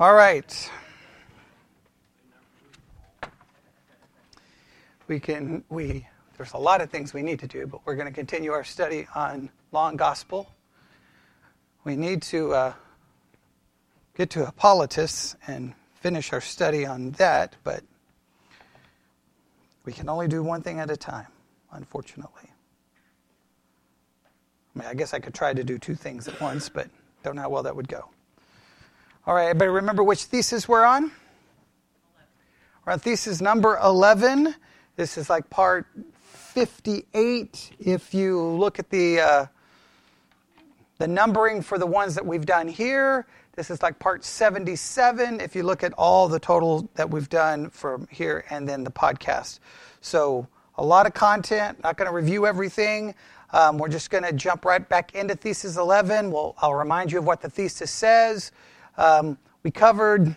All 0.00 0.14
right. 0.14 0.70
We 5.08 5.18
can, 5.18 5.64
we, 5.68 6.06
there's 6.36 6.52
a 6.52 6.58
lot 6.58 6.80
of 6.80 6.88
things 6.88 7.12
we 7.12 7.22
need 7.22 7.40
to 7.40 7.48
do, 7.48 7.66
but 7.66 7.80
we're 7.84 7.96
going 7.96 8.06
to 8.06 8.14
continue 8.14 8.52
our 8.52 8.62
study 8.62 9.08
on 9.16 9.50
law 9.72 9.88
and 9.88 9.98
gospel. 9.98 10.52
We 11.82 11.96
need 11.96 12.22
to 12.22 12.52
uh, 12.52 12.72
get 14.16 14.30
to 14.30 14.46
Hippolytus 14.46 15.34
and 15.48 15.74
finish 15.94 16.32
our 16.32 16.40
study 16.40 16.86
on 16.86 17.10
that, 17.12 17.56
but 17.64 17.82
we 19.84 19.92
can 19.92 20.08
only 20.08 20.28
do 20.28 20.44
one 20.44 20.62
thing 20.62 20.78
at 20.78 20.92
a 20.92 20.96
time, 20.96 21.26
unfortunately. 21.72 22.52
I 24.76 24.78
mean, 24.78 24.88
I 24.88 24.94
guess 24.94 25.12
I 25.12 25.18
could 25.18 25.34
try 25.34 25.52
to 25.52 25.64
do 25.64 25.76
two 25.76 25.96
things 25.96 26.28
at 26.28 26.40
once, 26.40 26.68
but 26.68 26.88
don't 27.24 27.34
know 27.34 27.42
how 27.42 27.50
well 27.50 27.64
that 27.64 27.74
would 27.74 27.88
go. 27.88 28.08
All 29.28 29.34
right, 29.34 29.48
everybody 29.50 29.68
remember 29.68 30.02
which 30.02 30.24
thesis 30.24 30.66
we're 30.66 30.86
on? 30.86 31.12
We're 32.86 32.94
on 32.94 32.98
thesis 32.98 33.42
number 33.42 33.78
11. 33.84 34.54
This 34.96 35.18
is 35.18 35.28
like 35.28 35.50
part 35.50 35.86
58. 36.32 37.72
If 37.78 38.14
you 38.14 38.40
look 38.40 38.78
at 38.78 38.88
the, 38.88 39.20
uh, 39.20 39.46
the 40.96 41.06
numbering 41.06 41.60
for 41.60 41.76
the 41.76 41.84
ones 41.84 42.14
that 42.14 42.24
we've 42.24 42.46
done 42.46 42.68
here, 42.68 43.26
this 43.54 43.68
is 43.68 43.82
like 43.82 43.98
part 43.98 44.24
77 44.24 45.42
if 45.42 45.54
you 45.54 45.62
look 45.62 45.82
at 45.82 45.92
all 45.98 46.26
the 46.28 46.40
total 46.40 46.88
that 46.94 47.10
we've 47.10 47.28
done 47.28 47.68
from 47.68 48.08
here 48.10 48.46
and 48.48 48.66
then 48.66 48.82
the 48.82 48.90
podcast. 48.90 49.58
So, 50.00 50.48
a 50.78 50.82
lot 50.82 51.06
of 51.06 51.12
content, 51.12 51.82
not 51.82 51.98
going 51.98 52.08
to 52.08 52.16
review 52.16 52.46
everything. 52.46 53.14
Um, 53.52 53.76
we're 53.76 53.88
just 53.88 54.08
going 54.08 54.24
to 54.24 54.32
jump 54.32 54.64
right 54.64 54.88
back 54.88 55.14
into 55.14 55.34
thesis 55.34 55.76
11. 55.76 56.30
We'll, 56.30 56.54
I'll 56.62 56.72
remind 56.72 57.12
you 57.12 57.18
of 57.18 57.26
what 57.26 57.42
the 57.42 57.50
thesis 57.50 57.90
says. 57.90 58.52
Um, 58.98 59.38
we 59.62 59.70
covered, 59.70 60.34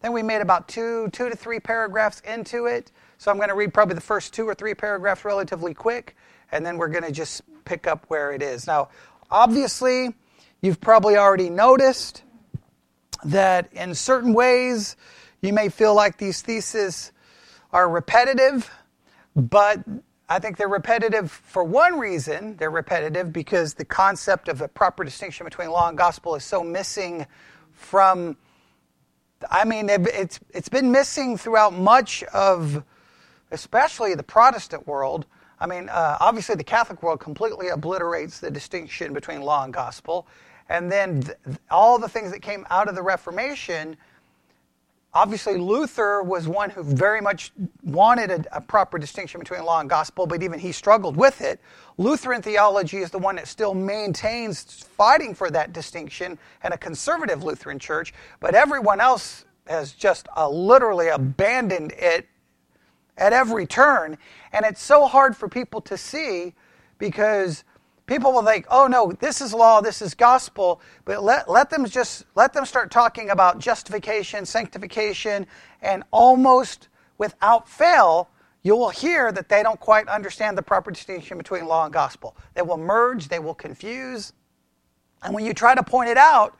then 0.00 0.12
we 0.12 0.22
made 0.22 0.40
about 0.40 0.68
two, 0.68 1.08
two 1.12 1.28
to 1.28 1.36
three 1.36 1.58
paragraphs 1.58 2.20
into 2.20 2.66
it. 2.66 2.92
So 3.18 3.30
I'm 3.30 3.36
going 3.36 3.48
to 3.48 3.56
read 3.56 3.74
probably 3.74 3.96
the 3.96 4.00
first 4.00 4.32
two 4.32 4.48
or 4.48 4.54
three 4.54 4.74
paragraphs 4.74 5.24
relatively 5.24 5.74
quick, 5.74 6.16
and 6.52 6.64
then 6.64 6.78
we're 6.78 6.88
going 6.88 7.02
to 7.02 7.10
just 7.10 7.42
pick 7.64 7.88
up 7.88 8.04
where 8.06 8.32
it 8.32 8.40
is. 8.40 8.68
Now, 8.68 8.88
obviously, 9.30 10.14
you've 10.62 10.80
probably 10.80 11.16
already 11.16 11.50
noticed 11.50 12.22
that 13.24 13.72
in 13.72 13.96
certain 13.96 14.32
ways 14.32 14.96
you 15.42 15.52
may 15.52 15.68
feel 15.68 15.92
like 15.92 16.18
these 16.18 16.40
theses 16.40 17.10
are 17.72 17.88
repetitive, 17.88 18.70
but 19.34 19.82
I 20.28 20.38
think 20.38 20.56
they're 20.56 20.68
repetitive 20.68 21.32
for 21.32 21.64
one 21.64 21.98
reason. 21.98 22.56
They're 22.56 22.70
repetitive 22.70 23.32
because 23.32 23.74
the 23.74 23.84
concept 23.84 24.48
of 24.48 24.60
a 24.60 24.68
proper 24.68 25.02
distinction 25.02 25.44
between 25.44 25.70
law 25.70 25.88
and 25.88 25.98
gospel 25.98 26.36
is 26.36 26.44
so 26.44 26.62
missing 26.62 27.26
from, 27.78 28.36
I 29.50 29.64
mean, 29.64 29.88
it's, 29.88 30.40
it's 30.50 30.68
been 30.68 30.92
missing 30.92 31.38
throughout 31.38 31.72
much 31.72 32.22
of, 32.24 32.82
especially 33.50 34.14
the 34.14 34.22
Protestant 34.22 34.86
world. 34.86 35.24
I 35.60 35.66
mean, 35.66 35.88
uh, 35.88 36.18
obviously, 36.20 36.56
the 36.56 36.64
Catholic 36.64 37.02
world 37.02 37.20
completely 37.20 37.68
obliterates 37.68 38.40
the 38.40 38.50
distinction 38.50 39.12
between 39.12 39.40
law 39.42 39.64
and 39.64 39.72
gospel. 39.72 40.26
And 40.68 40.92
then 40.92 41.22
th- 41.22 41.36
all 41.70 41.98
the 41.98 42.08
things 42.08 42.30
that 42.32 42.42
came 42.42 42.66
out 42.68 42.88
of 42.88 42.94
the 42.94 43.02
Reformation, 43.02 43.96
obviously 45.14 45.56
Luther 45.56 46.22
was 46.22 46.46
one 46.46 46.70
who 46.70 46.82
very 46.82 47.20
much 47.20 47.52
wanted 47.82 48.30
a, 48.30 48.56
a, 48.56 48.60
proper 48.60 48.98
distinction 48.98 49.40
between 49.40 49.64
law 49.64 49.80
and 49.80 49.88
gospel, 49.88 50.26
but 50.26 50.42
even 50.42 50.58
he 50.58 50.72
struggled 50.72 51.16
with 51.16 51.40
it. 51.40 51.60
Lutheran 51.96 52.42
theology 52.42 52.98
is 52.98 53.10
the 53.10 53.18
one 53.18 53.36
that 53.36 53.48
still 53.48 53.74
maintains 53.74 54.62
fighting 54.96 55.34
for 55.34 55.50
that 55.50 55.72
distinction 55.72 56.38
and 56.62 56.74
a 56.74 56.78
conservative 56.78 57.42
Lutheran 57.42 57.78
church, 57.78 58.12
but 58.40 58.54
everyone 58.54 59.00
else 59.00 59.44
has 59.66 59.92
just 59.92 60.28
uh, 60.36 60.48
literally 60.48 61.08
abandoned 61.08 61.92
it 61.96 62.26
at 63.16 63.32
every 63.32 63.66
turn. 63.66 64.16
And 64.52 64.64
it's 64.64 64.82
so 64.82 65.06
hard 65.06 65.36
for 65.36 65.48
people 65.48 65.80
to 65.82 65.96
see 65.96 66.54
because 66.98 67.64
people 68.08 68.32
will 68.32 68.42
think, 68.42 68.66
oh 68.70 68.88
no, 68.88 69.12
this 69.12 69.40
is 69.40 69.54
law, 69.54 69.80
this 69.80 70.02
is 70.02 70.14
gospel, 70.14 70.80
but 71.04 71.22
let, 71.22 71.48
let 71.48 71.70
them 71.70 71.86
just 71.86 72.24
let 72.34 72.52
them 72.52 72.64
start 72.64 72.90
talking 72.90 73.30
about 73.30 73.60
justification, 73.60 74.44
sanctification, 74.44 75.46
and 75.82 76.02
almost 76.10 76.88
without 77.18 77.68
fail, 77.68 78.30
you 78.62 78.74
will 78.74 78.88
hear 78.88 79.30
that 79.30 79.48
they 79.48 79.62
don't 79.62 79.78
quite 79.78 80.08
understand 80.08 80.58
the 80.58 80.62
proper 80.62 80.90
distinction 80.90 81.38
between 81.38 81.66
law 81.66 81.84
and 81.84 81.92
gospel. 81.92 82.36
They 82.54 82.62
will 82.62 82.78
merge, 82.78 83.28
they 83.28 83.38
will 83.38 83.54
confuse. 83.54 84.32
And 85.22 85.34
when 85.34 85.44
you 85.44 85.54
try 85.54 85.74
to 85.74 85.82
point 85.82 86.08
it 86.08 86.16
out, 86.16 86.58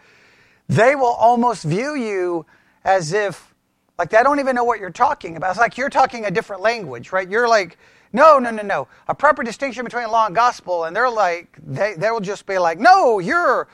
they 0.68 0.94
will 0.94 1.06
almost 1.06 1.64
view 1.64 1.94
you 1.94 2.44
as 2.84 3.12
if, 3.12 3.54
like, 3.98 4.10
they 4.10 4.22
don't 4.22 4.38
even 4.38 4.54
know 4.54 4.64
what 4.64 4.80
you're 4.80 4.90
talking 4.90 5.36
about. 5.36 5.50
It's 5.50 5.58
like 5.58 5.78
you're 5.78 5.88
talking 5.88 6.26
a 6.26 6.30
different 6.30 6.62
language, 6.62 7.10
right? 7.10 7.28
You're 7.28 7.48
like, 7.48 7.78
no, 8.12 8.38
no, 8.38 8.50
no, 8.50 8.62
no. 8.62 8.88
A 9.08 9.14
proper 9.14 9.42
distinction 9.42 9.84
between 9.84 10.08
law 10.08 10.26
and 10.26 10.34
gospel. 10.34 10.84
And 10.84 10.94
they're 10.94 11.10
like, 11.10 11.56
they, 11.64 11.94
they'll 11.94 12.20
just 12.20 12.46
be 12.46 12.58
like, 12.58 12.78
no, 12.78 13.18
you're, 13.18 13.68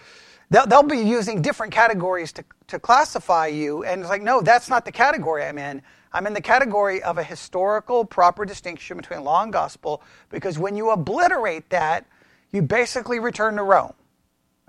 they'll, 0.50 0.66
they'll 0.66 0.82
be 0.82 0.98
using 0.98 1.42
different 1.42 1.72
categories 1.72 2.32
to, 2.32 2.44
to 2.68 2.78
classify 2.78 3.46
you. 3.46 3.84
And 3.84 4.00
it's 4.00 4.10
like, 4.10 4.22
no, 4.22 4.40
that's 4.40 4.68
not 4.68 4.84
the 4.84 4.92
category 4.92 5.44
I'm 5.44 5.58
in. 5.58 5.82
I'm 6.12 6.26
in 6.26 6.34
the 6.34 6.40
category 6.40 7.02
of 7.02 7.18
a 7.18 7.24
historical 7.24 8.04
proper 8.04 8.44
distinction 8.44 8.96
between 8.96 9.24
law 9.24 9.42
and 9.42 9.52
gospel 9.52 10.02
because 10.30 10.58
when 10.58 10.76
you 10.76 10.90
obliterate 10.90 11.70
that, 11.70 12.06
you 12.52 12.62
basically 12.62 13.18
return 13.18 13.56
to 13.56 13.64
Rome. 13.64 13.94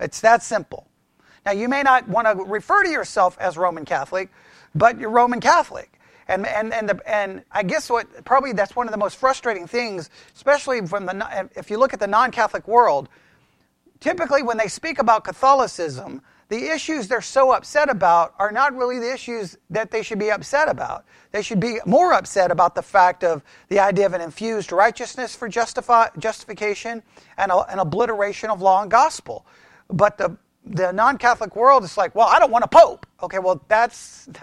It's 0.00 0.20
that 0.22 0.42
simple. 0.42 0.88
Now, 1.44 1.52
you 1.52 1.68
may 1.68 1.84
not 1.84 2.08
want 2.08 2.26
to 2.26 2.44
refer 2.44 2.82
to 2.82 2.90
yourself 2.90 3.38
as 3.38 3.56
Roman 3.56 3.84
Catholic, 3.84 4.30
but 4.74 4.98
you're 4.98 5.10
Roman 5.10 5.40
Catholic. 5.40 5.95
And, 6.28 6.46
and, 6.46 6.74
and, 6.74 6.88
the, 6.88 7.00
and 7.06 7.44
I 7.52 7.62
guess 7.62 7.88
what 7.88 8.24
probably 8.24 8.52
that's 8.52 8.74
one 8.74 8.88
of 8.88 8.92
the 8.92 8.98
most 8.98 9.16
frustrating 9.16 9.66
things, 9.66 10.10
especially 10.34 10.84
from 10.84 11.06
the, 11.06 11.48
if 11.54 11.70
you 11.70 11.78
look 11.78 11.94
at 11.94 12.00
the 12.00 12.06
non 12.06 12.30
Catholic 12.32 12.66
world, 12.66 13.08
typically 14.00 14.42
when 14.42 14.56
they 14.56 14.68
speak 14.68 14.98
about 14.98 15.24
Catholicism, 15.24 16.22
the 16.48 16.70
issues 16.70 17.08
they're 17.08 17.20
so 17.20 17.52
upset 17.52 17.88
about 17.88 18.34
are 18.38 18.52
not 18.52 18.76
really 18.76 19.00
the 19.00 19.12
issues 19.12 19.58
that 19.70 19.90
they 19.90 20.02
should 20.02 20.18
be 20.18 20.30
upset 20.30 20.68
about. 20.68 21.04
They 21.32 21.42
should 21.42 21.58
be 21.58 21.78
more 21.84 22.12
upset 22.12 22.52
about 22.52 22.76
the 22.76 22.82
fact 22.82 23.24
of 23.24 23.42
the 23.68 23.80
idea 23.80 24.06
of 24.06 24.14
an 24.14 24.20
infused 24.20 24.70
righteousness 24.70 25.34
for 25.34 25.48
justify, 25.48 26.08
justification 26.18 27.02
and 27.36 27.50
a, 27.50 27.58
an 27.72 27.80
obliteration 27.80 28.50
of 28.50 28.62
law 28.62 28.82
and 28.82 28.90
gospel. 28.90 29.44
But 29.88 30.18
the, 30.18 30.36
the 30.64 30.92
non 30.92 31.18
Catholic 31.18 31.56
world 31.56 31.82
is 31.82 31.96
like, 31.96 32.14
well, 32.14 32.28
I 32.28 32.38
don't 32.38 32.52
want 32.52 32.64
a 32.64 32.68
pope. 32.68 33.06
Okay, 33.22 33.38
well, 33.38 33.62
that's. 33.68 34.28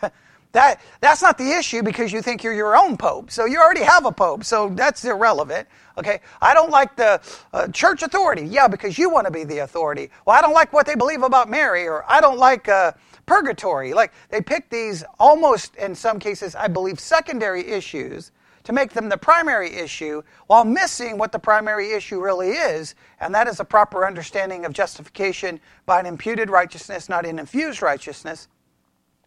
That, 0.00 0.12
that, 0.52 0.80
that's 1.00 1.22
not 1.22 1.38
the 1.38 1.52
issue 1.52 1.82
because 1.82 2.12
you 2.12 2.22
think 2.22 2.42
you're 2.42 2.54
your 2.54 2.76
own 2.76 2.96
pope. 2.96 3.30
So 3.30 3.44
you 3.44 3.60
already 3.60 3.82
have 3.82 4.04
a 4.04 4.12
pope, 4.12 4.44
so 4.44 4.68
that's 4.70 5.04
irrelevant. 5.04 5.68
Okay? 5.96 6.20
I 6.40 6.54
don't 6.54 6.70
like 6.70 6.96
the 6.96 7.20
uh, 7.52 7.68
church 7.68 8.02
authority. 8.02 8.42
Yeah, 8.42 8.66
because 8.66 8.98
you 8.98 9.10
want 9.10 9.26
to 9.26 9.32
be 9.32 9.44
the 9.44 9.58
authority. 9.58 10.10
Well, 10.26 10.36
I 10.36 10.40
don't 10.40 10.54
like 10.54 10.72
what 10.72 10.86
they 10.86 10.96
believe 10.96 11.22
about 11.22 11.48
Mary, 11.48 11.86
or 11.86 12.04
I 12.10 12.20
don't 12.20 12.38
like 12.38 12.68
uh, 12.68 12.92
purgatory. 13.26 13.94
Like, 13.94 14.12
they 14.30 14.40
pick 14.40 14.70
these 14.70 15.04
almost, 15.20 15.76
in 15.76 15.94
some 15.94 16.18
cases, 16.18 16.56
I 16.56 16.66
believe, 16.66 16.98
secondary 16.98 17.66
issues 17.68 18.32
to 18.64 18.72
make 18.72 18.92
them 18.92 19.08
the 19.08 19.16
primary 19.16 19.72
issue 19.72 20.22
while 20.46 20.64
missing 20.64 21.16
what 21.16 21.32
the 21.32 21.38
primary 21.38 21.92
issue 21.92 22.20
really 22.20 22.50
is, 22.50 22.94
and 23.20 23.34
that 23.34 23.46
is 23.46 23.60
a 23.60 23.64
proper 23.64 24.06
understanding 24.06 24.64
of 24.64 24.72
justification 24.72 25.60
by 25.86 26.00
an 26.00 26.06
imputed 26.06 26.50
righteousness, 26.50 27.08
not 27.08 27.24
an 27.24 27.38
infused 27.38 27.82
righteousness, 27.82 28.48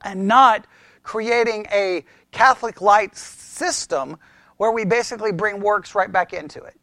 and 0.03 0.28
not 0.28 0.67
creating 1.03 1.68
a 1.72 2.03
Catholic 2.31 2.81
light 2.81 3.16
system 3.16 4.18
where 4.58 4.72
we 4.72 4.86
basically 4.86 5.31
bring 5.31 5.59
works 5.62 5.94
right 5.96 6.12
back 6.12 6.34
into 6.34 6.64
it 6.64 6.75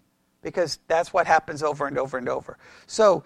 because 0.42 0.78
that's 0.88 1.12
what 1.12 1.26
happens 1.26 1.62
over 1.62 1.86
and 1.86 1.98
over 1.98 2.18
and 2.18 2.28
over. 2.28 2.58
So, 2.86 3.24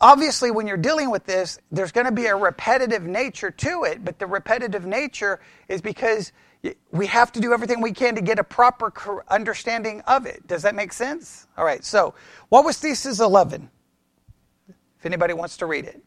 obviously, 0.00 0.50
when 0.50 0.66
you're 0.66 0.76
dealing 0.76 1.10
with 1.10 1.24
this, 1.24 1.58
there's 1.70 1.92
going 1.92 2.06
to 2.06 2.12
be 2.12 2.26
a 2.26 2.36
repetitive 2.36 3.02
nature 3.02 3.50
to 3.50 3.84
it, 3.84 4.04
but 4.04 4.18
the 4.18 4.26
repetitive 4.26 4.84
nature 4.84 5.40
is 5.68 5.80
because 5.80 6.32
we 6.90 7.06
have 7.06 7.30
to 7.32 7.40
do 7.40 7.52
everything 7.52 7.80
we 7.80 7.92
can 7.92 8.16
to 8.16 8.20
get 8.20 8.38
a 8.38 8.44
proper 8.44 9.24
understanding 9.28 10.00
of 10.02 10.26
it. 10.26 10.46
Does 10.46 10.62
that 10.62 10.74
make 10.74 10.92
sense? 10.92 11.46
All 11.56 11.64
right, 11.64 11.84
so 11.84 12.14
what 12.48 12.64
was 12.64 12.78
Thesis 12.78 13.20
11? 13.20 13.70
If 14.68 15.06
anybody 15.06 15.34
wants 15.34 15.58
to 15.58 15.66
read 15.66 15.84
it. 15.84 16.02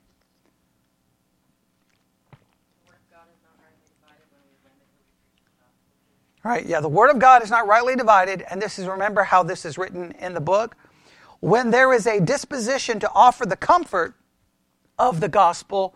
All 6.44 6.52
right, 6.52 6.66
yeah, 6.66 6.80
the 6.80 6.90
Word 6.90 7.12
of 7.12 7.20
God 7.20 7.44
is 7.44 7.52
not 7.52 7.68
rightly 7.68 7.96
divided, 7.96 8.44
and 8.50 8.60
this 8.60 8.80
is, 8.80 8.88
remember 8.88 9.24
how 9.24 9.44
this 9.44 9.64
is 9.64 9.78
written 9.78 10.12
in 10.14 10.34
the 10.34 10.42
book. 10.42 10.76
When 11.40 11.70
there 11.70 11.94
is 11.94 12.08
a 12.08 12.20
disposition 12.20 13.00
to 13.00 13.12
offer 13.14 13.46
the 13.46 13.56
comfort 13.56 14.16
of 14.98 15.20
the 15.20 15.30
gospel 15.30 15.96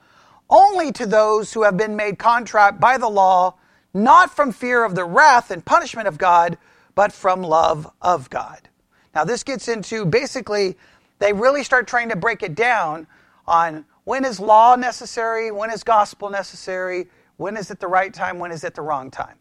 only 0.50 0.92
to 0.92 1.06
those 1.08 1.54
who 1.54 1.64
have 1.64 1.78
been 1.78 1.96
made 1.96 2.20
contrite 2.20 2.80
by 2.80 2.98
the 2.98 3.10
law, 3.10 3.56
not 3.94 4.36
from 4.36 4.52
fear 4.52 4.84
of 4.84 4.94
the 4.94 5.06
wrath 5.06 5.50
and 5.50 5.66
punishment 5.66 6.08
of 6.08 6.18
God, 6.18 6.60
but 6.94 7.12
from 7.12 7.42
love 7.42 7.92
of 8.02 8.30
God. 8.30 8.70
Now, 9.16 9.24
this 9.24 9.44
gets 9.44 9.68
into 9.68 10.06
basically, 10.06 10.78
they 11.20 11.34
really 11.34 11.64
start 11.64 11.88
trying 11.88 12.10
to 12.10 12.16
break 12.16 12.44
it 12.44 12.54
down 12.54 13.08
on 13.48 13.86
when 14.04 14.26
is 14.26 14.40
law 14.40 14.76
necessary? 14.76 15.50
When 15.50 15.72
is 15.72 15.84
gospel 15.84 16.30
necessary? 16.30 17.08
When 17.38 17.58
is 17.58 17.72
it 17.72 17.80
the 17.80 17.88
right 17.88 18.14
time? 18.14 18.38
When 18.38 18.52
is 18.52 18.64
it 18.64 18.76
the 18.76 18.82
wrong 18.84 19.10
time? 19.10 19.38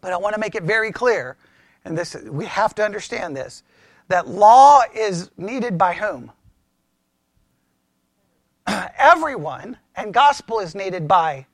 But 0.00 0.12
I 0.12 0.16
want 0.16 0.34
to 0.34 0.40
make 0.40 0.54
it 0.54 0.62
very 0.62 0.92
clear, 0.92 1.36
and 1.84 1.96
this 1.96 2.14
we 2.14 2.46
have 2.46 2.74
to 2.76 2.84
understand 2.84 3.36
this, 3.36 3.62
that 4.08 4.28
law 4.28 4.82
is 4.94 5.30
needed 5.36 5.78
by 5.78 5.94
whom? 5.94 6.32
Everyone, 8.98 9.76
and 9.94 10.12
gospel 10.12 10.60
is 10.60 10.74
needed 10.74 11.06
by 11.06 11.46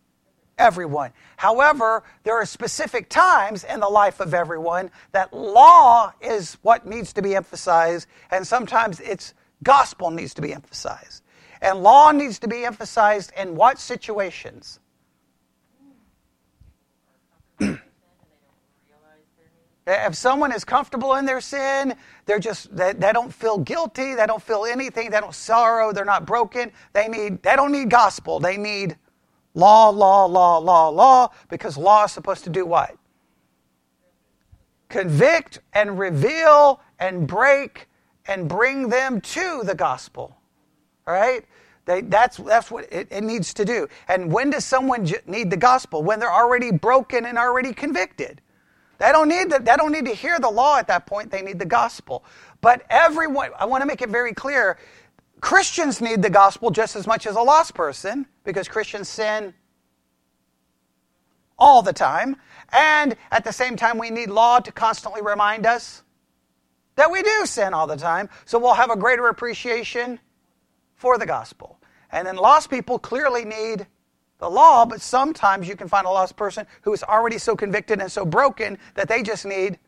everyone. 0.58 1.12
However, 1.36 2.02
there 2.24 2.34
are 2.34 2.46
specific 2.46 3.08
times 3.08 3.64
in 3.64 3.80
the 3.80 3.88
life 3.88 4.20
of 4.20 4.34
everyone 4.34 4.90
that 5.12 5.32
law 5.32 6.12
is 6.20 6.56
what 6.62 6.86
needs 6.86 7.12
to 7.14 7.22
be 7.22 7.34
emphasized, 7.34 8.08
and 8.30 8.46
sometimes 8.46 9.00
it's 9.00 9.34
gospel 9.62 10.10
needs 10.10 10.34
to 10.34 10.42
be 10.42 10.52
emphasized. 10.52 11.22
And 11.60 11.82
law 11.82 12.10
needs 12.12 12.38
to 12.40 12.48
be 12.48 12.64
emphasized 12.64 13.32
in 13.36 13.54
what 13.54 13.78
situations? 13.78 14.80
If 19.86 20.14
someone 20.14 20.52
is 20.52 20.64
comfortable 20.64 21.14
in 21.14 21.24
their 21.24 21.40
sin, 21.40 21.94
they're 22.24 22.40
just 22.40 22.74
they, 22.74 22.92
they 22.92 23.12
don't 23.12 23.32
feel 23.32 23.58
guilty, 23.58 24.14
they 24.14 24.26
don't 24.26 24.42
feel 24.42 24.64
anything, 24.64 25.10
they 25.10 25.20
don't 25.20 25.34
sorrow, 25.34 25.92
they're 25.92 26.04
not 26.04 26.26
broken. 26.26 26.72
They 26.92 27.08
need 27.08 27.42
they 27.42 27.54
don't 27.54 27.72
need 27.72 27.90
gospel. 27.90 28.40
They 28.40 28.56
need 28.56 28.96
law, 29.54 29.88
law, 29.88 30.26
law, 30.26 30.58
law, 30.58 30.88
law, 30.88 31.30
because 31.48 31.76
law 31.76 32.04
is 32.04 32.12
supposed 32.12 32.44
to 32.44 32.50
do 32.50 32.66
what? 32.66 32.96
Convict 34.88 35.60
and 35.72 35.98
reveal 35.98 36.80
and 36.98 37.26
break 37.26 37.88
and 38.26 38.48
bring 38.48 38.88
them 38.88 39.20
to 39.20 39.62
the 39.64 39.74
gospel. 39.74 40.36
All 41.06 41.14
right? 41.14 41.44
They, 41.86 42.02
that's, 42.02 42.36
that's 42.38 42.70
what 42.70 42.92
it, 42.92 43.08
it, 43.10 43.22
needs 43.22 43.54
to 43.54 43.64
do. 43.64 43.88
And 44.08 44.32
when 44.32 44.50
does 44.50 44.64
someone 44.64 45.08
need 45.26 45.50
the 45.50 45.56
gospel? 45.56 46.02
When 46.02 46.18
they're 46.18 46.32
already 46.32 46.72
broken 46.72 47.26
and 47.26 47.38
already 47.38 47.72
convicted. 47.72 48.42
They 48.98 49.12
don't, 49.12 49.28
need 49.28 49.50
the, 49.50 49.58
they 49.58 49.76
don't 49.76 49.92
need 49.92 50.06
to 50.06 50.14
hear 50.14 50.38
the 50.38 50.50
law 50.50 50.78
at 50.78 50.88
that 50.88 51.06
point, 51.06 51.30
they 51.30 51.42
need 51.42 51.58
the 51.58 51.66
gospel. 51.66 52.24
But 52.60 52.82
everyone, 52.88 53.50
I 53.58 53.66
want 53.66 53.82
to 53.82 53.86
make 53.86 54.02
it 54.02 54.08
very 54.08 54.32
clear 54.32 54.78
Christians 55.40 56.00
need 56.00 56.22
the 56.22 56.30
gospel 56.30 56.70
just 56.70 56.96
as 56.96 57.06
much 57.06 57.26
as 57.26 57.36
a 57.36 57.42
lost 57.42 57.74
person 57.74 58.26
because 58.44 58.68
Christians 58.68 59.08
sin 59.08 59.54
all 61.58 61.82
the 61.82 61.92
time. 61.92 62.36
And 62.72 63.16
at 63.30 63.44
the 63.44 63.52
same 63.52 63.76
time, 63.76 63.98
we 63.98 64.10
need 64.10 64.30
law 64.30 64.60
to 64.60 64.72
constantly 64.72 65.22
remind 65.22 65.66
us 65.66 66.02
that 66.96 67.10
we 67.10 67.22
do 67.22 67.46
sin 67.46 67.74
all 67.74 67.86
the 67.86 67.96
time. 67.96 68.28
So 68.44 68.58
we'll 68.58 68.74
have 68.74 68.90
a 68.90 68.96
greater 68.96 69.28
appreciation 69.28 70.18
for 70.94 71.18
the 71.18 71.26
gospel. 71.26 71.78
And 72.10 72.26
then 72.26 72.36
lost 72.36 72.70
people 72.70 72.98
clearly 72.98 73.44
need 73.44 73.86
the 74.38 74.50
law, 74.50 74.84
but 74.84 75.00
sometimes 75.00 75.68
you 75.68 75.76
can 75.76 75.88
find 75.88 76.06
a 76.06 76.10
lost 76.10 76.36
person 76.36 76.66
who 76.82 76.92
is 76.92 77.02
already 77.02 77.38
so 77.38 77.56
convicted 77.56 78.00
and 78.00 78.10
so 78.10 78.24
broken 78.24 78.78
that 78.94 79.08
they 79.08 79.22
just 79.22 79.46
need 79.46 79.78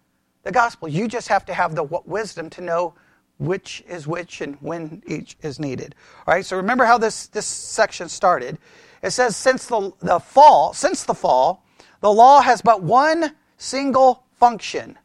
the 0.42 0.52
gospel. 0.52 0.88
You 0.88 1.08
just 1.08 1.28
have 1.28 1.44
to 1.46 1.54
have 1.54 1.74
the 1.74 1.84
wisdom 1.84 2.48
to 2.50 2.60
know 2.60 2.94
which 3.38 3.84
is 3.88 4.06
which 4.06 4.40
and 4.40 4.56
when 4.60 5.02
each 5.06 5.36
is 5.42 5.60
needed. 5.60 5.94
All 6.26 6.34
right, 6.34 6.44
so 6.44 6.56
remember 6.56 6.84
how 6.84 6.98
this, 6.98 7.28
this 7.28 7.46
section 7.46 8.08
started. 8.08 8.58
It 9.02 9.10
says, 9.10 9.36
since 9.36 9.66
the, 9.66 9.92
the 10.00 10.18
fall, 10.18 10.72
since 10.72 11.04
the 11.04 11.14
fall, 11.14 11.64
the 12.00 12.12
law 12.12 12.40
has 12.40 12.62
but 12.62 12.82
one 12.82 13.36
single 13.56 14.24
function 14.32 14.98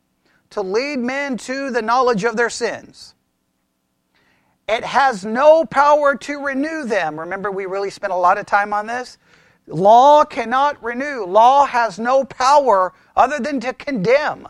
to 0.51 0.61
lead 0.61 0.99
men 0.99 1.37
to 1.37 1.69
the 1.69 1.81
knowledge 1.81 2.23
of 2.23 2.37
their 2.37 2.49
sins. 2.49 3.12
It 4.67 4.83
has 4.83 5.25
no 5.25 5.65
power 5.65 6.15
to 6.15 6.39
renew 6.39 6.85
them. 6.85 7.19
Remember, 7.19 7.51
we 7.51 7.65
really 7.65 7.89
spent 7.89 8.13
a 8.13 8.17
lot 8.17 8.37
of 8.37 8.45
time 8.45 8.73
on 8.73 8.87
this. 8.87 9.17
Law 9.67 10.23
cannot 10.23 10.81
renew. 10.83 11.25
Law 11.25 11.65
has 11.65 11.99
no 11.99 12.23
power 12.23 12.93
other 13.15 13.39
than 13.39 13.59
to 13.61 13.73
condemn. 13.73 14.47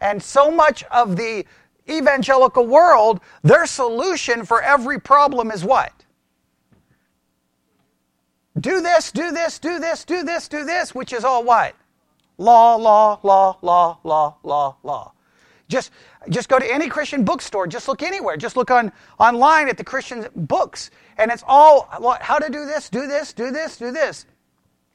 And 0.00 0.22
so 0.22 0.50
much 0.50 0.84
of 0.84 1.16
the 1.16 1.44
evangelical 1.88 2.66
world, 2.66 3.20
their 3.42 3.66
solution 3.66 4.44
for 4.44 4.62
every 4.62 5.00
problem 5.00 5.50
is 5.50 5.64
what? 5.64 5.92
Do 8.58 8.80
this, 8.80 9.10
do 9.10 9.32
this, 9.32 9.58
do 9.58 9.80
this, 9.80 10.04
do 10.04 10.22
this, 10.22 10.48
do 10.48 10.64
this, 10.64 10.94
which 10.94 11.12
is 11.12 11.24
all 11.24 11.42
what? 11.42 11.74
Law, 12.38 12.76
law, 12.76 13.18
law, 13.22 13.58
law, 13.62 13.98
law, 14.04 14.36
law, 14.42 14.76
law. 14.82 15.13
Just, 15.74 15.90
just 16.28 16.48
go 16.48 16.60
to 16.60 16.72
any 16.72 16.88
Christian 16.88 17.24
bookstore. 17.24 17.66
Just 17.66 17.88
look 17.88 18.00
anywhere. 18.00 18.36
Just 18.36 18.56
look 18.56 18.70
on 18.70 18.92
online 19.18 19.68
at 19.68 19.76
the 19.76 19.82
Christian 19.82 20.28
books, 20.36 20.92
and 21.18 21.32
it's 21.32 21.42
all 21.48 21.88
how 22.20 22.38
to 22.38 22.48
do 22.48 22.64
this, 22.64 22.88
do 22.88 23.08
this, 23.08 23.32
do 23.32 23.50
this, 23.50 23.76
do 23.76 23.90
this. 23.90 24.24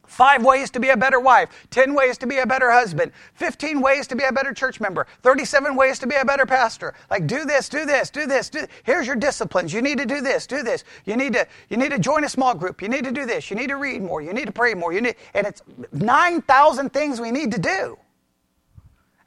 Five 0.06 0.42
ways 0.42 0.72
to 0.72 0.80
be 0.80 0.88
a 0.88 0.96
better 0.96 1.20
wife, 1.20 1.50
10 1.70 1.94
ways 1.94 2.18
to 2.20 2.28
be 2.28 2.38
a 2.38 2.46
better 2.46 2.72
husband, 2.72 3.12
15 3.34 3.82
ways 3.82 4.08
to 4.08 4.16
be 4.16 4.24
a 4.24 4.32
better 4.32 4.54
church 4.54 4.80
member, 4.80 5.06
37 5.22 5.76
ways 5.76 6.00
to 6.00 6.08
be 6.08 6.16
a 6.16 6.24
better 6.24 6.46
pastor. 6.46 6.94
Like 7.12 7.28
do 7.28 7.44
this, 7.44 7.68
do 7.68 7.86
this, 7.86 8.10
do 8.10 8.26
this, 8.26 8.50
do 8.50 8.66
here's 8.84 9.06
your 9.06 9.18
disciplines. 9.18 9.74
You 9.74 9.82
need 9.82 9.98
to 9.98 10.06
do 10.06 10.22
this, 10.22 10.48
do 10.48 10.64
this. 10.64 10.86
You 11.04 11.18
need 11.18 11.34
to 11.34 11.46
you 11.68 11.76
need 11.76 11.92
to 11.92 12.00
join 12.00 12.24
a 12.24 12.30
small 12.30 12.56
group. 12.56 12.82
You 12.82 12.88
need 12.88 13.04
to 13.04 13.12
do 13.12 13.26
this. 13.26 13.50
You 13.50 13.58
need 13.58 13.68
to 13.68 13.76
read 13.76 14.02
more. 14.02 14.22
You 14.22 14.32
need 14.32 14.46
to 14.46 14.54
pray 14.54 14.74
more. 14.76 14.94
You 14.94 15.02
need 15.02 15.16
and 15.34 15.46
it's 15.46 15.62
9,000 15.92 16.94
things 16.94 17.20
we 17.20 17.32
need 17.32 17.52
to 17.52 17.60
do. 17.60 17.98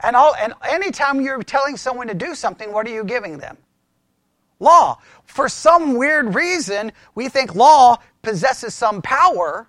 And 0.03 0.17
all 0.17 0.35
and 0.35 0.55
anytime 0.69 1.21
you're 1.21 1.43
telling 1.43 1.77
someone 1.77 2.09
to 2.09 2.15
do 2.15 2.35
something, 2.35 2.73
what 2.73 2.87
are 2.87 2.91
you 2.91 3.05
giving 3.05 3.39
them? 3.39 3.57
Law. 4.59 4.99
For 5.25 5.49
some 5.49 5.95
weird 5.95 6.35
reason, 6.35 6.93
we 7.15 7.29
think 7.29 7.55
law 7.55 7.99
possesses 8.23 8.75
some 8.75 9.03
power 9.03 9.69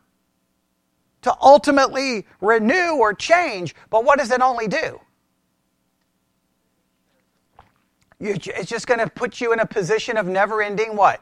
to 1.21 1.35
ultimately 1.41 2.25
renew 2.41 2.95
or 2.95 3.13
change, 3.13 3.75
but 3.89 4.03
what 4.03 4.19
does 4.19 4.31
it 4.31 4.41
only 4.41 4.68
do? 4.68 5.00
it's 8.25 8.69
just 8.69 8.88
going 8.88 9.01
to 9.01 9.09
put 9.09 9.41
you 9.41 9.51
in 9.51 9.59
a 9.59 9.65
position 9.65 10.15
of 10.15 10.25
never 10.25 10.62
ending 10.62 10.95
what? 10.95 11.21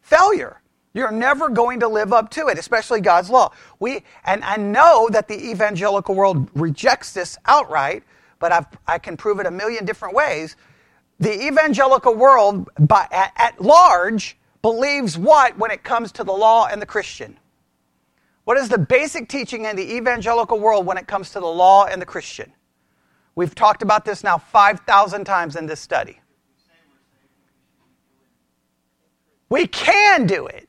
Failure. 0.00 0.60
You're 0.94 1.12
never 1.12 1.48
going 1.48 1.80
to 1.80 1.88
live 1.88 2.12
up 2.12 2.30
to 2.30 2.48
it, 2.48 2.58
especially 2.58 3.00
God's 3.00 3.30
law. 3.30 3.52
We 3.78 4.02
and 4.24 4.44
I 4.44 4.56
know 4.56 5.08
that 5.10 5.28
the 5.28 5.50
evangelical 5.50 6.14
world 6.14 6.50
rejects 6.54 7.12
this 7.12 7.38
outright, 7.46 8.02
but 8.42 8.50
I've, 8.50 8.66
i 8.88 8.98
can 8.98 9.16
prove 9.16 9.38
it 9.38 9.46
a 9.46 9.50
million 9.52 9.84
different 9.84 10.16
ways. 10.16 10.56
The 11.20 11.46
evangelical 11.46 12.16
world, 12.16 12.68
by, 12.76 13.06
at, 13.12 13.32
at 13.36 13.62
large, 13.62 14.36
believes 14.62 15.16
what 15.16 15.56
when 15.56 15.70
it 15.70 15.84
comes 15.84 16.10
to 16.12 16.24
the 16.24 16.32
law 16.32 16.66
and 16.66 16.82
the 16.82 16.86
Christian? 16.86 17.38
What 18.42 18.58
is 18.58 18.68
the 18.68 18.78
basic 18.78 19.28
teaching 19.28 19.64
in 19.64 19.76
the 19.76 19.94
evangelical 19.94 20.58
world 20.58 20.84
when 20.84 20.98
it 20.98 21.06
comes 21.06 21.30
to 21.30 21.40
the 21.40 21.46
law 21.46 21.86
and 21.86 22.02
the 22.02 22.06
Christian? 22.06 22.52
We've 23.36 23.54
talked 23.54 23.82
about 23.82 24.04
this 24.04 24.24
now 24.24 24.38
5,000 24.38 25.24
times 25.24 25.54
in 25.54 25.66
this 25.66 25.78
study. 25.78 26.20
We 29.48 29.68
can 29.68 30.26
do 30.26 30.48
it. 30.48 30.68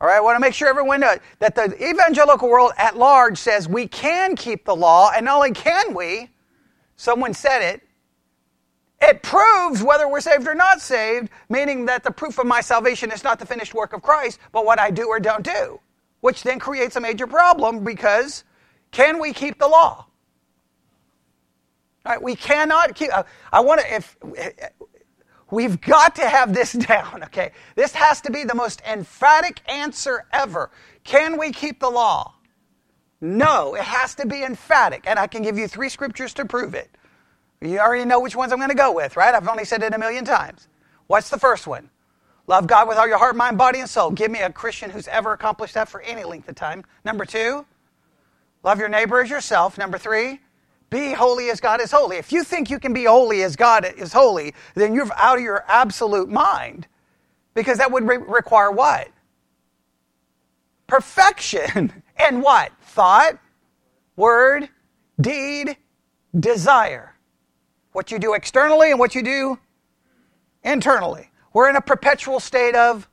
All 0.00 0.08
right, 0.08 0.16
I 0.16 0.20
want 0.20 0.36
to 0.36 0.40
make 0.40 0.54
sure 0.54 0.66
everyone 0.66 1.00
knows 1.00 1.18
that 1.40 1.54
the 1.54 1.74
evangelical 1.86 2.48
world 2.48 2.72
at 2.78 2.96
large 2.96 3.36
says 3.36 3.68
we 3.68 3.86
can 3.86 4.34
keep 4.34 4.64
the 4.64 4.74
law, 4.74 5.10
and 5.14 5.26
not 5.26 5.36
only 5.36 5.52
can 5.52 5.92
we, 5.94 6.30
someone 6.96 7.34
said 7.34 7.60
it, 7.60 7.82
it 9.02 9.22
proves 9.22 9.82
whether 9.82 10.08
we're 10.08 10.20
saved 10.20 10.46
or 10.46 10.54
not 10.54 10.80
saved, 10.80 11.30
meaning 11.48 11.86
that 11.86 12.02
the 12.02 12.10
proof 12.10 12.38
of 12.38 12.46
my 12.46 12.60
salvation 12.60 13.10
is 13.10 13.24
not 13.24 13.38
the 13.38 13.46
finished 13.46 13.74
work 13.74 13.92
of 13.92 14.02
Christ, 14.02 14.38
but 14.52 14.64
what 14.64 14.78
I 14.78 14.90
do 14.90 15.06
or 15.06 15.20
don't 15.20 15.42
do, 15.42 15.80
which 16.20 16.42
then 16.42 16.58
creates 16.58 16.96
a 16.96 17.00
major 17.00 17.26
problem 17.26 17.84
because 17.84 18.44
can 18.92 19.18
we 19.18 19.32
keep 19.32 19.58
the 19.58 19.68
law? 19.68 20.06
All 22.06 22.12
right, 22.12 22.22
we 22.22 22.34
cannot 22.34 22.94
keep. 22.94 23.14
Uh, 23.14 23.24
I 23.52 23.60
want 23.60 23.82
to, 23.82 23.94
if 23.94 24.16
we've 25.50 25.80
got 25.80 26.16
to 26.16 26.28
have 26.28 26.54
this 26.54 26.72
down, 26.88 27.24
okay? 27.24 27.52
This 27.74 27.92
has 27.92 28.20
to 28.22 28.32
be 28.32 28.44
the 28.44 28.54
most 28.54 28.82
emphatic 28.88 29.60
answer 29.68 30.26
ever. 30.32 30.70
Can 31.04 31.38
we 31.38 31.52
keep 31.52 31.80
the 31.80 31.90
law? 31.90 32.34
No, 33.20 33.74
it 33.74 33.82
has 33.82 34.14
to 34.16 34.26
be 34.26 34.42
emphatic, 34.42 35.04
and 35.06 35.18
I 35.18 35.26
can 35.26 35.42
give 35.42 35.58
you 35.58 35.68
three 35.68 35.90
scriptures 35.90 36.32
to 36.34 36.44
prove 36.44 36.74
it. 36.74 36.90
You 37.60 37.78
already 37.78 38.06
know 38.06 38.20
which 38.20 38.34
ones 38.34 38.52
I'm 38.52 38.58
going 38.58 38.70
to 38.70 38.74
go 38.74 38.92
with, 38.92 39.16
right? 39.16 39.34
I've 39.34 39.46
only 39.46 39.66
said 39.66 39.82
it 39.82 39.92
a 39.92 39.98
million 39.98 40.24
times. 40.24 40.68
What's 41.06 41.28
the 41.28 41.38
first 41.38 41.66
one? 41.66 41.90
Love 42.46 42.66
God 42.66 42.88
with 42.88 42.96
all 42.96 43.06
your 43.06 43.18
heart, 43.18 43.36
mind, 43.36 43.58
body, 43.58 43.80
and 43.80 43.88
soul. 43.88 44.10
Give 44.10 44.30
me 44.30 44.40
a 44.40 44.50
Christian 44.50 44.90
who's 44.90 45.06
ever 45.08 45.32
accomplished 45.32 45.74
that 45.74 45.88
for 45.88 46.00
any 46.00 46.24
length 46.24 46.48
of 46.48 46.54
time. 46.54 46.84
Number 47.04 47.24
two, 47.24 47.66
love 48.62 48.78
your 48.78 48.88
neighbor 48.88 49.20
as 49.20 49.28
yourself. 49.28 49.76
Number 49.76 49.98
three, 49.98 50.40
be 50.90 51.12
holy 51.12 51.50
as 51.50 51.60
God 51.60 51.80
is 51.80 51.92
holy. 51.92 52.16
If 52.16 52.32
you 52.32 52.42
think 52.42 52.68
you 52.68 52.80
can 52.80 52.92
be 52.92 53.04
holy 53.04 53.42
as 53.42 53.56
God 53.56 53.86
is 53.96 54.12
holy, 54.12 54.54
then 54.74 54.92
you're 54.92 55.08
out 55.16 55.38
of 55.38 55.44
your 55.44 55.64
absolute 55.68 56.28
mind. 56.28 56.88
Because 57.54 57.78
that 57.78 57.90
would 57.90 58.06
re- 58.06 58.16
require 58.18 58.70
what? 58.70 59.08
Perfection. 60.88 62.02
and 62.16 62.42
what? 62.42 62.72
Thought, 62.82 63.38
word, 64.16 64.68
deed, 65.20 65.76
desire 66.38 67.14
what 67.92 68.10
you 68.10 68.18
do 68.18 68.34
externally 68.34 68.90
and 68.90 68.98
what 68.98 69.14
you 69.14 69.22
do 69.22 69.58
internally. 70.62 71.30
We're 71.52 71.68
in 71.68 71.76
a 71.76 71.80
perpetual 71.80 72.40
state 72.40 72.74
of 72.74 73.08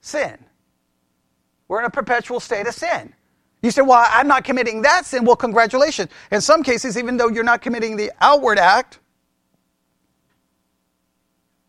sin. 0.00 0.38
We're 1.68 1.80
in 1.80 1.84
a 1.84 1.90
perpetual 1.90 2.40
state 2.40 2.66
of 2.66 2.74
sin. 2.74 3.14
You 3.62 3.70
say, 3.70 3.82
well, 3.82 4.06
I'm 4.10 4.28
not 4.28 4.44
committing 4.44 4.82
that 4.82 5.04
sin. 5.04 5.24
Well, 5.24 5.36
congratulations. 5.36 6.10
In 6.30 6.40
some 6.40 6.62
cases, 6.62 6.96
even 6.96 7.16
though 7.16 7.28
you're 7.28 7.44
not 7.44 7.60
committing 7.60 7.96
the 7.96 8.12
outward 8.20 8.58
act, 8.58 9.00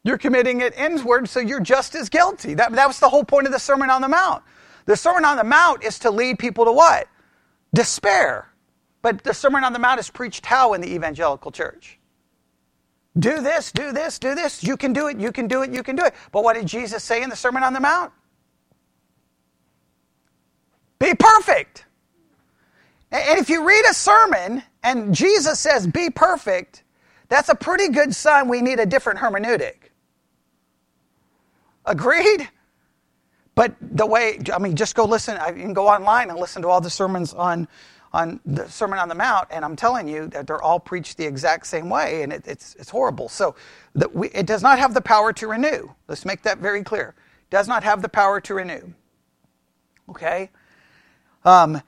you're 0.03 0.17
committing 0.17 0.61
it 0.61 0.75
inward, 0.77 1.27
so 1.27 1.39
you're 1.39 1.59
just 1.59 1.95
as 1.95 2.09
guilty. 2.09 2.53
That, 2.53 2.71
that 2.73 2.87
was 2.87 2.99
the 2.99 3.09
whole 3.09 3.23
point 3.23 3.47
of 3.47 3.53
the 3.53 3.59
Sermon 3.59 3.89
on 3.89 4.01
the 4.01 4.07
Mount. 4.07 4.43
The 4.85 4.95
Sermon 4.95 5.25
on 5.25 5.37
the 5.37 5.43
Mount 5.43 5.83
is 5.83 5.99
to 5.99 6.11
lead 6.11 6.39
people 6.39 6.65
to 6.65 6.71
what? 6.71 7.07
Despair. 7.73 8.49
But 9.01 9.23
the 9.23 9.33
Sermon 9.33 9.63
on 9.63 9.73
the 9.73 9.79
Mount 9.79 9.99
is 9.99 10.09
preached 10.09 10.45
how 10.45 10.73
in 10.73 10.81
the 10.81 10.93
evangelical 10.93 11.51
church? 11.51 11.99
Do 13.17 13.41
this, 13.41 13.71
do 13.71 13.91
this, 13.91 14.19
do 14.19 14.35
this. 14.35 14.63
You 14.63 14.77
can 14.77 14.93
do 14.93 15.07
it, 15.07 15.19
you 15.19 15.31
can 15.31 15.47
do 15.47 15.63
it, 15.63 15.71
you 15.71 15.83
can 15.83 15.95
do 15.95 16.05
it. 16.05 16.13
But 16.31 16.43
what 16.43 16.55
did 16.55 16.67
Jesus 16.67 17.03
say 17.03 17.23
in 17.23 17.29
the 17.29 17.35
Sermon 17.35 17.63
on 17.63 17.73
the 17.73 17.79
Mount? 17.79 18.13
Be 21.09 21.15
perfect. 21.15 21.85
And 23.11 23.39
if 23.39 23.49
you 23.49 23.67
read 23.67 23.83
a 23.89 23.95
sermon 23.95 24.61
and 24.83 25.15
Jesus 25.15 25.59
says, 25.59 25.87
be 25.87 26.11
perfect, 26.11 26.83
that's 27.29 27.49
a 27.49 27.55
pretty 27.55 27.89
good 27.89 28.13
sign 28.13 28.47
we 28.47 28.61
need 28.61 28.79
a 28.79 28.85
different 28.85 29.17
hermeneutic. 29.17 29.89
Agreed? 31.83 32.47
But 33.55 33.73
the 33.81 34.05
way, 34.05 34.39
I 34.53 34.59
mean, 34.59 34.75
just 34.75 34.93
go 34.93 35.05
listen. 35.05 35.35
I 35.37 35.51
can 35.51 35.73
go 35.73 35.87
online 35.87 36.29
and 36.29 36.37
listen 36.37 36.61
to 36.61 36.67
all 36.67 36.79
the 36.79 36.91
sermons 36.91 37.33
on, 37.33 37.67
on 38.13 38.39
the 38.45 38.69
Sermon 38.69 38.99
on 38.99 39.09
the 39.09 39.15
Mount, 39.15 39.47
and 39.49 39.65
I'm 39.65 39.75
telling 39.75 40.07
you 40.07 40.27
that 40.27 40.45
they're 40.45 40.61
all 40.61 40.79
preached 40.79 41.17
the 41.17 41.25
exact 41.25 41.65
same 41.65 41.89
way, 41.89 42.21
and 42.21 42.31
it, 42.31 42.47
it's, 42.47 42.75
it's 42.75 42.91
horrible. 42.91 43.29
So 43.29 43.55
the, 43.95 44.09
we, 44.09 44.29
it 44.29 44.45
does 44.45 44.61
not 44.61 44.77
have 44.77 44.93
the 44.93 45.01
power 45.01 45.33
to 45.33 45.47
renew. 45.47 45.89
Let's 46.07 46.23
make 46.23 46.43
that 46.43 46.59
very 46.59 46.83
clear. 46.83 47.15
Does 47.49 47.67
not 47.67 47.83
have 47.83 48.03
the 48.03 48.09
power 48.09 48.39
to 48.41 48.53
renew. 48.53 48.93
Okay? 50.07 50.51
Um, 51.45 51.81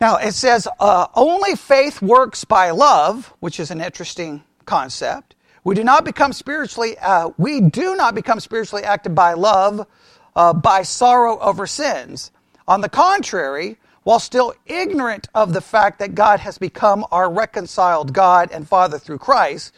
now, 0.00 0.16
it 0.16 0.32
says 0.32 0.66
uh, 0.80 1.06
only 1.14 1.54
faith 1.54 2.02
works 2.02 2.44
by 2.44 2.70
love, 2.70 3.32
which 3.40 3.60
is 3.60 3.70
an 3.70 3.80
interesting 3.80 4.42
concept. 4.66 5.36
We 5.64 5.76
do 5.76 5.84
not 5.84 6.04
become 6.04 6.32
spiritually, 6.32 6.98
uh, 6.98 7.30
we 7.38 7.60
do 7.60 7.94
not 7.94 8.14
become 8.14 8.40
spiritually 8.40 8.82
active 8.82 9.14
by 9.14 9.34
love, 9.34 9.86
uh, 10.34 10.54
by 10.54 10.82
sorrow 10.82 11.38
over 11.38 11.66
sins. 11.68 12.32
On 12.66 12.80
the 12.80 12.88
contrary, 12.88 13.78
while 14.02 14.18
still 14.18 14.54
ignorant 14.66 15.28
of 15.34 15.52
the 15.52 15.60
fact 15.60 16.00
that 16.00 16.14
God 16.14 16.40
has 16.40 16.58
become 16.58 17.06
our 17.12 17.30
reconciled 17.30 18.12
God 18.12 18.50
and 18.50 18.66
Father 18.66 18.98
through 18.98 19.18
Christ, 19.18 19.72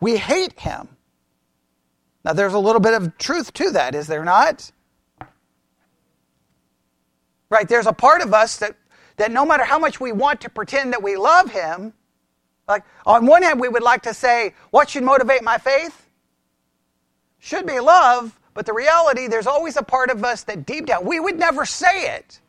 we 0.00 0.16
hate 0.16 0.58
him. 0.58 0.88
Now, 2.24 2.32
there's 2.32 2.54
a 2.54 2.58
little 2.58 2.80
bit 2.80 2.94
of 2.94 3.16
truth 3.18 3.52
to 3.54 3.70
that, 3.70 3.94
is 3.94 4.08
there 4.08 4.24
not? 4.24 4.72
Right, 7.50 7.68
there's 7.68 7.86
a 7.86 7.92
part 7.92 8.22
of 8.22 8.32
us 8.32 8.56
that, 8.58 8.76
that 9.16 9.32
no 9.32 9.44
matter 9.44 9.64
how 9.64 9.78
much 9.78 10.00
we 10.00 10.12
want 10.12 10.40
to 10.42 10.48
pretend 10.48 10.92
that 10.92 11.02
we 11.02 11.16
love 11.16 11.50
Him, 11.50 11.92
like 12.68 12.84
on 13.04 13.26
one 13.26 13.42
hand, 13.42 13.60
we 13.60 13.68
would 13.68 13.82
like 13.82 14.02
to 14.02 14.14
say, 14.14 14.54
what 14.70 14.88
should 14.88 15.02
motivate 15.02 15.42
my 15.42 15.58
faith? 15.58 16.06
Should 17.40 17.66
be 17.66 17.80
love, 17.80 18.38
but 18.54 18.66
the 18.66 18.72
reality, 18.72 19.26
there's 19.26 19.48
always 19.48 19.76
a 19.76 19.82
part 19.82 20.10
of 20.10 20.24
us 20.24 20.44
that 20.44 20.64
deep 20.64 20.86
down, 20.86 21.04
we 21.04 21.18
would 21.18 21.38
never 21.38 21.66
say 21.66 22.14
it. 22.14 22.40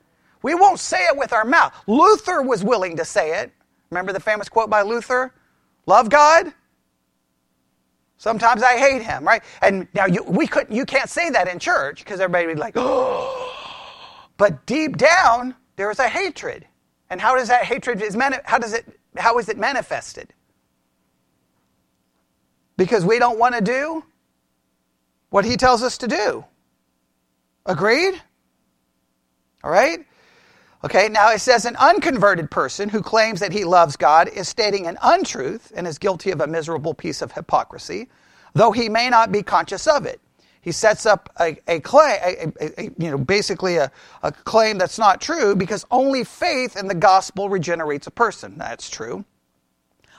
We 0.43 0.53
won't 0.53 0.79
say 0.79 1.05
it 1.05 1.17
with 1.17 1.33
our 1.33 1.45
mouth. 1.45 1.73
Luther 1.87 2.41
was 2.41 2.63
willing 2.63 2.97
to 2.97 3.05
say 3.05 3.39
it. 3.41 3.51
Remember 3.89 4.13
the 4.13 4.19
famous 4.19 4.49
quote 4.49 4.69
by 4.69 4.83
Luther? 4.83 5.33
Love 5.87 6.09
God? 6.09 6.53
Sometimes 8.17 8.61
I 8.61 8.77
hate 8.77 9.01
him, 9.01 9.25
right? 9.25 9.41
And 9.63 9.87
now 9.95 10.05
you, 10.05 10.23
we 10.23 10.45
couldn't, 10.45 10.75
you 10.75 10.85
can't 10.85 11.09
say 11.09 11.31
that 11.31 11.47
in 11.47 11.57
church 11.57 12.03
because 12.03 12.19
everybody 12.19 12.47
would 12.47 12.55
be 12.55 12.59
like, 12.59 12.73
oh. 12.77 13.60
But 14.41 14.65
deep 14.65 14.97
down, 14.97 15.53
there 15.75 15.91
is 15.91 15.99
a 15.99 16.09
hatred. 16.09 16.65
And 17.11 17.21
how 17.21 17.35
does 17.35 17.49
that 17.49 17.63
hatred 17.63 18.01
is 18.01 18.17
mani- 18.17 18.39
how 18.43 18.57
does 18.57 18.73
it 18.73 18.99
how 19.15 19.37
is 19.37 19.49
it 19.49 19.57
manifested? 19.59 20.33
Because 22.75 23.05
we 23.05 23.19
don't 23.19 23.37
want 23.37 23.53
to 23.53 23.61
do 23.61 24.03
what 25.29 25.45
he 25.45 25.57
tells 25.57 25.83
us 25.83 25.99
to 25.99 26.07
do. 26.07 26.43
Agreed? 27.67 28.19
All 29.63 29.69
right? 29.69 30.07
Okay, 30.83 31.07
now 31.07 31.31
it 31.31 31.39
says 31.39 31.65
an 31.65 31.75
unconverted 31.75 32.49
person 32.49 32.89
who 32.89 33.03
claims 33.03 33.41
that 33.41 33.51
he 33.51 33.63
loves 33.63 33.95
God 33.95 34.27
is 34.27 34.47
stating 34.47 34.87
an 34.87 34.97
untruth 35.03 35.71
and 35.75 35.85
is 35.85 35.99
guilty 35.99 36.31
of 36.31 36.41
a 36.41 36.47
miserable 36.47 36.95
piece 36.95 37.21
of 37.21 37.33
hypocrisy, 37.33 38.09
though 38.55 38.71
he 38.71 38.89
may 38.89 39.07
not 39.07 39.31
be 39.31 39.43
conscious 39.43 39.85
of 39.85 40.07
it 40.07 40.19
he 40.61 40.71
sets 40.71 41.05
up 41.05 41.29
a, 41.39 41.57
a 41.67 41.79
claim, 41.79 42.17
a, 42.23 42.53
a, 42.79 42.83
you 42.97 43.09
know, 43.09 43.17
basically 43.17 43.77
a, 43.77 43.91
a 44.21 44.31
claim 44.31 44.77
that's 44.77 44.99
not 44.99 45.19
true 45.19 45.55
because 45.55 45.85
only 45.89 46.23
faith 46.23 46.77
in 46.77 46.87
the 46.87 46.95
gospel 46.95 47.49
regenerates 47.49 48.07
a 48.07 48.11
person. 48.11 48.57
That's 48.57 48.89
true. 48.89 49.25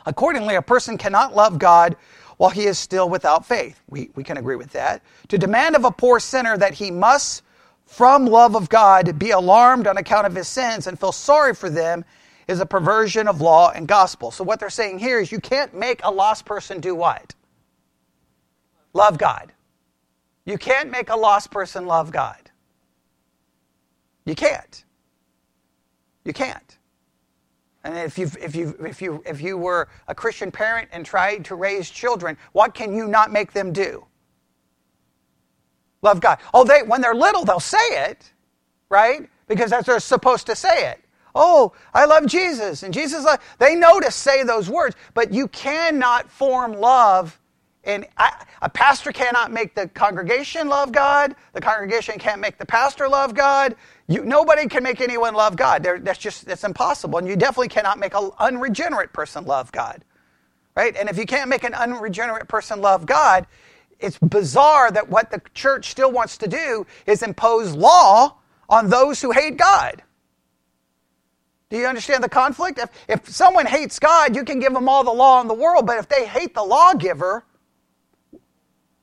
Accordingly, 0.05 0.57
a 0.57 0.63
person 0.63 0.99
cannot 0.99 1.35
love 1.37 1.59
God 1.59 1.97
while 2.39 2.51
he 2.51 2.65
is 2.65 2.77
still 2.77 3.09
without 3.09 3.47
faith. 3.47 3.81
We, 3.89 4.11
we 4.17 4.25
can 4.25 4.37
agree 4.37 4.57
with 4.57 4.73
that. 4.73 5.03
To 5.29 5.39
demand 5.39 5.77
of 5.77 5.85
a 5.85 5.93
poor 5.93 6.19
sinner 6.19 6.59
that 6.59 6.75
he 6.75 6.91
must, 6.91 7.43
from 7.87 8.27
love 8.27 8.57
of 8.57 8.69
God, 8.69 9.17
be 9.21 9.31
alarmed 9.31 9.87
on 9.87 9.97
account 9.97 10.27
of 10.27 10.35
his 10.35 10.49
sins 10.49 10.89
and 10.89 10.99
feel 10.99 11.13
sorry 11.13 11.55
for 11.55 11.71
them 11.71 12.05
is 12.49 12.59
a 12.59 12.67
perversion 12.67 13.29
of 13.29 13.41
law 13.41 13.71
and 13.71 13.87
gospel. 13.87 14.33
So, 14.33 14.43
what 14.43 14.59
they're 14.59 14.71
saying 14.71 14.99
here 14.99 15.21
is 15.21 15.31
you 15.31 15.41
can't 15.41 15.73
make 15.73 16.01
a 16.03 16.11
lost 16.11 16.45
person 16.45 16.81
do 16.81 16.97
what? 16.97 17.35
Love 18.93 19.19
God. 19.19 19.53
You 20.45 20.59
can't 20.59 20.91
make 20.91 21.11
a 21.11 21.17
lost 21.17 21.51
person 21.51 21.87
love 21.87 22.11
God. 22.11 22.51
You 24.25 24.35
can't. 24.35 24.85
You 26.25 26.33
can't. 26.33 26.79
And 27.85 27.97
if 27.99 28.17
you 28.17 28.31
if 28.41 28.55
you 28.55 28.77
if 28.87 29.03
you 29.03 29.23
if 29.27 29.41
you 29.41 29.59
were 29.59 29.89
a 30.07 30.15
Christian 30.15 30.53
parent 30.53 30.89
and 30.93 31.05
tried 31.05 31.45
to 31.47 31.57
raise 31.57 31.91
children, 31.91 32.37
what 32.53 32.75
can 32.75 32.95
you 32.95 33.09
not 33.09 33.33
make 33.33 33.53
them 33.53 33.73
do? 33.73 34.07
Love 36.01 36.21
God. 36.21 36.39
Oh, 36.55 36.65
they 36.65 36.83
when 36.83 37.01
they're 37.01 37.15
little, 37.15 37.45
they'll 37.45 37.61
say 37.61 38.09
it, 38.09 38.33
right? 38.89 39.29
Because 39.49 39.71
that's 39.71 39.87
they're 39.87 40.01
supposed 40.01 40.47
to 40.47 40.57
say 40.57 40.91
it. 40.91 41.01
Oh, 41.35 41.73
I 41.95 42.05
love 42.05 42.27
Jesus, 42.27 42.83
and 42.83 42.93
Jesus. 42.93 43.27
They 43.59 43.75
know 43.75 43.99
to 44.01 44.11
say 44.11 44.45
those 44.45 44.69
words, 44.69 44.95
but 45.15 45.33
you 45.33 45.49
cannot 45.49 46.31
form 46.31 46.75
love 46.75 47.41
and 47.85 48.07
I, 48.17 48.45
a 48.63 48.69
pastor 48.69 49.11
cannot 49.11 49.51
make 49.51 49.75
the 49.75 49.89
congregation 49.89 50.69
love 50.69 50.93
God. 50.93 51.35
The 51.53 51.61
congregation 51.61 52.19
can't 52.19 52.41
make 52.41 52.59
the 52.59 52.67
pastor 52.67 53.09
love 53.09 53.35
God. 53.35 53.75
You, 54.07 54.25
nobody 54.25 54.69
can 54.69 54.85
make 54.85 55.01
anyone 55.01 55.35
love 55.35 55.57
God. 55.57 55.83
They're, 55.83 55.99
that's 55.99 56.19
just 56.19 56.47
that's 56.47 56.65
impossible. 56.65 57.19
And 57.19 57.27
you 57.27 57.35
definitely 57.35 57.69
cannot 57.69 57.99
make 57.99 58.15
an 58.15 58.31
unregenerate 58.39 59.13
person 59.13 59.45
love 59.47 59.73
God, 59.73 60.05
right? 60.77 60.95
And 60.97 61.09
if 61.09 61.19
you 61.19 61.27
can't 61.27 61.51
make 61.51 61.65
an 61.65 61.75
unregenerate 61.75 62.47
person 62.47 62.81
love 62.81 63.05
God, 63.05 63.47
it's 63.99 64.19
bizarre 64.19 64.91
that 64.93 65.09
what 65.09 65.31
the 65.31 65.41
church 65.55 65.91
still 65.91 66.13
wants 66.13 66.37
to 66.39 66.49
do 66.49 66.87
is 67.07 67.23
impose 67.23 67.75
law 67.75 68.37
on 68.69 68.91
those 68.91 69.21
who 69.21 69.33
hate 69.33 69.57
God. 69.57 70.03
Do 71.71 71.79
you 71.79 71.87
understand 71.87 72.23
the 72.23 72.29
conflict? 72.29 72.79
If, 72.79 72.91
if 73.09 73.29
someone 73.29 73.67
hates 73.67 73.99
God, 73.99 74.37
you 74.37 74.45
can 74.45 74.61
give 74.61 74.75
them 74.75 74.89
all 74.89 75.03
the 75.05 75.13
law 75.13 75.41
in 75.41 75.49
the 75.49 75.55
world, 75.55 75.87
but 75.87 75.99
if 75.99 76.09
they 76.09 76.27
hate 76.27 76.55
the 76.55 76.63
lawgiver, 76.63 77.45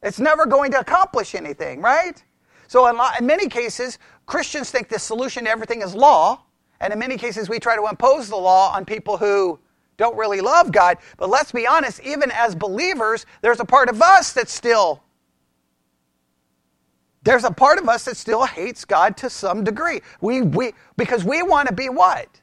it's 0.02 0.20
never 0.20 0.46
going 0.46 0.72
to 0.72 0.80
accomplish 0.80 1.36
anything, 1.36 1.82
right? 1.82 2.24
So, 2.68 2.88
in, 2.88 3.00
in 3.20 3.26
many 3.26 3.48
cases, 3.48 3.98
Christians 4.26 4.72
think 4.72 4.90
the 4.90 5.00
solution 5.00 5.46
to 5.46 5.50
everything 5.50 5.82
is 5.82 5.96
law. 5.96 6.44
And 6.82 6.94
in 6.94 7.00
many 7.00 7.18
cases, 7.18 7.50
we 7.50 7.60
try 7.60 7.76
to 7.76 7.88
impose 7.88 8.30
the 8.30 8.38
law 8.38 8.72
on 8.74 8.86
people 8.86 9.18
who 9.18 9.60
don't 9.98 10.16
really 10.16 10.40
love 10.40 10.72
God. 10.72 10.98
But 11.18 11.30
let's 11.30 11.52
be 11.52 11.68
honest, 11.68 12.00
even 12.02 12.32
as 12.32 12.56
believers, 12.56 13.26
there's 13.42 13.60
a 13.60 13.66
part 13.66 13.90
of 13.90 14.02
us 14.02 14.32
that 14.34 14.48
still 14.48 15.04
there's 17.24 17.44
a 17.44 17.52
part 17.52 17.80
of 17.80 17.90
us 17.90 18.06
that 18.06 18.16
still 18.16 18.46
hates 18.46 18.86
God 18.86 19.18
to 19.18 19.30
some 19.30 19.64
degree. 19.64 20.02
We, 20.22 20.42
we, 20.42 20.74
because 20.96 21.24
we 21.26 21.44
want 21.44 21.68
to 21.68 21.74
be 21.74 21.90
what? 21.90 22.39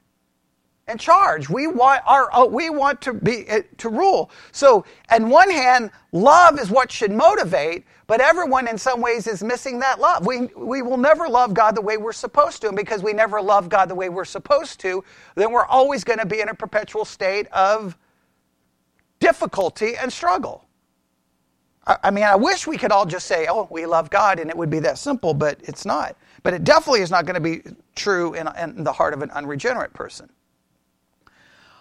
In 0.88 0.98
charge. 0.98 1.48
We 1.50 1.66
want 1.66 2.02
our 2.06 2.32
uh, 2.32 2.46
we 2.46 2.70
want 2.70 3.00
to 3.02 3.12
be 3.12 3.48
uh, 3.50 3.62
to 3.78 3.88
rule. 3.88 4.30
So, 4.52 4.84
on 5.10 5.28
one 5.28 5.50
hand, 5.50 5.90
love 6.12 6.60
is 6.60 6.70
what 6.70 6.92
should 6.92 7.10
motivate, 7.10 7.84
but 8.06 8.20
everyone 8.20 8.68
in 8.68 8.78
some 8.78 9.00
ways 9.00 9.26
is 9.26 9.42
missing 9.42 9.80
that 9.80 9.98
love. 9.98 10.26
We 10.26 10.46
we 10.56 10.82
will 10.82 10.96
never 10.96 11.28
love 11.28 11.54
God 11.54 11.74
the 11.74 11.80
way 11.80 11.96
we're 11.96 12.12
supposed 12.12 12.60
to, 12.62 12.68
and 12.68 12.76
because 12.76 13.02
we 13.02 13.12
never 13.12 13.42
love 13.42 13.68
God 13.68 13.88
the 13.88 13.96
way 13.96 14.08
we're 14.08 14.24
supposed 14.24 14.78
to, 14.80 15.02
then 15.34 15.50
we're 15.50 15.66
always 15.66 16.04
going 16.04 16.20
to 16.20 16.26
be 16.26 16.40
in 16.40 16.48
a 16.48 16.54
perpetual 16.54 17.04
state 17.04 17.48
of 17.48 17.96
difficulty 19.18 19.96
and 19.96 20.12
struggle. 20.12 20.64
I, 21.84 21.96
I 22.04 22.10
mean, 22.12 22.24
I 22.24 22.36
wish 22.36 22.64
we 22.68 22.78
could 22.78 22.92
all 22.92 23.06
just 23.06 23.26
say, 23.26 23.48
"Oh, 23.50 23.66
we 23.72 23.86
love 23.86 24.08
God," 24.08 24.38
and 24.38 24.48
it 24.50 24.56
would 24.56 24.70
be 24.70 24.78
that 24.80 24.98
simple, 24.98 25.34
but 25.34 25.58
it's 25.64 25.84
not. 25.84 26.16
But 26.44 26.54
it 26.54 26.62
definitely 26.62 27.00
is 27.00 27.10
not 27.10 27.26
going 27.26 27.34
to 27.34 27.40
be 27.40 27.62
true 27.96 28.34
in, 28.34 28.48
in 28.56 28.84
the 28.84 28.92
heart 28.92 29.14
of 29.14 29.22
an 29.22 29.32
unregenerate 29.32 29.92
person. 29.92 30.30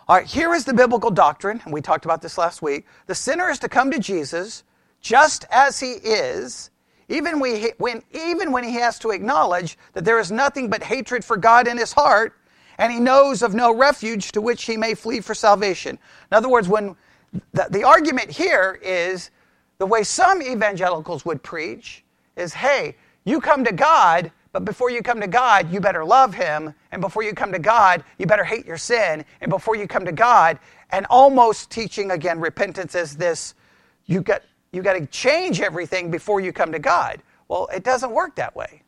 All 0.08 0.16
right, 0.16 0.28
here 0.28 0.54
is 0.54 0.66
the 0.66 0.74
biblical 0.74 1.10
doctrine, 1.10 1.60
and 1.66 1.74
we 1.74 1.82
talked 1.82 2.06
about 2.06 2.22
this 2.22 2.38
last 2.38 2.62
week. 2.62 2.86
The 3.08 3.16
sinner 3.16 3.50
is 3.50 3.58
to 3.60 3.70
come 3.70 3.90
to 3.90 3.98
Jesus 3.98 4.64
just 5.02 5.46
as 5.50 5.80
he 5.80 5.94
is 5.94 6.70
even, 7.08 7.40
when, 7.40 8.04
even 8.12 8.52
when 8.52 8.64
he 8.64 8.76
has 8.76 9.00
to 9.00 9.10
acknowledge 9.10 9.80
that 9.94 10.06
there 10.06 10.20
is 10.20 10.32
nothing 10.32 10.70
but 10.70 10.84
hatred 10.84 11.26
for 11.26 11.38
God 11.38 11.68
in 11.68 11.78
his 11.78 11.92
heart, 11.92 12.34
and 12.78 12.92
he 12.92 13.00
knows 13.00 13.42
of 13.42 13.56
no 13.56 13.76
refuge 13.76 14.32
to 14.34 14.42
which 14.42 14.66
he 14.66 14.78
may 14.78 14.94
flee 14.94 15.22
for 15.22 15.34
salvation. 15.34 15.98
In 16.32 16.38
other 16.38 16.50
words, 16.50 16.68
when 16.68 16.96
the, 17.54 17.68
the 17.72 17.84
argument 17.84 18.30
here 18.30 18.80
is 18.84 19.32
the 19.80 19.86
way 19.88 20.04
some 20.04 20.42
evangelicals 20.42 21.26
would 21.26 21.42
preach 21.42 22.04
is 22.36 22.54
hey, 22.54 22.96
you 23.24 23.42
come 23.42 23.64
to 23.64 23.74
God, 23.74 24.32
but 24.56 24.64
before 24.64 24.90
you 24.90 25.02
come 25.02 25.20
to 25.20 25.28
God, 25.28 25.70
you 25.70 25.82
better 25.82 26.06
love 26.06 26.34
Him. 26.34 26.74
And 26.94 27.02
before 27.02 27.24
you 27.24 27.34
come 27.34 27.52
to 27.52 27.60
God, 27.60 28.06
you 28.18 28.26
better 28.26 28.46
hate 28.46 28.66
your 28.66 28.78
sin. 28.78 29.26
And 29.42 29.50
before 29.50 29.76
you 29.76 29.86
come 29.86 30.06
to 30.06 30.14
God, 30.14 30.60
and 30.92 31.06
almost 31.10 31.70
teaching 31.70 32.12
again 32.12 32.40
repentance 32.40 32.96
as 32.96 33.18
this, 33.18 33.54
you 34.06 34.22
got, 34.22 34.44
you 34.72 34.82
got 34.82 34.94
to 34.94 35.06
change 35.08 35.60
everything 35.60 36.10
before 36.10 36.40
you 36.40 36.54
come 36.54 36.72
to 36.72 36.80
God. 36.80 37.22
Well, 37.50 37.68
it 37.76 37.84
doesn't 37.84 38.12
work 38.12 38.38
that 38.38 38.56
way. 38.56 38.82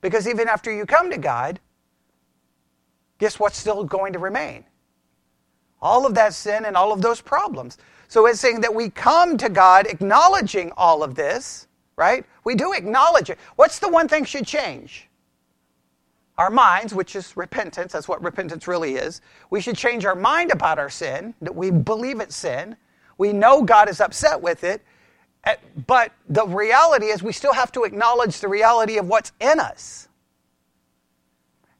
Because 0.00 0.26
even 0.26 0.48
after 0.48 0.72
you 0.72 0.86
come 0.86 1.08
to 1.12 1.18
God, 1.18 1.60
guess 3.18 3.38
what's 3.38 3.58
still 3.58 3.84
going 3.84 4.14
to 4.14 4.18
remain? 4.18 4.64
All 5.80 6.04
of 6.04 6.16
that 6.16 6.34
sin 6.34 6.64
and 6.64 6.76
all 6.76 6.92
of 6.92 7.00
those 7.00 7.20
problems. 7.20 7.78
So 8.08 8.26
it's 8.26 8.40
saying 8.40 8.62
that 8.62 8.74
we 8.74 8.90
come 8.90 9.36
to 9.36 9.48
God 9.48 9.86
acknowledging 9.86 10.72
all 10.76 11.04
of 11.04 11.14
this, 11.14 11.68
right? 11.94 12.26
We 12.42 12.56
do 12.56 12.72
acknowledge 12.72 13.30
it. 13.30 13.38
What's 13.54 13.78
the 13.78 13.88
one 13.88 14.08
thing 14.08 14.24
should 14.24 14.48
change? 14.48 15.08
Our 16.38 16.50
minds, 16.50 16.94
which 16.94 17.14
is 17.14 17.36
repentance, 17.36 17.92
that's 17.92 18.08
what 18.08 18.22
repentance 18.22 18.66
really 18.66 18.94
is. 18.94 19.20
We 19.50 19.60
should 19.60 19.76
change 19.76 20.04
our 20.04 20.14
mind 20.14 20.50
about 20.50 20.78
our 20.78 20.88
sin, 20.88 21.34
that 21.42 21.54
we 21.54 21.70
believe 21.70 22.20
it's 22.20 22.36
sin. 22.36 22.76
We 23.18 23.32
know 23.32 23.62
God 23.62 23.88
is 23.88 24.00
upset 24.00 24.40
with 24.40 24.64
it. 24.64 24.82
Eh, 25.44 25.56
but 25.86 26.12
the 26.28 26.46
reality 26.46 27.06
is, 27.06 27.22
we 27.22 27.32
still 27.32 27.52
have 27.52 27.70
to 27.72 27.84
acknowledge 27.84 28.40
the 28.40 28.48
reality 28.48 28.96
of 28.98 29.08
what's 29.08 29.32
in 29.40 29.60
us. 29.60 30.08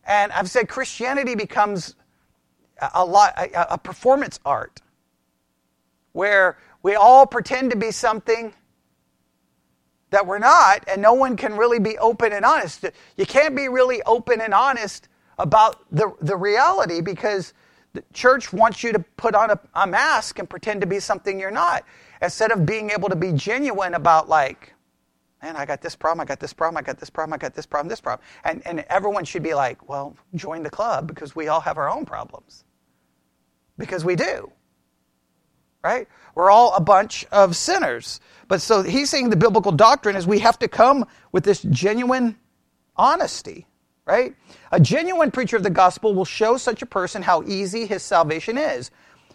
And 0.05 0.33
I've 0.33 0.51
said 0.51 0.69
Christianity 0.69 1.35
becomes 1.35 1.95
a, 2.95 3.05
lot, 3.05 3.35
a, 3.39 3.75
a 3.75 3.79
performance 3.79 4.41
art 4.45 4.81
where 6.13 6.59
we 6.83 6.95
all 6.95 7.27
pretend 7.27 7.71
to 7.71 7.77
be 7.77 7.91
something 7.91 8.53
that 10.13 10.27
we're 10.27 10.39
not, 10.39 10.85
and 10.87 11.03
no 11.03 11.15
one 11.15 11.37
can 11.37 11.57
really 11.57 11.79
be 11.79 11.99
open 11.99 12.33
and 12.33 12.45
honest. 12.45 12.85
You 13.17 13.27
can't 13.27 13.57
be 13.57 13.69
really 13.69 14.03
open 14.03 14.41
and 14.41 14.55
honest 14.55 15.09
about 15.39 15.85
the, 15.91 16.15
the 16.21 16.37
reality 16.37 17.01
because 17.01 17.55
the 17.95 18.05
church 18.13 18.53
wants 18.53 18.85
you 18.85 18.93
to 18.93 18.99
put 19.17 19.35
on 19.35 19.51
a, 19.51 19.61
a 19.75 19.87
mask 19.87 20.39
and 20.39 20.49
pretend 20.49 20.83
to 20.83 20.87
be 20.87 21.01
something 21.01 21.41
you're 21.41 21.51
not 21.51 21.85
instead 22.21 22.53
of 22.53 22.65
being 22.65 22.91
able 22.91 23.09
to 23.09 23.17
be 23.17 23.33
genuine 23.33 23.95
about, 23.95 24.29
like, 24.29 24.75
man, 25.43 25.57
I 25.57 25.65
got 25.65 25.81
this 25.81 25.97
problem, 25.97 26.21
I 26.21 26.25
got 26.27 26.41
this 26.41 26.53
problem, 26.53 26.77
I 26.77 26.83
got 26.83 26.99
this 26.99 27.11
problem, 27.11 27.33
I 27.33 27.39
got 27.39 27.55
this 27.55 27.67
problem, 27.67 27.89
this 27.89 28.01
problem. 28.01 28.25
And, 28.45 28.63
and 28.67 28.81
everyone 28.91 29.25
should 29.25 29.43
be 29.43 29.55
like, 29.55 29.89
well, 29.89 30.15
join 30.35 30.63
the 30.63 30.71
club 30.71 31.07
because 31.07 31.35
we 31.35 31.49
all 31.49 31.61
have 31.61 31.79
our 31.79 31.91
own 31.91 32.05
problems. 32.05 32.65
Because 33.79 34.05
we 34.05 34.15
do 34.15 34.53
right? 35.83 36.09
We're 36.35 36.51
all 36.51 36.75
a 36.75 36.81
bunch 36.81 37.25
of 37.33 37.57
sinners. 37.57 38.21
But 38.49 38.63
so 38.63 38.83
he's 38.83 39.11
saying 39.11 39.31
the 39.31 39.37
biblical 39.37 39.73
doctrine 39.73 40.17
is 40.17 40.27
we 40.27 40.39
have 40.41 40.59
to 40.61 40.69
come 40.69 41.07
with 41.33 41.45
this 41.45 41.63
genuine 41.63 42.37
honesty, 42.97 43.67
right? 44.05 44.35
A 44.71 44.81
genuine 44.81 45.31
preacher 45.31 45.57
of 45.57 45.63
the 45.63 45.71
gospel 45.71 46.15
will 46.15 46.25
show 46.25 46.57
such 46.57 46.83
a 46.83 46.87
person 46.87 47.23
how 47.23 47.43
easy 47.45 47.87
his 47.87 48.03
salvation 48.03 48.57
is. 48.57 48.91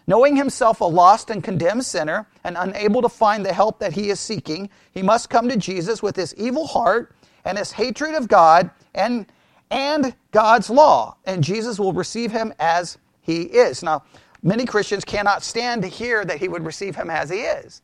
Knowing 0.10 0.38
himself 0.38 0.80
a 0.80 0.86
lost 0.86 1.30
and 1.30 1.44
condemned 1.44 1.84
sinner 1.84 2.27
and 2.46 2.56
unable 2.58 3.01
to 3.01 3.10
find 3.10 3.46
the 3.46 3.51
help 3.51 3.80
that 3.80 3.92
he 3.92 4.10
is 4.10 4.20
seeking, 4.20 4.70
he 4.94 5.04
must 5.04 5.30
come 5.30 5.50
to 5.50 5.58
Jesus 5.58 6.01
with 6.01 6.16
his 6.16 6.34
evil 6.36 6.66
heart 6.66 7.13
and 7.44 7.58
his 7.58 7.74
hatred 7.74 8.16
of 8.16 8.30
God 8.30 8.72
and, 8.96 9.25
and 9.70 10.16
God's 10.32 10.70
law, 10.70 11.18
and 11.25 11.44
Jesus 11.44 11.77
will 11.77 11.92
receive 11.92 12.32
him 12.32 12.54
as 12.58 12.98
he 13.20 13.44
is. 13.44 13.83
Now, 13.83 14.03
Many 14.43 14.65
Christians 14.65 15.03
cannot 15.03 15.43
stand 15.43 15.81
to 15.81 15.87
hear 15.87 16.23
that 16.25 16.39
he 16.39 16.47
would 16.47 16.65
receive 16.65 16.95
him 16.95 17.09
as 17.09 17.29
he 17.29 17.39
is. 17.39 17.81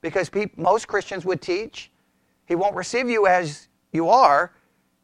Because 0.00 0.30
most 0.56 0.86
Christians 0.86 1.24
would 1.24 1.42
teach 1.42 1.90
he 2.48 2.54
won't 2.54 2.74
receive 2.74 3.10
you 3.10 3.26
as 3.26 3.68
you 3.92 4.08
are, 4.08 4.52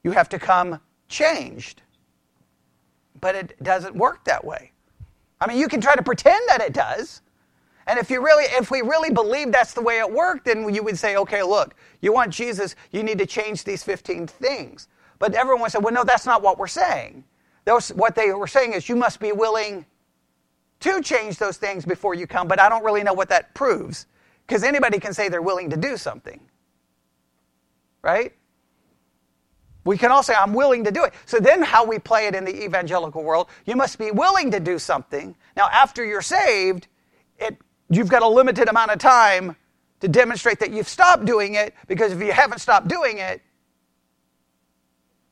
you 0.02 0.12
have 0.12 0.30
to 0.30 0.38
come 0.38 0.80
changed. 1.08 1.82
But 3.20 3.34
it 3.34 3.62
doesn't 3.62 3.94
work 3.94 4.24
that 4.24 4.42
way. 4.42 4.72
I 5.42 5.46
mean, 5.46 5.58
you 5.58 5.68
can 5.68 5.80
try 5.80 5.94
to 5.94 6.02
pretend 6.02 6.40
that 6.48 6.62
it 6.62 6.72
does. 6.72 7.20
And 7.86 7.98
if 7.98 8.10
you 8.10 8.24
really, 8.24 8.44
if 8.44 8.70
we 8.70 8.80
really 8.80 9.10
believe 9.10 9.52
that's 9.52 9.74
the 9.74 9.82
way 9.82 9.98
it 9.98 10.10
worked, 10.10 10.46
then 10.46 10.72
you 10.72 10.82
would 10.82 10.98
say, 10.98 11.16
okay, 11.16 11.42
look, 11.42 11.74
you 12.00 12.14
want 12.14 12.32
Jesus, 12.32 12.76
you 12.92 13.02
need 13.02 13.18
to 13.18 13.26
change 13.26 13.62
these 13.62 13.84
15 13.84 14.26
things. 14.26 14.88
But 15.18 15.34
everyone 15.34 15.68
said, 15.68 15.84
well, 15.84 15.92
no, 15.92 16.02
that's 16.02 16.24
not 16.24 16.40
what 16.40 16.58
we're 16.58 16.66
saying. 16.66 17.24
Those, 17.66 17.90
what 17.90 18.14
they 18.14 18.32
were 18.32 18.46
saying 18.46 18.72
is 18.72 18.88
you 18.88 18.96
must 18.96 19.20
be 19.20 19.32
willing 19.32 19.84
to 20.84 21.00
change 21.00 21.38
those 21.38 21.56
things 21.56 21.86
before 21.86 22.14
you 22.14 22.26
come, 22.26 22.46
but 22.46 22.60
I 22.60 22.68
don't 22.68 22.84
really 22.84 23.02
know 23.02 23.14
what 23.14 23.30
that 23.30 23.54
proves 23.54 24.06
because 24.46 24.62
anybody 24.62 25.00
can 25.00 25.14
say 25.14 25.30
they're 25.30 25.40
willing 25.40 25.70
to 25.70 25.76
do 25.78 25.96
something. 25.96 26.40
Right? 28.02 28.34
We 29.84 29.96
can 29.96 30.10
all 30.10 30.22
say, 30.22 30.34
I'm 30.34 30.52
willing 30.52 30.84
to 30.84 30.90
do 30.90 31.04
it. 31.04 31.14
So 31.24 31.38
then, 31.38 31.62
how 31.62 31.86
we 31.86 31.98
play 31.98 32.26
it 32.26 32.34
in 32.34 32.44
the 32.44 32.64
evangelical 32.64 33.22
world, 33.22 33.48
you 33.64 33.76
must 33.76 33.98
be 33.98 34.10
willing 34.10 34.50
to 34.50 34.60
do 34.60 34.78
something. 34.78 35.34
Now, 35.56 35.68
after 35.70 36.04
you're 36.04 36.22
saved, 36.22 36.86
it, 37.38 37.56
you've 37.88 38.08
got 38.08 38.22
a 38.22 38.28
limited 38.28 38.68
amount 38.68 38.90
of 38.90 38.98
time 38.98 39.56
to 40.00 40.08
demonstrate 40.08 40.60
that 40.60 40.70
you've 40.70 40.88
stopped 40.88 41.24
doing 41.24 41.54
it 41.54 41.74
because 41.86 42.12
if 42.12 42.20
you 42.20 42.32
haven't 42.32 42.58
stopped 42.58 42.88
doing 42.88 43.18
it, 43.18 43.40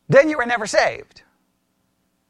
then 0.08 0.30
you 0.30 0.38
were 0.38 0.46
never 0.46 0.66
saved 0.66 1.21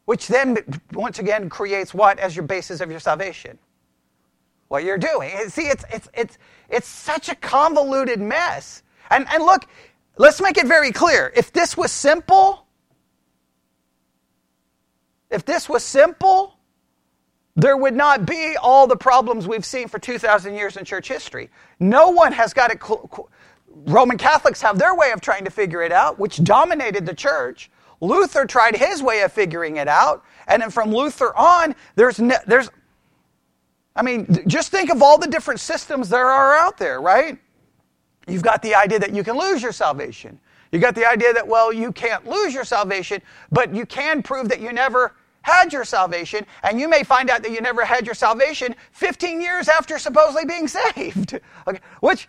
which 0.04 0.26
then 0.26 0.58
once 0.92 1.18
again 1.18 1.48
creates 1.48 1.94
what 1.94 2.18
as 2.18 2.34
your 2.34 2.44
basis 2.44 2.80
of 2.80 2.90
your 2.90 3.00
salvation? 3.00 3.58
What 4.68 4.84
you're 4.84 4.98
doing. 4.98 5.30
See 5.48 5.62
it's 5.62 5.84
it's 5.92 6.08
it's 6.14 6.38
it's 6.68 6.88
such 6.88 7.28
a 7.28 7.34
convoluted 7.34 8.20
mess. 8.20 8.82
And 9.10 9.26
and 9.32 9.44
look 9.44 9.66
let's 10.16 10.40
make 10.40 10.56
it 10.58 10.66
very 10.66 10.92
clear. 10.92 11.32
If 11.36 11.52
this 11.52 11.76
was 11.76 11.92
simple 11.92 12.66
if 15.30 15.44
this 15.44 15.68
was 15.68 15.84
simple 15.84 16.58
there 17.54 17.76
would 17.76 17.94
not 17.94 18.24
be 18.24 18.56
all 18.62 18.86
the 18.86 18.96
problems 18.96 19.46
we've 19.46 19.64
seen 19.64 19.86
for 19.86 19.98
2000 19.98 20.54
years 20.54 20.78
in 20.78 20.86
church 20.86 21.08
history. 21.08 21.50
No 21.80 22.08
one 22.08 22.32
has 22.32 22.54
got 22.54 22.70
it 22.70 22.80
roman 23.86 24.18
catholics 24.18 24.60
have 24.60 24.78
their 24.78 24.94
way 24.94 25.12
of 25.12 25.20
trying 25.20 25.44
to 25.44 25.50
figure 25.50 25.82
it 25.82 25.92
out 25.92 26.18
which 26.18 26.42
dominated 26.44 27.06
the 27.06 27.14
church 27.14 27.70
Luther 28.02 28.44
tried 28.44 28.76
his 28.76 29.02
way 29.02 29.22
of 29.22 29.32
figuring 29.32 29.76
it 29.76 29.88
out, 29.88 30.24
and 30.48 30.60
then 30.60 30.70
from 30.70 30.92
Luther 30.92 31.34
on, 31.36 31.74
there's 31.94 32.18
ne- 32.18 32.36
there's 32.46 32.68
I 33.94 34.02
mean, 34.02 34.44
just 34.46 34.70
think 34.70 34.90
of 34.90 35.02
all 35.02 35.18
the 35.18 35.28
different 35.28 35.60
systems 35.60 36.08
there 36.08 36.26
are 36.26 36.56
out 36.56 36.78
there, 36.78 37.00
right? 37.00 37.38
You've 38.26 38.42
got 38.42 38.62
the 38.62 38.74
idea 38.74 38.98
that 38.98 39.14
you 39.14 39.22
can 39.22 39.38
lose 39.38 39.62
your 39.62 39.72
salvation. 39.72 40.40
You 40.72 40.78
got 40.78 40.94
the 40.94 41.08
idea 41.08 41.32
that 41.32 41.46
well, 41.46 41.72
you 41.72 41.92
can't 41.92 42.26
lose 42.26 42.52
your 42.52 42.64
salvation, 42.64 43.22
but 43.52 43.74
you 43.74 43.86
can 43.86 44.22
prove 44.22 44.48
that 44.48 44.60
you 44.60 44.72
never 44.72 45.14
had 45.42 45.72
your 45.72 45.84
salvation, 45.84 46.46
and 46.62 46.80
you 46.80 46.88
may 46.88 47.02
find 47.04 47.28
out 47.30 47.42
that 47.42 47.52
you 47.52 47.60
never 47.60 47.84
had 47.84 48.06
your 48.06 48.14
salvation 48.14 48.74
15 48.92 49.40
years 49.40 49.68
after 49.68 49.98
supposedly 49.98 50.44
being 50.44 50.66
saved. 50.96 51.38
Okay, 51.68 51.80
which, 52.00 52.28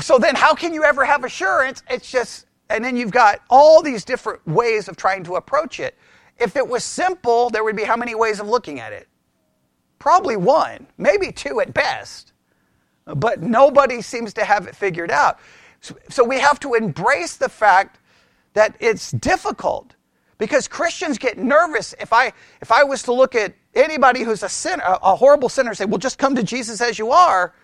so 0.00 0.18
then 0.18 0.34
how 0.34 0.54
can 0.54 0.74
you 0.74 0.82
ever 0.82 1.04
have 1.04 1.24
assurance? 1.24 1.82
It's 1.88 2.10
just 2.10 2.45
and 2.68 2.84
then 2.84 2.96
you've 2.96 3.10
got 3.10 3.40
all 3.48 3.82
these 3.82 4.04
different 4.04 4.46
ways 4.46 4.88
of 4.88 4.96
trying 4.96 5.24
to 5.24 5.36
approach 5.36 5.80
it. 5.80 5.96
If 6.38 6.56
it 6.56 6.66
was 6.66 6.84
simple, 6.84 7.50
there 7.50 7.64
would 7.64 7.76
be 7.76 7.84
how 7.84 7.96
many 7.96 8.14
ways 8.14 8.40
of 8.40 8.48
looking 8.48 8.80
at 8.80 8.92
it? 8.92 9.08
Probably 9.98 10.36
one, 10.36 10.86
maybe 10.98 11.32
two 11.32 11.60
at 11.60 11.72
best. 11.72 12.32
But 13.04 13.40
nobody 13.40 14.02
seems 14.02 14.34
to 14.34 14.44
have 14.44 14.66
it 14.66 14.74
figured 14.74 15.10
out. 15.10 15.38
So 16.08 16.24
we 16.24 16.40
have 16.40 16.58
to 16.60 16.74
embrace 16.74 17.36
the 17.36 17.48
fact 17.48 18.00
that 18.54 18.76
it's 18.80 19.12
difficult 19.12 19.94
because 20.38 20.66
Christians 20.66 21.18
get 21.18 21.38
nervous. 21.38 21.94
If 22.00 22.12
I, 22.12 22.32
if 22.60 22.72
I 22.72 22.82
was 22.82 23.02
to 23.04 23.12
look 23.12 23.34
at 23.34 23.54
anybody 23.74 24.22
who's 24.22 24.42
a 24.42 24.48
sinner, 24.48 24.82
a 24.84 25.14
horrible 25.14 25.48
sinner, 25.48 25.72
say, 25.74 25.84
well, 25.84 25.98
just 25.98 26.18
come 26.18 26.34
to 26.34 26.42
Jesus 26.42 26.80
as 26.80 26.98
you 26.98 27.10
are, 27.12 27.54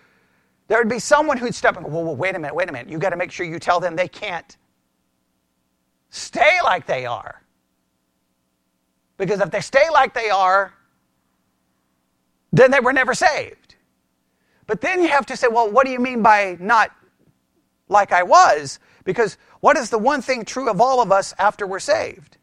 there 0.67 0.77
would 0.79 0.89
be 0.89 0.99
someone 0.99 1.37
who'd 1.37 1.53
step 1.53 1.77
in, 1.77 1.83
well, 1.83 2.03
well 2.03 2.15
wait 2.15 2.35
a 2.35 2.39
minute, 2.39 2.55
wait 2.55 2.69
a 2.69 2.71
minute. 2.71 2.89
You've 2.89 3.01
got 3.01 3.09
to 3.09 3.17
make 3.17 3.31
sure 3.31 3.45
you 3.45 3.59
tell 3.59 3.79
them 3.79 3.95
they 3.95 4.07
can't 4.07 4.57
stay 6.13 6.59
like 6.63 6.85
they 6.85 7.05
are. 7.05 7.41
Because 9.17 9.41
if 9.41 9.49
they 9.51 9.61
stay 9.61 9.89
like 9.91 10.13
they 10.13 10.29
are, 10.29 10.73
then 12.51 12.71
they 12.71 12.79
were 12.79 12.93
never 12.93 13.13
saved. 13.13 13.75
But 14.67 14.79
then 14.79 15.01
you 15.01 15.09
have 15.09 15.25
to 15.25 15.35
say, 15.35 15.47
well, 15.49 15.69
what 15.69 15.85
do 15.85 15.91
you 15.91 15.99
mean 15.99 16.21
by 16.21 16.55
not 16.59 16.91
like 17.89 18.11
I 18.11 18.23
was? 18.23 18.79
Because 19.03 19.37
what 19.59 19.75
is 19.75 19.89
the 19.89 19.97
one 19.97 20.21
thing 20.21 20.45
true 20.45 20.69
of 20.69 20.79
all 20.79 21.01
of 21.01 21.11
us 21.11 21.33
after 21.39 21.65
we're 21.65 21.79
saved? 21.79 22.37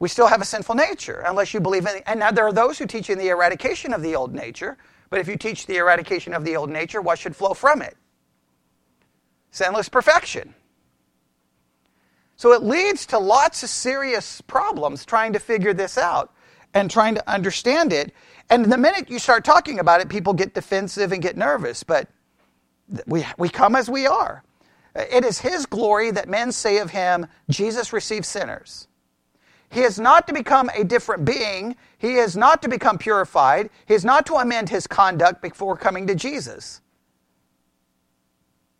We 0.00 0.08
still 0.08 0.26
have 0.26 0.40
a 0.40 0.44
sinful 0.44 0.74
nature, 0.74 1.22
unless 1.24 1.54
you 1.54 1.60
believe 1.60 1.86
in. 1.86 2.02
And 2.06 2.18
now 2.18 2.32
there 2.32 2.44
are 2.44 2.52
those 2.52 2.76
who 2.76 2.86
teach 2.86 3.08
in 3.08 3.18
the 3.18 3.28
eradication 3.28 3.94
of 3.94 4.02
the 4.02 4.16
old 4.16 4.34
nature. 4.34 4.76
But 5.10 5.20
if 5.20 5.28
you 5.28 5.36
teach 5.36 5.66
the 5.66 5.76
eradication 5.76 6.34
of 6.34 6.44
the 6.44 6.56
old 6.56 6.70
nature, 6.70 7.00
what 7.00 7.20
should 7.20 7.36
flow 7.36 7.54
from 7.54 7.82
it? 7.82 7.96
Sinless 9.52 9.88
perfection. 9.88 10.54
So 12.42 12.50
it 12.50 12.64
leads 12.64 13.06
to 13.06 13.20
lots 13.20 13.62
of 13.62 13.68
serious 13.68 14.40
problems 14.40 15.04
trying 15.04 15.32
to 15.34 15.38
figure 15.38 15.72
this 15.72 15.96
out 15.96 16.34
and 16.74 16.90
trying 16.90 17.14
to 17.14 17.30
understand 17.30 17.92
it. 17.92 18.12
And 18.50 18.64
the 18.64 18.76
minute 18.76 19.08
you 19.08 19.20
start 19.20 19.44
talking 19.44 19.78
about 19.78 20.00
it, 20.00 20.08
people 20.08 20.32
get 20.32 20.52
defensive 20.52 21.12
and 21.12 21.22
get 21.22 21.36
nervous. 21.36 21.84
But 21.84 22.08
we, 23.06 23.24
we 23.38 23.48
come 23.48 23.76
as 23.76 23.88
we 23.88 24.08
are. 24.08 24.42
It 24.96 25.24
is 25.24 25.38
His 25.38 25.66
glory 25.66 26.10
that 26.10 26.28
men 26.28 26.50
say 26.50 26.78
of 26.78 26.90
Him, 26.90 27.28
Jesus 27.48 27.92
receives 27.92 28.26
sinners. 28.26 28.88
He 29.70 29.82
is 29.82 30.00
not 30.00 30.26
to 30.26 30.32
become 30.32 30.68
a 30.70 30.82
different 30.82 31.24
being. 31.24 31.76
He 31.96 32.14
is 32.14 32.36
not 32.36 32.60
to 32.62 32.68
become 32.68 32.98
purified. 32.98 33.70
He 33.86 33.94
is 33.94 34.04
not 34.04 34.26
to 34.26 34.34
amend 34.34 34.68
his 34.68 34.88
conduct 34.88 35.42
before 35.42 35.76
coming 35.76 36.08
to 36.08 36.16
Jesus. 36.16 36.80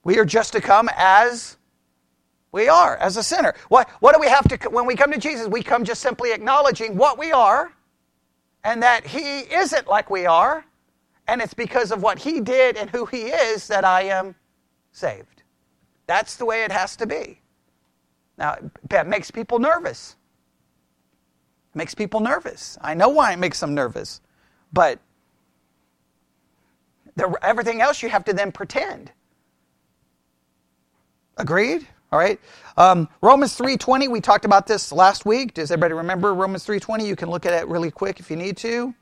We 0.02 0.18
are 0.18 0.24
just 0.24 0.52
to 0.54 0.60
come 0.60 0.90
as 0.96 1.58
we 2.52 2.68
are, 2.68 2.96
as 2.98 3.16
a 3.16 3.22
sinner. 3.22 3.54
What, 3.68 3.88
what 4.00 4.14
do 4.14 4.20
we 4.20 4.28
have 4.28 4.46
to, 4.48 4.68
when 4.68 4.86
we 4.86 4.94
come 4.94 5.10
to 5.10 5.18
Jesus, 5.18 5.48
we 5.48 5.62
come 5.62 5.84
just 5.84 6.02
simply 6.02 6.32
acknowledging 6.32 6.96
what 6.96 7.18
we 7.18 7.32
are 7.32 7.72
and 8.62 8.82
that 8.82 9.06
He 9.06 9.40
isn't 9.40 9.88
like 9.88 10.10
we 10.10 10.26
are. 10.26 10.64
And 11.26 11.40
it's 11.40 11.54
because 11.54 11.92
of 11.92 12.02
what 12.02 12.18
He 12.18 12.40
did 12.40 12.76
and 12.76 12.90
who 12.90 13.06
He 13.06 13.22
is 13.22 13.66
that 13.68 13.84
I 13.84 14.02
am 14.02 14.34
saved. 14.92 15.42
That's 16.06 16.36
the 16.36 16.44
way 16.44 16.64
it 16.64 16.72
has 16.72 16.94
to 16.96 17.06
be. 17.06 17.40
Now, 18.36 18.56
that 18.90 19.06
makes 19.06 19.30
people 19.30 19.58
nervous. 19.58 20.16
It 21.74 21.78
makes 21.78 21.94
people 21.94 22.20
nervous. 22.20 22.76
I 22.80 22.94
know 22.94 23.08
why 23.08 23.32
it 23.32 23.38
makes 23.38 23.60
them 23.60 23.74
nervous. 23.74 24.20
But 24.72 24.98
everything 27.40 27.80
else 27.80 28.02
you 28.02 28.10
have 28.10 28.24
to 28.24 28.32
then 28.34 28.52
pretend. 28.52 29.12
Agreed? 31.38 31.86
All 32.12 32.18
right. 32.18 32.38
Um, 32.76 33.08
Romans 33.22 33.56
3.20, 33.56 34.10
we 34.10 34.20
talked 34.20 34.44
about 34.44 34.66
this 34.66 34.92
last 34.92 35.24
week. 35.24 35.54
Does 35.54 35.70
everybody 35.70 35.94
remember 35.94 36.34
Romans 36.34 36.66
3.20? 36.66 37.06
You 37.06 37.16
can 37.16 37.30
look 37.30 37.46
at 37.46 37.54
it 37.54 37.66
really 37.68 37.90
quick 37.90 38.20
if 38.20 38.30
you 38.30 38.36
need 38.36 38.58
to. 38.58 38.94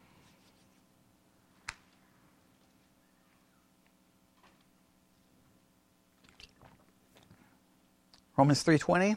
Romans 8.36 8.62
3.20. 8.62 9.16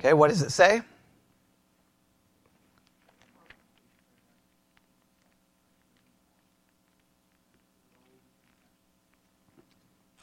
Okay, 0.00 0.12
what 0.14 0.28
does 0.28 0.42
it 0.42 0.50
say? 0.50 0.82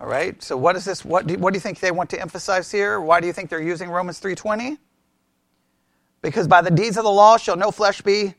All 0.02 0.08
right. 0.08 0.42
So 0.42 0.58
what 0.58 0.76
is 0.76 0.84
this? 0.84 1.06
What 1.06 1.28
do, 1.28 1.38
what 1.38 1.54
do 1.54 1.58
you 1.58 1.62
think 1.62 1.80
they 1.80 1.92
want 1.92 2.10
to 2.10 2.20
emphasize 2.20 2.72
here? 2.72 3.00
Why 3.00 3.22
do 3.22 3.28
you 3.28 3.34
think 3.34 3.52
they're 3.52 3.62
using 3.62 3.88
Romans 3.88 4.20
3:20? 4.20 4.80
Because 6.24 6.48
by 6.48 6.62
the 6.62 6.72
deeds 6.72 6.98
of 6.98 7.04
the 7.04 7.12
law 7.12 7.38
shall 7.38 7.56
no 7.56 7.70
flesh 7.70 8.02
be 8.02 8.34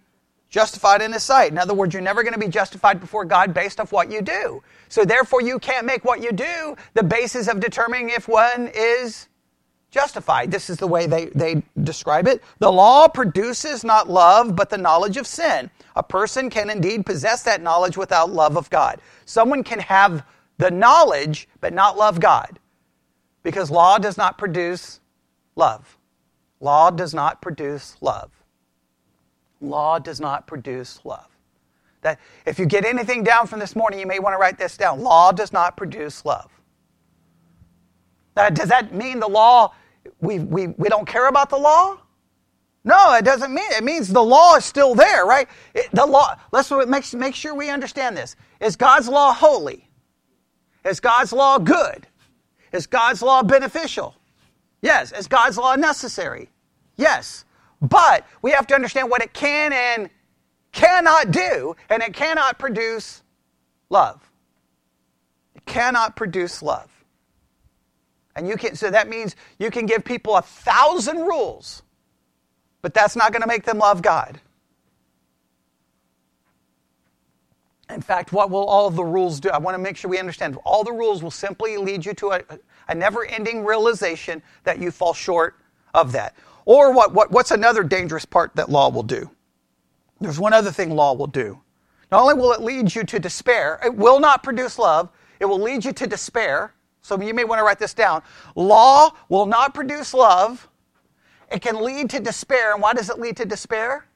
justified 0.48 1.02
in 1.02 1.12
his 1.12 1.22
sight. 1.22 1.52
In 1.52 1.58
other 1.58 1.72
words, 1.72 1.94
you're 1.94 2.02
never 2.02 2.24
going 2.24 2.32
to 2.32 2.38
be 2.38 2.48
justified 2.48 2.98
before 2.98 3.24
God 3.24 3.54
based 3.54 3.78
off 3.78 3.92
what 3.92 4.10
you 4.10 4.22
do. 4.22 4.60
So 4.88 5.04
therefore 5.04 5.40
you 5.40 5.60
can't 5.60 5.86
make 5.86 6.04
what 6.04 6.20
you 6.20 6.32
do 6.32 6.76
the 6.94 7.04
basis 7.04 7.46
of 7.46 7.60
determining 7.60 8.10
if 8.10 8.26
one 8.26 8.68
is 8.74 9.28
justified. 9.92 10.50
This 10.50 10.68
is 10.68 10.78
the 10.78 10.88
way 10.88 11.06
they, 11.06 11.26
they 11.26 11.62
describe 11.80 12.26
it. 12.26 12.42
The 12.58 12.72
law 12.72 13.06
produces 13.06 13.84
not 13.84 14.10
love, 14.10 14.56
but 14.56 14.68
the 14.68 14.78
knowledge 14.78 15.16
of 15.16 15.28
sin. 15.28 15.70
A 15.94 16.02
person 16.02 16.50
can 16.50 16.70
indeed 16.70 17.06
possess 17.06 17.44
that 17.44 17.62
knowledge 17.62 17.96
without 17.96 18.30
love 18.30 18.56
of 18.56 18.68
God. 18.68 19.00
Someone 19.26 19.62
can 19.62 19.78
have 19.78 20.24
the 20.62 20.70
knowledge, 20.70 21.48
but 21.60 21.72
not 21.72 21.98
love 21.98 22.20
God. 22.20 22.60
Because 23.42 23.68
law 23.68 23.98
does 23.98 24.16
not 24.16 24.38
produce 24.38 25.00
love. 25.56 25.98
Law 26.60 26.90
does 26.90 27.12
not 27.12 27.42
produce 27.42 27.96
love. 28.00 28.30
Law 29.60 29.98
does 29.98 30.20
not 30.20 30.46
produce 30.46 31.00
love. 31.04 31.26
That 32.02 32.20
if 32.46 32.60
you 32.60 32.66
get 32.66 32.84
anything 32.84 33.24
down 33.24 33.48
from 33.48 33.58
this 33.58 33.74
morning, 33.74 33.98
you 33.98 34.06
may 34.06 34.20
want 34.20 34.34
to 34.34 34.38
write 34.38 34.56
this 34.56 34.76
down. 34.76 35.00
Law 35.00 35.32
does 35.32 35.52
not 35.52 35.76
produce 35.76 36.24
love. 36.24 36.48
Now, 38.36 38.48
does 38.48 38.68
that 38.68 38.94
mean 38.94 39.18
the 39.18 39.28
law 39.28 39.74
we, 40.20 40.38
we, 40.38 40.68
we 40.68 40.88
don't 40.88 41.06
care 41.06 41.26
about 41.26 41.50
the 41.50 41.58
law? 41.58 41.98
No, 42.84 43.14
it 43.14 43.24
doesn't 43.24 43.52
mean 43.52 43.70
it 43.72 43.82
means 43.82 44.08
the 44.08 44.22
law 44.22 44.54
is 44.54 44.64
still 44.64 44.94
there, 44.94 45.26
right? 45.26 45.48
It, 45.74 45.88
the 45.92 46.06
law. 46.06 46.36
Let's 46.52 46.70
make, 46.86 47.12
make 47.14 47.34
sure 47.34 47.52
we 47.52 47.68
understand 47.68 48.16
this. 48.16 48.36
Is 48.60 48.76
God's 48.76 49.08
law 49.08 49.32
holy? 49.32 49.88
Is 50.84 51.00
God's 51.00 51.32
law 51.32 51.58
good? 51.58 52.06
Is 52.72 52.86
God's 52.86 53.22
law 53.22 53.42
beneficial? 53.42 54.14
Yes. 54.80 55.12
Is 55.12 55.28
God's 55.28 55.58
law 55.58 55.76
necessary? 55.76 56.48
Yes. 56.96 57.44
But 57.80 58.26
we 58.42 58.52
have 58.52 58.66
to 58.68 58.74
understand 58.74 59.10
what 59.10 59.22
it 59.22 59.32
can 59.32 59.72
and 59.72 60.10
cannot 60.72 61.30
do, 61.30 61.76
and 61.90 62.02
it 62.02 62.14
cannot 62.14 62.58
produce 62.58 63.22
love. 63.90 64.30
It 65.54 65.64
cannot 65.66 66.16
produce 66.16 66.62
love. 66.62 66.88
And 68.34 68.48
you 68.48 68.56
can, 68.56 68.74
so 68.74 68.90
that 68.90 69.08
means 69.08 69.36
you 69.58 69.70
can 69.70 69.84
give 69.84 70.04
people 70.04 70.36
a 70.36 70.42
thousand 70.42 71.18
rules, 71.18 71.82
but 72.80 72.94
that's 72.94 73.14
not 73.14 73.32
going 73.32 73.42
to 73.42 73.48
make 73.48 73.64
them 73.64 73.78
love 73.78 74.00
God. 74.00 74.40
In 77.92 78.00
fact, 78.00 78.32
what 78.32 78.50
will 78.50 78.64
all 78.64 78.90
the 78.90 79.04
rules 79.04 79.40
do? 79.40 79.50
I 79.50 79.58
want 79.58 79.74
to 79.74 79.78
make 79.82 79.96
sure 79.96 80.10
we 80.10 80.18
understand. 80.18 80.56
All 80.64 80.84
the 80.84 80.92
rules 80.92 81.22
will 81.22 81.30
simply 81.30 81.76
lead 81.76 82.04
you 82.04 82.14
to 82.14 82.32
a, 82.32 82.42
a 82.88 82.94
never 82.94 83.24
ending 83.24 83.64
realization 83.64 84.42
that 84.64 84.78
you 84.78 84.90
fall 84.90 85.14
short 85.14 85.56
of 85.94 86.12
that. 86.12 86.34
Or 86.64 86.92
what, 86.92 87.12
what, 87.12 87.30
what's 87.30 87.50
another 87.50 87.82
dangerous 87.82 88.24
part 88.24 88.54
that 88.56 88.70
law 88.70 88.88
will 88.88 89.02
do? 89.02 89.30
There's 90.20 90.38
one 90.38 90.52
other 90.52 90.70
thing 90.70 90.94
law 90.94 91.12
will 91.14 91.26
do. 91.26 91.60
Not 92.10 92.22
only 92.22 92.34
will 92.34 92.52
it 92.52 92.60
lead 92.60 92.94
you 92.94 93.04
to 93.04 93.18
despair, 93.18 93.80
it 93.84 93.94
will 93.94 94.20
not 94.20 94.42
produce 94.42 94.78
love, 94.78 95.08
it 95.40 95.46
will 95.46 95.60
lead 95.60 95.84
you 95.84 95.92
to 95.92 96.06
despair. 96.06 96.74
So 97.00 97.20
you 97.20 97.34
may 97.34 97.44
want 97.44 97.58
to 97.58 97.64
write 97.64 97.80
this 97.80 97.94
down. 97.94 98.22
Law 98.54 99.10
will 99.28 99.46
not 99.46 99.74
produce 99.74 100.14
love. 100.14 100.68
It 101.50 101.60
can 101.60 101.82
lead 101.82 102.10
to 102.10 102.20
despair. 102.20 102.74
And 102.74 102.82
why 102.82 102.94
does 102.94 103.10
it 103.10 103.18
lead 103.18 103.36
to 103.38 103.44
despair? 103.44 104.06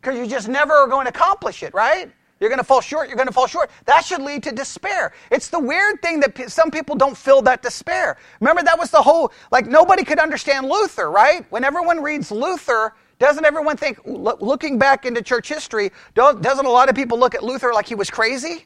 Because 0.00 0.18
you 0.18 0.26
just 0.26 0.48
never 0.48 0.72
are 0.72 0.86
going 0.86 1.04
to 1.04 1.10
accomplish 1.10 1.62
it, 1.62 1.74
right? 1.74 2.10
You're 2.40 2.48
going 2.48 2.58
to 2.58 2.64
fall 2.64 2.80
short, 2.80 3.08
you're 3.08 3.16
going 3.16 3.28
to 3.28 3.34
fall 3.34 3.46
short. 3.46 3.70
That 3.84 4.02
should 4.02 4.22
lead 4.22 4.42
to 4.44 4.52
despair. 4.52 5.12
It's 5.30 5.48
the 5.48 5.58
weird 5.58 6.00
thing 6.00 6.20
that 6.20 6.50
some 6.50 6.70
people 6.70 6.96
don't 6.96 7.16
feel 7.16 7.42
that 7.42 7.60
despair. 7.60 8.16
Remember, 8.40 8.62
that 8.62 8.78
was 8.78 8.90
the 8.90 9.02
whole, 9.02 9.30
like, 9.52 9.66
nobody 9.66 10.04
could 10.04 10.18
understand 10.18 10.66
Luther, 10.66 11.10
right? 11.10 11.44
When 11.50 11.64
everyone 11.64 12.02
reads 12.02 12.30
Luther, 12.30 12.94
doesn't 13.18 13.44
everyone 13.44 13.76
think, 13.76 14.00
looking 14.06 14.78
back 14.78 15.04
into 15.04 15.20
church 15.20 15.50
history, 15.50 15.92
doesn't 16.14 16.64
a 16.64 16.70
lot 16.70 16.88
of 16.88 16.94
people 16.94 17.18
look 17.18 17.34
at 17.34 17.44
Luther 17.44 17.74
like 17.74 17.86
he 17.86 17.94
was 17.94 18.08
crazy? 18.08 18.64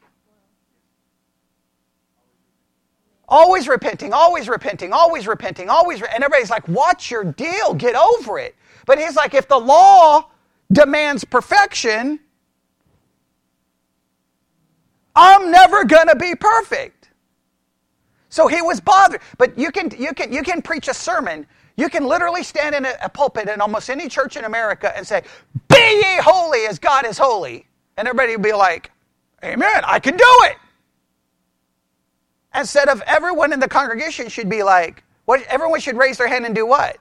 Always 3.28 3.66
repenting, 3.66 4.12
always 4.12 4.48
repenting, 4.48 4.92
always 4.92 5.26
repenting, 5.26 5.68
always. 5.68 6.00
Re- 6.00 6.08
and 6.14 6.22
everybody's 6.22 6.50
like, 6.50 6.68
what's 6.68 7.10
your 7.10 7.24
deal? 7.24 7.74
Get 7.74 7.96
over 7.96 8.38
it. 8.38 8.54
But 8.86 8.98
he's 8.98 9.16
like, 9.16 9.34
if 9.34 9.48
the 9.48 9.58
law 9.58 10.30
demands 10.72 11.24
perfection, 11.24 12.20
I'm 15.16 15.50
never 15.50 15.85
going 15.85 16.09
to 16.09 16.16
be 16.16 16.35
perfect. 16.35 17.11
So 18.29 18.48
he 18.48 18.61
was 18.62 18.81
bothered. 18.81 19.20
But 19.38 19.57
you 19.59 19.70
can, 19.70 19.90
you, 19.96 20.12
can, 20.12 20.33
you 20.33 20.42
can 20.42 20.61
preach 20.62 20.88
a 20.88 20.94
sermon. 20.94 21.46
You 21.77 21.88
can 21.88 22.05
literally 22.07 22.42
stand 22.42 22.74
in 22.74 22.85
a, 22.85 22.94
a 23.03 23.09
pulpit 23.09 23.48
in 23.48 23.61
almost 23.61 23.90
any 23.90 24.09
church 24.09 24.37
in 24.37 24.44
America 24.44 24.96
and 24.96 25.07
say, 25.07 25.22
Be 25.68 25.77
ye 25.77 26.18
holy 26.20 26.66
as 26.66 26.79
God 26.79 27.07
is 27.07 27.18
holy. 27.18 27.66
And 27.96 28.09
everybody 28.09 28.37
will 28.37 28.42
be 28.42 28.53
like, 28.53 28.90
Amen, 29.44 29.83
I 29.85 30.00
can 30.00 30.16
do 30.16 30.24
it. 30.44 30.57
Instead 32.55 32.88
of 32.88 33.03
everyone 33.07 33.53
in 33.53 33.61
the 33.61 33.68
congregation 33.68 34.29
should 34.29 34.48
be 34.48 34.62
like, 34.62 35.03
what, 35.24 35.42
everyone 35.44 35.81
should 35.81 35.96
raise 35.96 36.18
their 36.18 36.29
hand 36.29 36.46
and 36.46 36.55
do 36.55 36.66
what? 36.66 36.98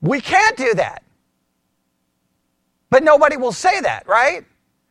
We 0.00 0.20
can't 0.20 0.56
do 0.56 0.74
that. 0.74 1.02
But 2.90 3.02
nobody 3.02 3.36
will 3.36 3.52
say 3.52 3.80
that, 3.80 4.06
right? 4.06 4.44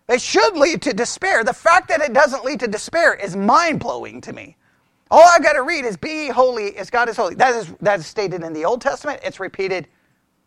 It 0.09 0.21
should 0.21 0.55
lead 0.55 0.81
to 0.83 0.93
despair. 0.93 1.43
The 1.43 1.53
fact 1.53 1.89
that 1.89 2.01
it 2.01 2.13
doesn't 2.13 2.45
lead 2.45 2.59
to 2.61 2.67
despair 2.67 3.13
is 3.13 3.35
mind 3.35 3.79
blowing 3.79 4.21
to 4.21 4.33
me. 4.33 4.55
All 5.09 5.23
I've 5.23 5.43
got 5.43 5.53
to 5.53 5.63
read 5.63 5.85
is 5.85 5.97
be 5.97 6.27
holy 6.27 6.75
as 6.77 6.89
God 6.89 7.09
is 7.09 7.17
holy. 7.17 7.35
That 7.35 7.55
is, 7.55 7.73
that 7.81 7.99
is 7.99 8.07
stated 8.07 8.43
in 8.43 8.53
the 8.53 8.65
Old 8.65 8.81
Testament, 8.81 9.21
it's 9.23 9.39
repeated 9.39 9.87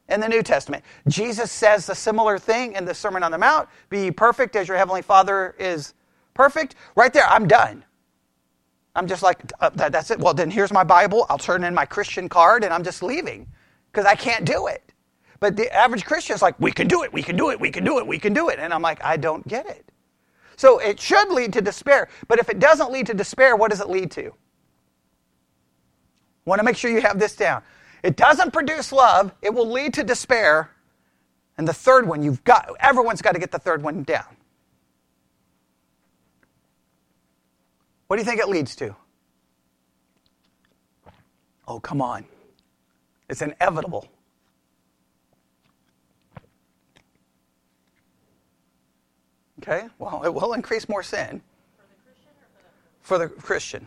in 0.09 0.21
the 0.21 0.29
New 0.29 0.43
Testament. 0.43 0.85
Jesus 1.09 1.51
says 1.51 1.89
a 1.89 1.95
similar 1.95 2.39
thing 2.39 2.75
in 2.75 2.85
the 2.85 2.95
Sermon 2.95 3.23
on 3.23 3.33
the 3.33 3.39
Mount 3.39 3.69
be 3.89 4.11
perfect 4.11 4.57
as 4.57 4.69
your 4.69 4.77
heavenly 4.77 5.03
Father 5.03 5.55
is 5.59 5.95
perfect. 6.35 6.75
Right 6.95 7.13
there, 7.13 7.27
I'm 7.27 7.49
done. 7.49 7.85
I'm 8.95 9.07
just 9.07 9.23
like, 9.23 9.41
uh, 9.61 9.71
that, 9.71 9.93
that's 9.93 10.11
it. 10.11 10.19
Well, 10.19 10.35
then 10.35 10.51
here's 10.51 10.73
my 10.73 10.85
Bible. 10.85 11.27
I'll 11.31 11.39
turn 11.39 11.65
in 11.65 11.75
my 11.75 11.87
Christian 11.87 12.29
card 12.29 12.65
and 12.65 12.75
I'm 12.75 12.85
just 12.85 13.03
leaving 13.03 13.47
because 13.91 14.07
I 14.07 14.15
can't 14.15 14.45
do 14.45 14.67
it. 14.67 14.83
But 15.41 15.57
the 15.57 15.73
average 15.75 16.05
Christian 16.05 16.35
is 16.35 16.43
like, 16.43 16.59
we 16.61 16.71
can 16.71 16.87
do 16.87 17.03
it, 17.03 17.13
we 17.13 17.23
can 17.23 17.37
do 17.37 17.51
it, 17.51 17.59
we 17.59 17.71
can 17.71 17.85
do 17.85 17.99
it, 17.99 18.07
we 18.07 18.19
can 18.19 18.35
do 18.35 18.51
it. 18.51 18.59
And 18.59 18.75
I'm 18.75 18.83
like, 18.83 19.03
I 19.03 19.17
don't 19.17 19.47
get 19.49 19.67
it. 19.67 19.91
So 20.57 20.79
it 20.79 21.01
should 21.01 21.31
lead 21.31 21.55
to 21.55 21.63
despair. 21.63 22.09
But 22.29 22.39
if 22.39 22.51
it 22.51 22.59
doesn't 22.59 22.93
lead 22.93 23.07
to 23.07 23.15
despair, 23.15 23.57
what 23.57 23.71
does 23.71 23.81
it 23.81 23.89
lead 23.89 24.11
to? 24.13 24.35
Want 26.45 26.59
to 26.59 26.65
make 26.65 26.77
sure 26.77 26.91
you 26.91 27.01
have 27.01 27.19
this 27.19 27.35
down. 27.35 27.63
It 28.03 28.17
doesn't 28.17 28.53
produce 28.53 28.93
love, 28.93 29.33
it 29.43 29.53
will 29.53 29.71
lead 29.71 29.95
to 29.95 30.05
despair. 30.05 30.71
And 31.57 31.67
the 31.69 31.75
third 31.75 32.07
one, 32.07 32.23
you've 32.23 32.43
got 32.45 32.71
everyone's 32.81 33.23
got 33.23 33.33
to 33.33 33.39
get 33.39 33.51
the 33.51 33.59
third 33.59 33.83
one 33.83 34.03
down. 34.03 34.37
What 38.07 38.17
do 38.17 38.23
you 38.23 38.27
think 38.27 38.41
it 38.41 38.49
leads 38.49 38.75
to? 38.77 38.97
Oh, 41.69 41.79
come 41.79 42.03
on. 42.03 42.25
It's 43.31 43.43
inevitable. 43.43 44.09
Okay? 49.63 49.87
Well, 50.01 50.25
it 50.25 50.35
will 50.35 50.53
increase 50.53 50.89
more 50.89 51.05
sin. 51.05 51.41
For 53.03 53.19
the 53.19 53.29
Christian. 53.29 53.87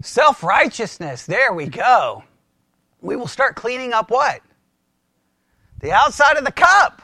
Self 0.00 0.42
righteousness. 0.42 1.26
There 1.26 1.52
we 1.52 1.66
go. 1.66 2.24
We 3.02 3.16
will 3.16 3.28
start 3.28 3.54
cleaning 3.54 3.92
up 3.92 4.10
what? 4.10 4.40
The 5.80 5.92
outside 5.92 6.38
of 6.38 6.44
the 6.44 6.52
cup. 6.52 7.02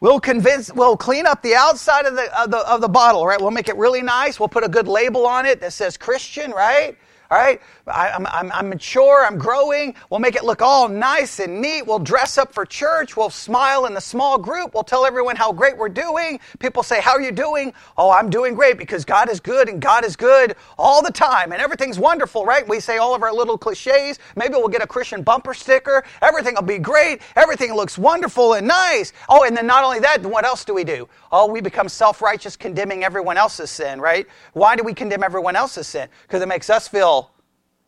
We'll 0.00 0.20
convince, 0.20 0.72
we'll 0.72 0.96
clean 0.96 1.26
up 1.26 1.42
the 1.42 1.54
outside 1.54 2.06
of 2.06 2.14
the, 2.14 2.40
of 2.40 2.50
the, 2.50 2.58
of 2.58 2.80
the 2.80 2.88
bottle, 2.88 3.26
right? 3.26 3.40
We'll 3.40 3.50
make 3.50 3.68
it 3.68 3.76
really 3.76 4.02
nice. 4.02 4.40
We'll 4.40 4.48
put 4.48 4.64
a 4.64 4.68
good 4.68 4.88
label 4.88 5.26
on 5.26 5.44
it 5.46 5.60
that 5.60 5.72
says 5.72 5.96
Christian, 5.96 6.52
right? 6.52 6.96
All 7.30 7.38
right? 7.38 7.60
I, 7.86 8.08
am 8.08 8.26
I'm, 8.26 8.52
I'm 8.52 8.68
mature, 8.68 9.24
I'm 9.24 9.38
growing. 9.38 9.94
We'll 10.10 10.20
make 10.20 10.36
it 10.36 10.44
look 10.44 10.62
all 10.62 10.88
nice 10.88 11.38
and 11.40 11.60
neat. 11.60 11.86
We'll 11.86 11.98
dress 11.98 12.38
up 12.38 12.52
for 12.52 12.64
church. 12.64 13.16
We'll 13.16 13.30
smile 13.30 13.86
in 13.86 13.94
the 13.94 14.00
small 14.00 14.38
group. 14.38 14.74
We'll 14.74 14.84
tell 14.84 15.06
everyone 15.06 15.36
how 15.36 15.52
great 15.52 15.76
we're 15.76 15.88
doing. 15.88 16.40
People 16.58 16.82
say, 16.82 17.00
How 17.00 17.12
are 17.12 17.20
you 17.20 17.32
doing? 17.32 17.72
Oh, 17.96 18.10
I'm 18.10 18.30
doing 18.30 18.54
great 18.54 18.78
because 18.78 19.04
God 19.04 19.30
is 19.30 19.40
good 19.40 19.68
and 19.68 19.80
God 19.80 20.04
is 20.04 20.16
good 20.16 20.56
all 20.78 21.02
the 21.02 21.12
time 21.12 21.52
and 21.52 21.60
everything's 21.60 21.98
wonderful, 21.98 22.44
right? 22.44 22.66
We 22.68 22.80
say 22.80 22.98
all 22.98 23.14
of 23.14 23.22
our 23.22 23.32
little 23.32 23.58
cliches. 23.58 24.18
Maybe 24.36 24.54
we'll 24.54 24.68
get 24.68 24.82
a 24.82 24.86
Christian 24.86 25.22
bumper 25.22 25.54
sticker. 25.54 26.04
Everything 26.22 26.54
will 26.54 26.62
be 26.62 26.78
great. 26.78 27.22
Everything 27.36 27.74
looks 27.74 27.98
wonderful 27.98 28.54
and 28.54 28.66
nice. 28.66 29.12
Oh, 29.28 29.44
and 29.44 29.56
then 29.56 29.66
not 29.66 29.84
only 29.84 30.00
that, 30.00 30.24
what 30.24 30.44
else 30.44 30.64
do 30.64 30.74
we 30.74 30.84
do? 30.84 31.08
Oh, 31.32 31.46
we 31.50 31.60
become 31.60 31.88
self 31.88 32.22
righteous, 32.22 32.56
condemning 32.56 33.04
everyone 33.04 33.36
else's 33.36 33.70
sin, 33.70 34.00
right? 34.00 34.26
Why 34.52 34.76
do 34.76 34.82
we 34.82 34.94
condemn 34.94 35.22
everyone 35.22 35.56
else's 35.56 35.86
sin? 35.86 36.08
Because 36.22 36.42
it 36.42 36.48
makes 36.48 36.70
us 36.70 36.88
feel 36.88 37.15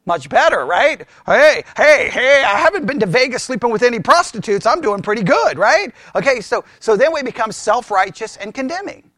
much 0.08 0.28
better, 0.28 0.66
right? 0.66 1.06
Hey, 1.26 1.62
hey, 1.76 2.10
hey, 2.10 2.42
I 2.44 2.58
haven't 2.58 2.86
been 2.86 2.98
to 2.98 3.06
Vegas 3.06 3.44
sleeping 3.44 3.70
with 3.70 3.84
any 3.84 4.00
prostitutes. 4.00 4.66
I'm 4.66 4.80
doing 4.80 5.02
pretty 5.02 5.22
good, 5.22 5.58
right? 5.58 5.94
Okay, 6.16 6.40
so, 6.40 6.64
so 6.80 6.96
then 6.96 7.12
we 7.14 7.22
become 7.22 7.52
self 7.52 7.92
righteous 7.92 8.36
and 8.38 8.52
condemning. 8.52 9.12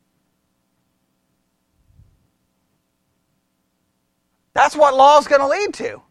That's 4.53 4.77
what 4.77 4.95
law 4.95 5.19
is 5.19 5.29
going 5.29 5.41
to 5.41 5.49
lead 5.49 5.75
to. 5.75 6.03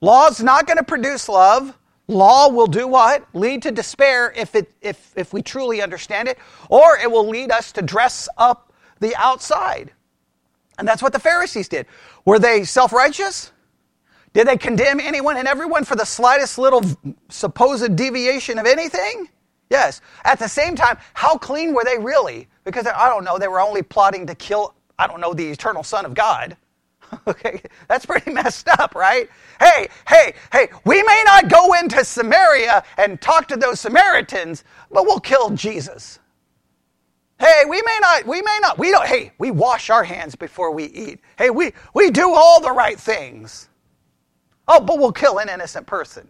Law 0.00 0.28
is 0.28 0.40
not 0.42 0.66
going 0.66 0.78
to 0.78 0.84
produce 0.84 1.28
love. 1.28 1.76
Law 2.08 2.48
will 2.48 2.66
do 2.66 2.86
what? 2.86 3.26
Lead 3.34 3.62
to 3.62 3.72
despair 3.72 4.32
if, 4.36 4.54
it, 4.54 4.72
if, 4.80 5.12
if 5.16 5.32
we 5.32 5.42
truly 5.42 5.82
understand 5.82 6.28
it, 6.28 6.38
or 6.68 6.98
it 6.98 7.10
will 7.10 7.28
lead 7.28 7.50
us 7.50 7.72
to 7.72 7.82
dress 7.82 8.28
up 8.36 8.72
the 9.00 9.14
outside. 9.16 9.92
And 10.78 10.88
that's 10.88 11.02
what 11.02 11.12
the 11.12 11.18
Pharisees 11.20 11.68
did. 11.68 11.86
Were 12.24 12.38
they 12.38 12.64
self 12.64 12.92
righteous? 12.92 13.52
Did 14.32 14.46
they 14.48 14.56
condemn 14.56 15.00
anyone 15.00 15.36
and 15.36 15.48
everyone 15.48 15.84
for 15.84 15.96
the 15.96 16.06
slightest 16.06 16.58
little 16.58 16.82
supposed 17.28 17.96
deviation 17.96 18.58
of 18.58 18.66
anything? 18.66 19.28
Yes. 19.70 20.00
At 20.24 20.38
the 20.38 20.48
same 20.48 20.76
time, 20.76 20.98
how 21.14 21.36
clean 21.38 21.74
were 21.74 21.84
they 21.84 21.98
really? 21.98 22.48
Because 22.64 22.86
I 22.86 23.08
don't 23.08 23.24
know, 23.24 23.38
they 23.38 23.48
were 23.48 23.60
only 23.60 23.82
plotting 23.82 24.26
to 24.28 24.36
kill, 24.36 24.74
I 24.98 25.08
don't 25.08 25.20
know, 25.20 25.34
the 25.34 25.50
eternal 25.50 25.82
Son 25.82 26.06
of 26.06 26.14
God. 26.14 26.56
okay, 27.28 27.62
that's 27.88 28.06
pretty 28.06 28.30
messed 28.32 28.68
up, 28.68 28.94
right? 28.94 29.28
Hey, 29.60 29.88
hey, 30.08 30.34
hey, 30.52 30.68
we 30.86 31.02
may 31.02 31.24
not 31.26 31.50
go 31.50 31.74
into 31.74 32.04
Samaria 32.04 32.84
and 32.98 33.20
talk 33.20 33.48
to 33.48 33.56
those 33.56 33.80
Samaritans, 33.80 34.64
but 34.92 35.04
we'll 35.06 35.20
kill 35.20 35.50
Jesus. 35.50 36.19
Hey, 37.40 37.64
we 37.68 37.82
may 37.82 37.98
not, 38.02 38.26
we 38.26 38.42
may 38.42 38.58
not, 38.62 38.78
we 38.78 38.90
don't, 38.90 39.06
hey, 39.06 39.32
we 39.38 39.50
wash 39.50 39.90
our 39.90 40.04
hands 40.04 40.36
before 40.36 40.72
we 40.72 40.84
eat. 40.86 41.20
Hey, 41.38 41.50
we, 41.50 41.72
we 41.94 42.10
do 42.10 42.34
all 42.34 42.60
the 42.60 42.72
right 42.72 43.00
things. 43.00 43.70
Oh, 44.68 44.80
but 44.80 44.98
we'll 44.98 45.12
kill 45.12 45.38
an 45.38 45.48
innocent 45.48 45.86
person. 45.86 46.28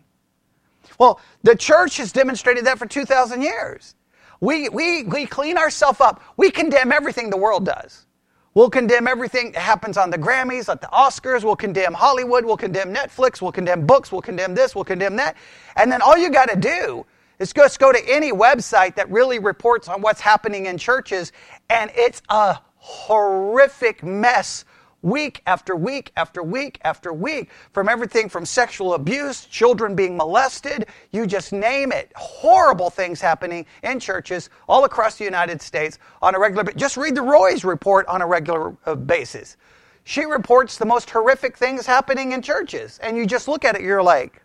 Well, 0.99 1.21
the 1.43 1.57
church 1.57 1.97
has 1.99 2.13
demonstrated 2.13 2.65
that 2.67 2.79
for 2.79 2.87
2,000 2.87 3.43
years. 3.43 3.97
We, 4.41 4.69
we, 4.69 5.03
we 5.05 5.27
clean 5.27 5.59
ourselves 5.59 6.01
up. 6.01 6.23
We 6.37 6.51
condemn 6.53 6.93
everything 6.93 7.31
the 7.31 7.37
world 7.37 7.67
does. 7.67 8.07
We'll 8.55 8.71
condemn 8.71 9.09
everything 9.09 9.53
that 9.53 9.61
happens 9.61 9.97
on 9.97 10.11
the 10.11 10.19
Grammys, 10.19 10.69
at 10.69 10.81
the 10.81 10.89
Oscars. 10.89 11.45
We'll 11.45 11.57
condemn 11.57 11.95
Hollywood. 11.95 12.45
We'll 12.45 12.57
condemn 12.57 12.95
Netflix. 12.95 13.43
We'll 13.43 13.53
condemn 13.53 13.87
books. 13.87 14.13
We'll 14.13 14.23
condemn 14.23 14.55
this. 14.55 14.75
We'll 14.75 14.85
condemn 14.85 15.17
that. 15.17 15.37
And 15.77 15.91
then 15.91 16.03
all 16.03 16.17
you 16.19 16.31
got 16.31 16.51
to 16.51 16.57
do 16.57 17.07
is 17.41 17.53
just 17.53 17.81
go 17.81 17.91
to 17.91 18.01
any 18.09 18.31
website 18.31 18.95
that 18.95 19.11
really 19.11 19.41
reports 19.41 19.89
on 19.89 20.03
what's 20.03 20.21
happening 20.21 20.67
in 20.67 20.79
churches, 20.79 21.33
and 21.69 21.91
it's 21.97 22.23
a 22.29 22.59
horrific 22.77 24.05
mess 24.05 24.65
week 25.03 25.43
after 25.47 25.75
week 25.75 26.13
after 26.17 26.43
week 26.43 26.79
after 26.85 27.13
week 27.13 27.51
from 27.73 27.89
everything 27.89 28.29
from 28.29 28.45
sexual 28.45 28.93
abuse, 28.93 29.47
children 29.47 29.95
being 29.95 30.15
molested, 30.17 30.87
you 31.11 31.27
just 31.27 31.53
name 31.53 31.91
it. 31.91 32.13
Horrible 32.15 32.91
things 32.91 33.21
happening 33.21 33.65
in 33.83 33.99
churches 33.99 34.51
all 34.69 34.85
across 34.85 35.17
the 35.17 35.25
United 35.25 35.63
States 35.63 35.99
on 36.21 36.35
a 36.35 36.39
regular 36.39 36.65
basis. 36.65 36.81
Just 36.81 36.97
read 36.99 37.15
the 37.15 37.23
Roys 37.23 37.65
report 37.65 38.07
on 38.09 38.21
a 38.21 38.27
regular 38.27 38.77
uh, 38.85 38.95
basis. 38.95 39.57
She 40.05 40.25
reports 40.25 40.77
the 40.77 40.87
most 40.87 41.09
horrific 41.09 41.57
things 41.57 41.87
happening 41.87 42.33
in 42.33 42.43
churches, 42.43 42.99
and 43.03 43.17
you 43.17 43.27
just 43.27 43.49
look 43.49 43.65
at 43.65 43.77
it, 43.77 43.83
you're 43.83 44.03
like, 44.03 44.43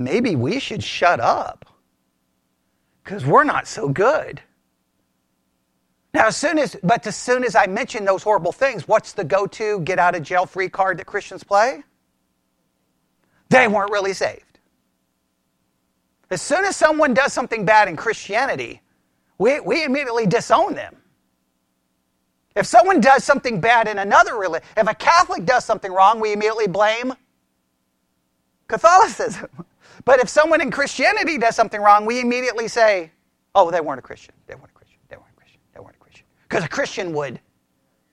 maybe 0.00 0.34
we 0.34 0.58
should 0.58 0.82
shut 0.82 1.20
up 1.20 1.66
because 3.04 3.24
we're 3.24 3.44
not 3.44 3.66
so 3.66 3.88
good. 3.88 4.40
Now, 6.12 6.26
as 6.26 6.36
soon 6.36 6.58
as, 6.58 6.76
but 6.82 7.06
as 7.06 7.16
soon 7.16 7.44
as 7.44 7.54
I 7.54 7.66
mention 7.66 8.04
those 8.04 8.22
horrible 8.22 8.52
things, 8.52 8.88
what's 8.88 9.12
the 9.12 9.24
go 9.24 9.46
to 9.46 9.80
get 9.80 9.98
out 9.98 10.16
of 10.16 10.22
jail 10.22 10.46
free 10.46 10.68
card 10.68 10.98
that 10.98 11.06
Christians 11.06 11.44
play? 11.44 11.84
They 13.48 13.68
weren't 13.68 13.92
really 13.92 14.12
saved. 14.12 14.58
As 16.30 16.40
soon 16.40 16.64
as 16.64 16.76
someone 16.76 17.14
does 17.14 17.32
something 17.32 17.64
bad 17.64 17.88
in 17.88 17.96
Christianity, 17.96 18.80
we, 19.38 19.60
we 19.60 19.84
immediately 19.84 20.26
disown 20.26 20.74
them. 20.74 20.96
If 22.56 22.66
someone 22.66 23.00
does 23.00 23.24
something 23.24 23.60
bad 23.60 23.88
in 23.88 23.98
another 23.98 24.36
religion, 24.36 24.66
if 24.76 24.88
a 24.88 24.94
Catholic 24.94 25.44
does 25.44 25.64
something 25.64 25.92
wrong, 25.92 26.20
we 26.20 26.32
immediately 26.32 26.66
blame 26.66 27.14
Catholicism. 28.68 29.48
But 30.10 30.18
if 30.18 30.28
someone 30.28 30.60
in 30.60 30.72
Christianity 30.72 31.38
does 31.38 31.54
something 31.54 31.80
wrong, 31.80 32.04
we 32.04 32.18
immediately 32.18 32.66
say, 32.66 33.12
oh, 33.54 33.70
they 33.70 33.80
weren't 33.80 34.00
a 34.00 34.02
Christian. 34.02 34.34
They 34.48 34.56
weren't 34.56 34.72
a 34.72 34.74
Christian. 34.74 34.98
They 35.08 35.16
weren't 35.16 35.30
a 35.30 35.36
Christian. 35.36 35.60
They 35.72 35.78
weren't 35.78 35.94
a 35.94 36.00
Christian. 36.00 36.26
Because 36.48 36.64
a 36.64 36.68
Christian 36.68 37.12
would 37.12 37.38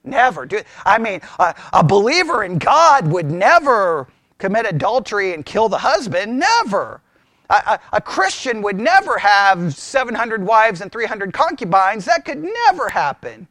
never 0.04 0.46
do 0.46 0.58
it. 0.58 0.68
I 0.86 1.00
mean, 1.00 1.22
a, 1.40 1.56
a 1.74 1.84
believer 1.84 2.44
in 2.44 2.60
God 2.60 3.08
would 3.08 3.32
never 3.32 4.08
commit 4.38 4.68
adultery 4.68 5.34
and 5.34 5.44
kill 5.44 5.70
the 5.70 5.80
husband. 5.80 6.38
Never. 6.38 7.02
A, 7.50 7.56
a, 7.56 7.80
a, 7.94 8.02
Christian 8.02 8.62
would 8.62 8.80
never 8.80 9.18
have 9.18 9.74
700 9.74 10.46
wives 10.46 10.82
and 10.82 10.92
300 10.92 11.34
concubines. 11.34 12.06
That 12.06 12.26
could 12.26 12.44
never 12.44 12.90
happen. 12.90 13.48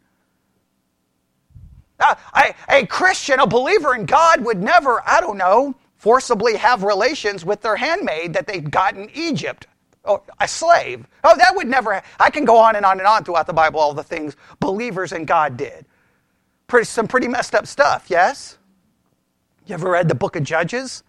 Uh, 1.99 2.15
a, 2.33 2.55
a 2.69 2.87
Christian, 2.87 3.41
a 3.41 3.47
believer 3.49 3.97
in 3.97 4.07
God, 4.07 4.45
would 4.45 4.63
never, 4.63 5.03
I 5.05 5.21
don't 5.21 5.37
know, 5.37 5.75
forcibly 5.97 6.57
have 6.57 6.83
relations 6.83 7.45
with 7.45 7.63
their 7.63 7.77
handmaid 7.77 8.35
that 8.35 8.47
they 8.47 8.61
got 8.61 8.97
in 8.97 9.11
Egypt, 9.15 9.67
or 10.05 10.23
a 10.41 10.49
slave. 10.49 11.07
Oh, 11.25 11.37
that 11.37 11.57
would 11.57 11.67
never, 11.67 12.03
I 12.21 12.31
can 12.31 12.45
go 12.45 12.59
on 12.59 12.77
and 12.77 12.85
on 12.85 12.99
and 12.99 13.07
on 13.07 13.25
throughout 13.25 13.47
the 13.47 13.53
Bible, 13.53 13.81
all 13.81 13.95
the 13.95 14.03
things 14.03 14.37
believers 14.61 15.13
in 15.13 15.25
God 15.25 15.57
did. 15.57 15.87
Pretty, 16.67 16.85
some 16.85 17.09
pretty 17.09 17.29
messed 17.29 17.55
up 17.55 17.67
stuff, 17.67 18.07
yes? 18.09 18.59
You 19.67 19.75
ever 19.75 19.91
read 19.91 20.09
the 20.09 20.15
book 20.15 20.37
of 20.37 20.45
Judges? 20.45 21.03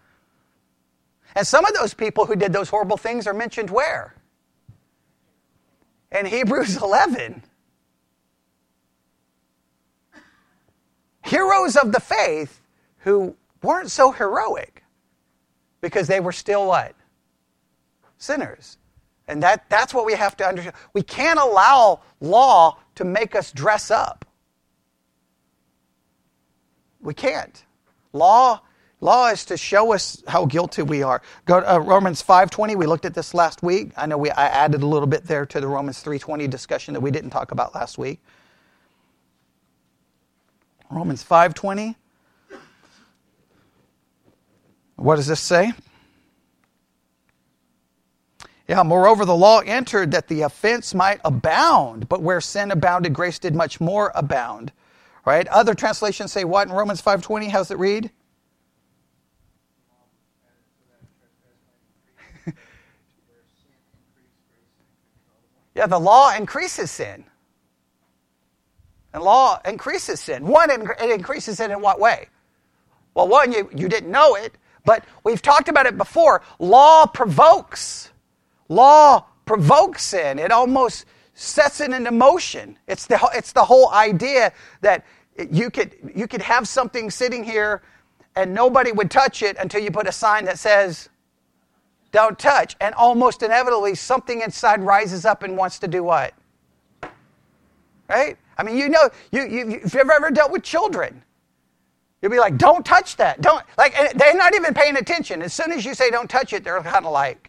And 1.34 1.46
some 1.46 1.64
of 1.64 1.74
those 1.74 1.94
people 1.94 2.26
who 2.26 2.36
did 2.36 2.52
those 2.52 2.68
horrible 2.68 2.96
things 2.96 3.26
are 3.26 3.34
mentioned 3.34 3.70
where? 3.70 4.14
In 6.10 6.26
Hebrews 6.26 6.76
11. 6.82 7.42
Heroes 11.24 11.76
of 11.76 11.92
the 11.92 12.00
faith 12.00 12.60
who 12.98 13.36
weren't 13.62 13.90
so 13.90 14.12
heroic 14.12 14.84
because 15.80 16.06
they 16.06 16.20
were 16.20 16.32
still 16.32 16.66
what? 16.66 16.94
Sinners. 18.18 18.78
And 19.26 19.42
that, 19.42 19.68
that's 19.68 19.92
what 19.92 20.06
we 20.06 20.14
have 20.14 20.36
to 20.38 20.46
understand. 20.46 20.74
We 20.94 21.02
can't 21.02 21.38
allow 21.38 22.00
law 22.20 22.78
to 22.94 23.04
make 23.04 23.34
us 23.34 23.52
dress 23.52 23.90
up. 23.90 24.24
We 27.00 27.14
can't. 27.14 27.64
Law 28.12 28.60
Law 29.00 29.28
is 29.28 29.44
to 29.44 29.56
show 29.56 29.92
us 29.92 30.22
how 30.26 30.44
guilty 30.44 30.82
we 30.82 31.02
are. 31.02 31.22
Go 31.44 31.60
to 31.60 31.74
uh, 31.74 31.78
Romans 31.78 32.22
5:20. 32.22 32.74
We 32.76 32.86
looked 32.86 33.04
at 33.04 33.14
this 33.14 33.32
last 33.32 33.62
week. 33.62 33.92
I 33.96 34.06
know 34.06 34.18
we 34.18 34.30
I 34.30 34.46
added 34.46 34.82
a 34.82 34.86
little 34.86 35.06
bit 35.06 35.24
there 35.24 35.46
to 35.46 35.60
the 35.60 35.68
Romans 35.68 36.02
3:20 36.02 36.50
discussion 36.50 36.94
that 36.94 37.00
we 37.00 37.10
didn't 37.10 37.30
talk 37.30 37.52
about 37.52 37.74
last 37.74 37.96
week. 37.96 38.20
Romans 40.90 41.22
5:20. 41.22 41.94
What 44.98 45.16
does 45.16 45.26
this 45.28 45.40
say? 45.40 45.72
Yeah, 48.66 48.82
moreover, 48.82 49.24
the 49.24 49.36
law 49.36 49.60
entered 49.60 50.10
that 50.10 50.26
the 50.26 50.42
offense 50.42 50.92
might 50.92 51.20
abound, 51.24 52.08
but 52.08 52.20
where 52.20 52.40
sin 52.40 52.72
abounded, 52.72 53.14
grace 53.14 53.38
did 53.38 53.54
much 53.54 53.80
more 53.80 54.10
abound. 54.16 54.72
Right? 55.24 55.46
Other 55.48 55.74
translations 55.74 56.32
say 56.32 56.42
what 56.42 56.66
in 56.66 56.74
Romans 56.74 57.00
5:20? 57.00 57.48
How's 57.48 57.70
it 57.70 57.78
read? 57.78 58.10
yeah, 65.76 65.86
the 65.86 66.00
law 66.00 66.34
increases 66.34 66.90
sin. 66.90 67.24
And 69.14 69.22
law 69.22 69.60
increases 69.64 70.18
sin. 70.20 70.44
One, 70.46 70.70
it 70.70 71.10
increases 71.10 71.58
sin 71.58 71.70
in 71.70 71.80
what 71.80 72.00
way? 72.00 72.28
Well, 73.14 73.28
one, 73.28 73.52
you, 73.52 73.70
you 73.74 73.88
didn't 73.88 74.10
know 74.10 74.34
it, 74.34 74.58
but 74.88 75.04
we've 75.22 75.42
talked 75.42 75.68
about 75.68 75.84
it 75.84 75.98
before. 75.98 76.40
Law 76.58 77.04
provokes. 77.04 78.10
Law 78.70 79.22
provokes 79.44 80.02
sin. 80.02 80.38
It 80.38 80.50
almost 80.50 81.04
sets 81.34 81.82
it 81.82 81.92
into 81.92 82.10
motion. 82.10 82.78
It's 82.86 83.06
the, 83.06 83.20
it's 83.34 83.52
the 83.52 83.66
whole 83.66 83.90
idea 83.90 84.50
that 84.80 85.04
you 85.50 85.68
could, 85.68 85.94
you 86.14 86.26
could 86.26 86.40
have 86.40 86.66
something 86.66 87.10
sitting 87.10 87.44
here 87.44 87.82
and 88.34 88.54
nobody 88.54 88.90
would 88.90 89.10
touch 89.10 89.42
it 89.42 89.58
until 89.58 89.82
you 89.82 89.90
put 89.90 90.06
a 90.06 90.12
sign 90.12 90.46
that 90.46 90.58
says, 90.58 91.10
don't 92.10 92.38
touch. 92.38 92.74
And 92.80 92.94
almost 92.94 93.42
inevitably, 93.42 93.94
something 93.94 94.40
inside 94.40 94.80
rises 94.80 95.26
up 95.26 95.42
and 95.42 95.54
wants 95.54 95.78
to 95.80 95.86
do 95.86 96.02
what? 96.02 96.32
Right? 98.08 98.38
I 98.56 98.62
mean, 98.62 98.78
you 98.78 98.88
know, 98.88 99.10
you, 99.32 99.42
you, 99.42 99.70
if 99.84 99.92
you've 99.92 100.08
ever 100.08 100.30
dealt 100.30 100.50
with 100.50 100.62
children, 100.62 101.22
you'll 102.20 102.32
be 102.32 102.38
like, 102.38 102.56
don't 102.58 102.84
touch 102.84 103.16
that. 103.16 103.40
Don't, 103.40 103.64
like, 103.76 103.94
they're 104.14 104.34
not 104.34 104.54
even 104.54 104.74
paying 104.74 104.96
attention. 104.96 105.42
As 105.42 105.52
soon 105.52 105.72
as 105.72 105.84
you 105.84 105.94
say 105.94 106.10
don't 106.10 106.28
touch 106.28 106.52
it, 106.52 106.64
they're 106.64 106.80
kind 106.82 107.06
of 107.06 107.12
like, 107.12 107.48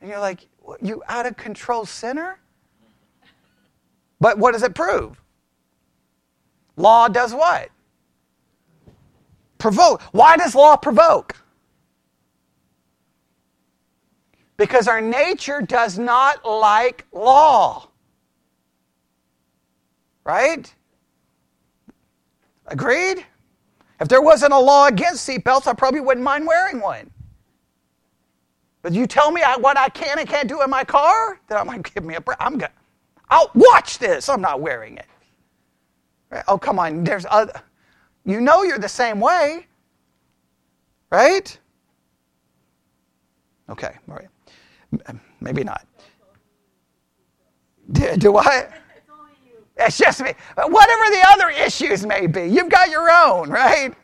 And 0.00 0.08
you're 0.08 0.18
like, 0.18 0.46
you 0.80 1.02
out 1.08 1.26
of 1.26 1.36
control 1.36 1.84
sinner? 1.84 2.38
But 4.20 4.38
what 4.38 4.52
does 4.52 4.62
it 4.62 4.74
prove? 4.74 5.20
Law 6.76 7.08
does 7.08 7.34
what? 7.34 7.68
Provoke. 9.58 10.00
Why 10.12 10.36
does 10.36 10.54
law 10.54 10.76
provoke? 10.76 11.36
Because 14.60 14.88
our 14.88 15.00
nature 15.00 15.62
does 15.62 15.98
not 15.98 16.44
like 16.44 17.06
law. 17.12 17.88
Right? 20.22 20.70
Agreed? 22.66 23.24
If 24.02 24.08
there 24.08 24.20
wasn't 24.20 24.52
a 24.52 24.58
law 24.58 24.86
against 24.86 25.26
seatbelts, 25.26 25.66
I 25.66 25.72
probably 25.72 26.00
wouldn't 26.00 26.22
mind 26.22 26.46
wearing 26.46 26.78
one. 26.78 27.10
But 28.82 28.92
you 28.92 29.06
tell 29.06 29.30
me 29.30 29.40
what 29.60 29.78
I 29.78 29.88
can 29.88 30.18
and 30.18 30.28
can't 30.28 30.46
do 30.46 30.60
in 30.62 30.68
my 30.68 30.84
car, 30.84 31.40
then 31.48 31.56
I'm 31.56 31.82
to 31.82 31.92
give 31.92 32.04
me 32.04 32.16
a 32.16 32.20
break. 32.20 32.36
I'm 32.38 32.58
gonna, 32.58 32.70
I'll 33.30 33.50
watch 33.54 33.96
this. 33.98 34.28
I'm 34.28 34.42
not 34.42 34.60
wearing 34.60 34.98
it. 34.98 35.06
Oh, 36.48 36.58
come 36.58 36.78
on. 36.78 37.02
There's 37.02 37.24
other. 37.30 37.62
You 38.26 38.42
know 38.42 38.62
you're 38.62 38.78
the 38.78 38.90
same 38.90 39.20
way. 39.20 39.68
Right? 41.10 41.58
Okay, 43.70 43.96
all 44.06 44.16
right. 44.16 44.28
Maybe 45.40 45.64
not. 45.64 45.86
Do, 47.92 48.16
do 48.16 48.36
I? 48.36 48.68
It's 49.76 49.96
just 49.96 50.20
me. 50.20 50.32
Whatever 50.56 51.10
the 51.10 51.24
other 51.28 51.48
issues 51.48 52.04
may 52.04 52.26
be, 52.26 52.44
you've 52.44 52.68
got 52.68 52.90
your 52.90 53.10
own, 53.10 53.48
right? 53.48 53.94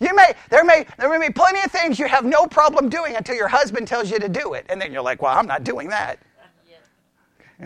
You 0.00 0.14
may, 0.14 0.32
there 0.48 0.64
may, 0.64 0.86
there 0.98 1.10
may 1.10 1.28
be 1.28 1.32
plenty 1.32 1.60
of 1.62 1.70
things 1.70 1.98
you 1.98 2.08
have 2.08 2.24
no 2.24 2.46
problem 2.46 2.88
doing 2.88 3.16
until 3.16 3.36
your 3.36 3.48
husband 3.48 3.86
tells 3.86 4.10
you 4.10 4.18
to 4.18 4.28
do 4.28 4.54
it. 4.54 4.66
And 4.68 4.80
then 4.80 4.92
you're 4.92 5.02
like, 5.02 5.20
well, 5.22 5.36
I'm 5.36 5.46
not 5.46 5.62
doing 5.62 5.88
that. 5.90 6.18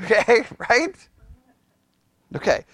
Okay, 0.02 0.44
right? 0.68 0.94
Okay. 2.34 2.64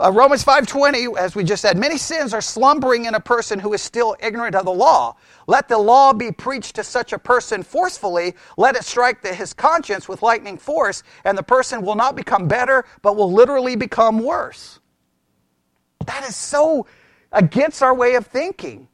Uh, 0.00 0.10
Romans 0.10 0.42
5:20 0.42 1.18
as 1.18 1.34
we 1.34 1.44
just 1.44 1.60
said 1.60 1.76
many 1.76 1.98
sins 1.98 2.32
are 2.32 2.40
slumbering 2.40 3.04
in 3.04 3.14
a 3.14 3.20
person 3.20 3.58
who 3.58 3.74
is 3.74 3.82
still 3.82 4.16
ignorant 4.20 4.54
of 4.54 4.64
the 4.64 4.72
law 4.72 5.14
let 5.46 5.68
the 5.68 5.76
law 5.76 6.12
be 6.12 6.32
preached 6.32 6.74
to 6.76 6.82
such 6.82 7.12
a 7.12 7.18
person 7.18 7.62
forcefully 7.62 8.34
let 8.56 8.76
it 8.76 8.84
strike 8.84 9.20
the, 9.20 9.34
his 9.34 9.52
conscience 9.52 10.08
with 10.08 10.22
lightning 10.22 10.56
force 10.56 11.02
and 11.24 11.36
the 11.36 11.42
person 11.42 11.82
will 11.82 11.96
not 11.96 12.16
become 12.16 12.48
better 12.48 12.84
but 13.02 13.14
will 13.14 13.30
literally 13.30 13.76
become 13.76 14.18
worse 14.20 14.80
that 16.06 16.26
is 16.26 16.34
so 16.34 16.86
against 17.32 17.82
our 17.82 17.94
way 17.94 18.14
of 18.14 18.26
thinking 18.26 18.88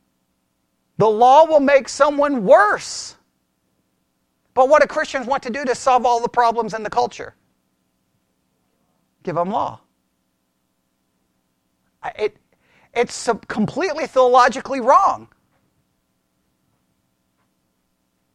the 0.98 1.08
law 1.08 1.44
will 1.44 1.60
make 1.60 1.88
someone 1.88 2.44
worse. 2.44 3.16
But 4.54 4.68
what 4.68 4.80
do 4.80 4.88
Christians 4.88 5.26
want 5.26 5.42
to 5.42 5.50
do 5.50 5.64
to 5.64 5.74
solve 5.74 6.06
all 6.06 6.20
the 6.20 6.28
problems 6.28 6.72
in 6.72 6.82
the 6.82 6.90
culture? 6.90 7.34
Give 9.22 9.34
them 9.34 9.50
law. 9.50 9.80
It, 12.18 12.36
it's 12.94 13.28
completely 13.48 14.06
theologically 14.06 14.80
wrong. 14.80 15.28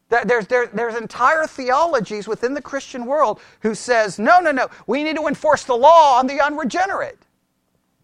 There's, 0.09 0.45
there, 0.47 0.67
there's 0.67 0.95
entire 0.95 1.47
theologies 1.47 2.27
within 2.27 2.53
the 2.53 2.61
Christian 2.61 3.05
world 3.05 3.39
who 3.61 3.73
says, 3.73 4.19
no, 4.19 4.39
no, 4.41 4.51
no, 4.51 4.67
we 4.85 5.03
need 5.03 5.15
to 5.15 5.27
enforce 5.27 5.63
the 5.63 5.75
law 5.75 6.17
on 6.19 6.27
the 6.27 6.41
unregenerate. 6.41 7.17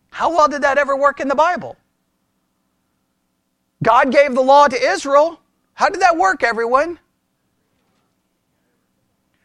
How 0.10 0.30
well 0.30 0.48
did 0.48 0.62
that 0.62 0.78
ever 0.78 0.96
work 0.96 1.20
in 1.20 1.28
the 1.28 1.36
Bible? 1.36 1.76
God 3.84 4.12
gave 4.12 4.34
the 4.34 4.42
law 4.42 4.68
to 4.68 4.82
Israel. 4.82 5.40
How 5.74 5.90
did 5.90 6.02
that 6.02 6.18
work, 6.18 6.44
everyone? 6.44 6.98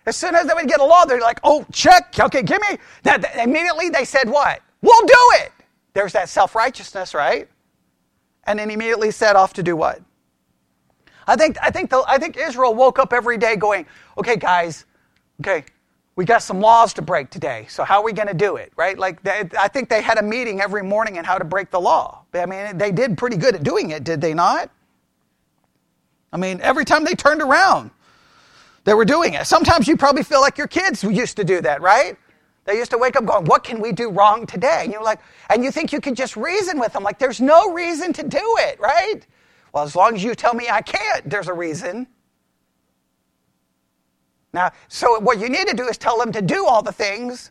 As 0.07 0.17
soon 0.17 0.35
as 0.35 0.47
they 0.47 0.55
would 0.55 0.69
get 0.69 0.81
a 0.81 0.85
law, 0.85 1.05
they're 1.05 1.21
like, 1.21 1.41
oh, 1.45 1.67
check. 1.73 2.15
Okay, 2.19 2.43
give 2.43 2.61
me. 2.71 2.79
That, 3.03 3.37
immediately 3.37 3.89
they 3.89 4.05
said, 4.05 4.31
what? 4.31 4.61
We'll 4.81 5.07
do 5.07 5.31
it. 5.43 5.53
There's 5.95 6.13
that 6.13 6.29
self 6.29 6.55
righteousness, 6.55 7.15
right? 7.15 7.49
And 8.45 8.59
then 8.59 8.71
immediately 8.71 9.11
set 9.11 9.37
off 9.37 9.53
to 9.55 9.63
do 9.63 9.77
what? 9.77 10.01
I 11.27 11.37
think, 11.37 11.57
I, 11.63 11.71
think 11.71 11.91
the, 11.91 12.03
I 12.07 12.19
think 12.19 12.37
Israel 12.37 12.75
woke 12.75 12.99
up 12.99 13.13
every 13.13 13.39
day 13.39 13.55
going, 13.57 13.87
okay, 14.19 14.37
guys, 14.37 14.87
okay, 15.41 15.65
we 16.17 16.25
got 16.25 16.43
some 16.43 16.61
laws 16.61 16.93
to 16.95 17.03
break 17.03 17.31
today. 17.31 17.67
So 17.69 17.85
how 17.85 18.01
are 18.01 18.05
we 18.05 18.13
going 18.13 18.29
to 18.29 18.35
do 18.35 18.57
it, 18.57 18.73
right? 18.77 18.99
Like 18.99 19.23
they, 19.23 19.49
I 19.59 19.69
think 19.69 19.89
they 19.89 20.03
had 20.03 20.19
a 20.19 20.23
meeting 20.23 20.61
every 20.61 20.83
morning 20.83 21.19
on 21.19 21.25
how 21.25 21.39
to 21.39 21.45
break 21.45 21.71
the 21.71 21.81
law. 21.81 22.25
I 22.35 22.47
mean, 22.47 22.77
they 22.77 22.91
did 22.91 23.17
pretty 23.17 23.37
good 23.37 23.55
at 23.55 23.63
doing 23.63 23.91
it, 23.91 24.05
did 24.05 24.21
they 24.21 24.35
not? 24.35 24.71
I 26.33 26.39
mean, 26.39 26.61
every 26.63 26.85
time 26.85 27.05
they 27.05 27.15
turned 27.15 27.43
around, 27.43 27.91
they 28.85 28.95
were 28.95 29.05
doing 29.05 29.35
it. 29.35 29.47
Sometimes 29.47 29.87
you 29.87 29.97
probably 29.97 30.23
feel 30.23 30.41
like 30.41 30.59
your 30.59 30.67
kids 30.67 31.05
used 31.05 31.37
to 31.37 31.45
do 31.45 31.61
that, 31.61 31.81
right? 31.83 32.17
They 32.65 32.77
used 32.77 32.91
to 32.93 32.99
wake 32.99 33.17
up 33.17 33.25
going, 33.25 33.45
"What 33.47 33.65
can 33.65 33.81
we 33.81 33.93
do 33.93 34.11
wrong 34.11 34.47
today?" 34.47 34.83
And 34.85 34.93
you're 34.93 35.03
like, 35.03 35.21
and 35.51 35.65
you 35.65 35.71
think 35.71 35.93
you 35.93 36.01
can 36.01 36.15
just 36.15 36.37
reason 36.37 36.79
with 36.79 36.93
them, 36.93 37.03
like 37.03 37.19
there's 37.19 37.41
no 37.41 37.73
reason 37.73 38.13
to 38.15 38.23
do 38.23 38.57
it, 38.61 38.79
right? 38.81 39.27
Well, 39.73 39.85
as 39.85 39.97
long 39.97 40.15
as 40.15 40.23
you 40.23 40.35
tell 40.35 40.55
me 40.55 40.69
I 40.71 40.83
can't, 40.83 41.29
there's 41.29 41.49
a 41.49 41.55
reason. 41.55 42.07
Now, 44.53 44.71
so 44.89 45.19
what 45.21 45.39
you 45.41 45.49
need 45.49 45.67
to 45.69 45.77
do 45.77 45.89
is 45.89 45.97
tell 45.97 46.19
them 46.19 46.31
to 46.33 46.43
do 46.43 46.67
all 46.67 46.83
the 46.83 46.93
things 46.93 47.51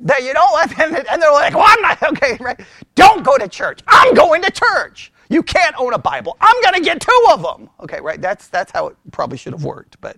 that 0.00 0.22
you 0.22 0.34
don't 0.34 0.52
let 0.54 0.76
them, 0.76 0.94
and 1.10 1.22
they're 1.22 1.32
like, 1.32 1.54
well, 1.54 1.64
I'm 1.66 1.80
not, 1.80 2.02
okay, 2.12 2.36
right? 2.40 2.60
Don't 2.94 3.24
go 3.24 3.38
to 3.38 3.48
church. 3.48 3.80
I'm 3.86 4.14
going 4.14 4.42
to 4.42 4.50
church. 4.50 5.12
You 5.30 5.42
can't 5.42 5.74
own 5.78 5.94
a 5.94 5.98
Bible. 5.98 6.36
I'm 6.40 6.60
going 6.62 6.74
to 6.74 6.80
get 6.82 7.00
two 7.00 7.26
of 7.30 7.42
them. 7.42 7.70
Okay, 7.80 8.00
right? 8.00 8.20
That's, 8.20 8.48
that's 8.48 8.70
how 8.72 8.88
it 8.88 8.96
probably 9.12 9.38
should 9.38 9.52
have 9.54 9.64
worked, 9.64 10.00
but 10.00 10.16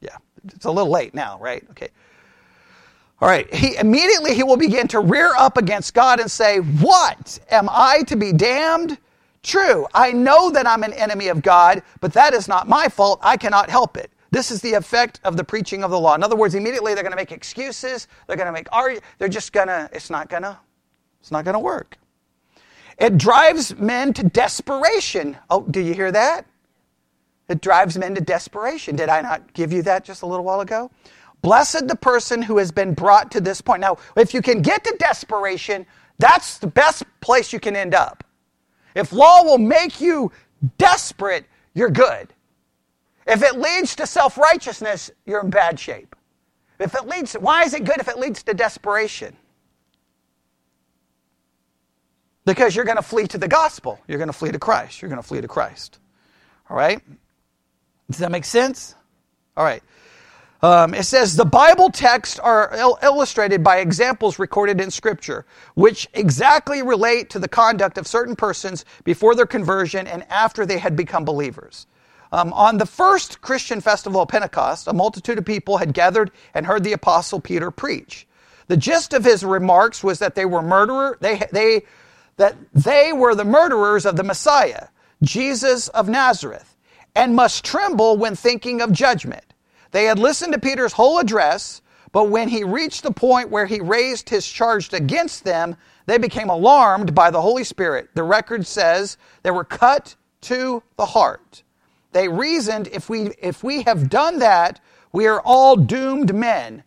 yeah, 0.00 0.16
it's 0.46 0.64
a 0.64 0.70
little 0.70 0.90
late 0.90 1.12
now, 1.14 1.38
right? 1.40 1.64
Okay. 1.70 1.88
All 3.20 3.28
right, 3.28 3.52
he 3.52 3.76
immediately 3.76 4.34
he 4.34 4.42
will 4.42 4.58
begin 4.58 4.88
to 4.88 5.00
rear 5.00 5.34
up 5.36 5.56
against 5.56 5.94
God 5.94 6.20
and 6.20 6.30
say, 6.30 6.58
What? 6.58 7.38
Am 7.50 7.68
I 7.70 8.02
to 8.08 8.16
be 8.16 8.32
damned? 8.32 8.98
True, 9.42 9.86
I 9.94 10.12
know 10.12 10.50
that 10.50 10.66
I'm 10.66 10.82
an 10.82 10.92
enemy 10.92 11.28
of 11.28 11.40
God, 11.40 11.82
but 12.00 12.12
that 12.12 12.34
is 12.34 12.48
not 12.48 12.68
my 12.68 12.88
fault. 12.88 13.20
I 13.22 13.36
cannot 13.36 13.70
help 13.70 13.96
it. 13.96 14.10
This 14.32 14.50
is 14.50 14.60
the 14.60 14.74
effect 14.74 15.20
of 15.24 15.36
the 15.36 15.44
preaching 15.44 15.84
of 15.84 15.90
the 15.90 16.00
law. 16.00 16.14
In 16.14 16.22
other 16.22 16.36
words, 16.36 16.54
immediately 16.54 16.94
they're 16.94 17.04
going 17.04 17.12
to 17.12 17.16
make 17.16 17.32
excuses. 17.32 18.08
They're 18.26 18.36
going 18.36 18.46
to 18.46 18.52
make 18.52 18.66
arguments. 18.72 19.06
They're 19.18 19.28
just 19.28 19.52
going 19.52 19.68
to, 19.68 19.88
it's 19.92 20.10
not 20.10 20.28
going 20.28 20.42
to, 20.42 20.58
it's 21.20 21.30
not 21.30 21.44
going 21.44 21.54
to 21.54 21.60
work. 21.60 21.96
It 22.98 23.16
drives 23.16 23.76
men 23.76 24.12
to 24.14 24.24
desperation. 24.24 25.36
Oh, 25.48 25.62
do 25.62 25.80
you 25.80 25.94
hear 25.94 26.10
that? 26.12 26.44
It 27.48 27.60
drives 27.60 27.96
men 27.96 28.14
to 28.16 28.20
desperation. 28.20 28.96
Did 28.96 29.08
I 29.08 29.20
not 29.20 29.52
give 29.54 29.72
you 29.72 29.82
that 29.82 30.04
just 30.04 30.22
a 30.22 30.26
little 30.26 30.44
while 30.44 30.60
ago? 30.60 30.90
Blessed 31.46 31.86
the 31.86 31.94
person 31.94 32.42
who 32.42 32.58
has 32.58 32.72
been 32.72 32.92
brought 32.92 33.30
to 33.30 33.40
this 33.40 33.60
point. 33.60 33.80
Now, 33.80 33.98
if 34.16 34.34
you 34.34 34.42
can 34.42 34.62
get 34.62 34.82
to 34.82 34.96
desperation, 34.98 35.86
that's 36.18 36.58
the 36.58 36.66
best 36.66 37.04
place 37.20 37.52
you 37.52 37.60
can 37.60 37.76
end 37.76 37.94
up. 37.94 38.24
If 38.96 39.12
law 39.12 39.44
will 39.44 39.58
make 39.58 40.00
you 40.00 40.32
desperate, 40.76 41.44
you're 41.72 41.88
good. 41.88 42.34
If 43.28 43.44
it 43.44 43.60
leads 43.60 43.94
to 43.94 44.08
self 44.08 44.36
righteousness, 44.36 45.12
you're 45.24 45.40
in 45.40 45.50
bad 45.50 45.78
shape. 45.78 46.16
If 46.80 46.96
it 46.96 47.06
leads, 47.06 47.34
why 47.34 47.62
is 47.62 47.74
it 47.74 47.84
good 47.84 47.98
if 47.98 48.08
it 48.08 48.18
leads 48.18 48.42
to 48.42 48.52
desperation? 48.52 49.36
Because 52.44 52.74
you're 52.74 52.84
going 52.84 52.96
to 52.96 53.04
flee 53.04 53.28
to 53.28 53.38
the 53.38 53.46
gospel. 53.46 54.00
You're 54.08 54.18
going 54.18 54.26
to 54.26 54.36
flee 54.36 54.50
to 54.50 54.58
Christ. 54.58 55.00
You're 55.00 55.10
going 55.10 55.22
to 55.22 55.28
flee 55.28 55.42
to 55.42 55.46
Christ. 55.46 56.00
All 56.68 56.76
right? 56.76 57.00
Does 58.10 58.18
that 58.18 58.32
make 58.32 58.44
sense? 58.44 58.96
All 59.56 59.62
right. 59.62 59.84
Um, 60.66 60.94
it 60.94 61.04
says 61.04 61.36
the 61.36 61.44
Bible 61.44 61.90
texts 61.90 62.40
are 62.40 62.74
il- 62.74 62.98
illustrated 63.00 63.62
by 63.62 63.76
examples 63.78 64.40
recorded 64.40 64.80
in 64.80 64.90
Scripture, 64.90 65.46
which 65.76 66.08
exactly 66.12 66.82
relate 66.82 67.30
to 67.30 67.38
the 67.38 67.46
conduct 67.46 67.98
of 67.98 68.08
certain 68.08 68.34
persons 68.34 68.84
before 69.04 69.36
their 69.36 69.46
conversion 69.46 70.08
and 70.08 70.24
after 70.28 70.66
they 70.66 70.78
had 70.78 70.96
become 70.96 71.24
believers. 71.24 71.86
Um, 72.32 72.52
on 72.52 72.78
the 72.78 72.84
first 72.84 73.40
Christian 73.42 73.80
festival 73.80 74.22
of 74.22 74.28
Pentecost, 74.28 74.88
a 74.88 74.92
multitude 74.92 75.38
of 75.38 75.44
people 75.44 75.76
had 75.76 75.94
gathered 75.94 76.32
and 76.52 76.66
heard 76.66 76.82
the 76.82 76.94
apostle 76.94 77.38
Peter 77.38 77.70
preach. 77.70 78.26
The 78.66 78.76
gist 78.76 79.14
of 79.14 79.24
his 79.24 79.44
remarks 79.44 80.02
was 80.02 80.18
that 80.18 80.34
they 80.34 80.46
were 80.46 80.62
murderer, 80.62 81.16
they, 81.20 81.46
they, 81.52 81.84
that 82.38 82.56
they 82.74 83.12
were 83.12 83.36
the 83.36 83.44
murderers 83.44 84.04
of 84.04 84.16
the 84.16 84.24
Messiah, 84.24 84.88
Jesus 85.22 85.86
of 85.90 86.08
Nazareth, 86.08 86.76
and 87.14 87.36
must 87.36 87.64
tremble 87.64 88.16
when 88.16 88.34
thinking 88.34 88.80
of 88.80 88.90
judgment. 88.90 89.45
They 89.96 90.04
had 90.04 90.18
listened 90.18 90.52
to 90.52 90.60
Peter's 90.60 90.92
whole 90.92 91.18
address, 91.18 91.80
but 92.12 92.28
when 92.28 92.50
he 92.50 92.64
reached 92.64 93.02
the 93.02 93.10
point 93.10 93.48
where 93.48 93.64
he 93.64 93.80
raised 93.80 94.28
his 94.28 94.46
charge 94.46 94.92
against 94.92 95.44
them, 95.44 95.74
they 96.04 96.18
became 96.18 96.50
alarmed 96.50 97.14
by 97.14 97.30
the 97.30 97.40
Holy 97.40 97.64
Spirit. 97.64 98.10
The 98.12 98.22
record 98.22 98.66
says 98.66 99.16
they 99.42 99.50
were 99.50 99.64
cut 99.64 100.14
to 100.42 100.82
the 100.98 101.06
heart. 101.06 101.62
They 102.12 102.28
reasoned 102.28 102.88
if 102.88 103.08
we, 103.08 103.30
if 103.40 103.64
we 103.64 103.84
have 103.84 104.10
done 104.10 104.40
that, 104.40 104.80
we 105.12 105.26
are 105.26 105.40
all 105.40 105.76
doomed 105.76 106.34
men. 106.34 106.84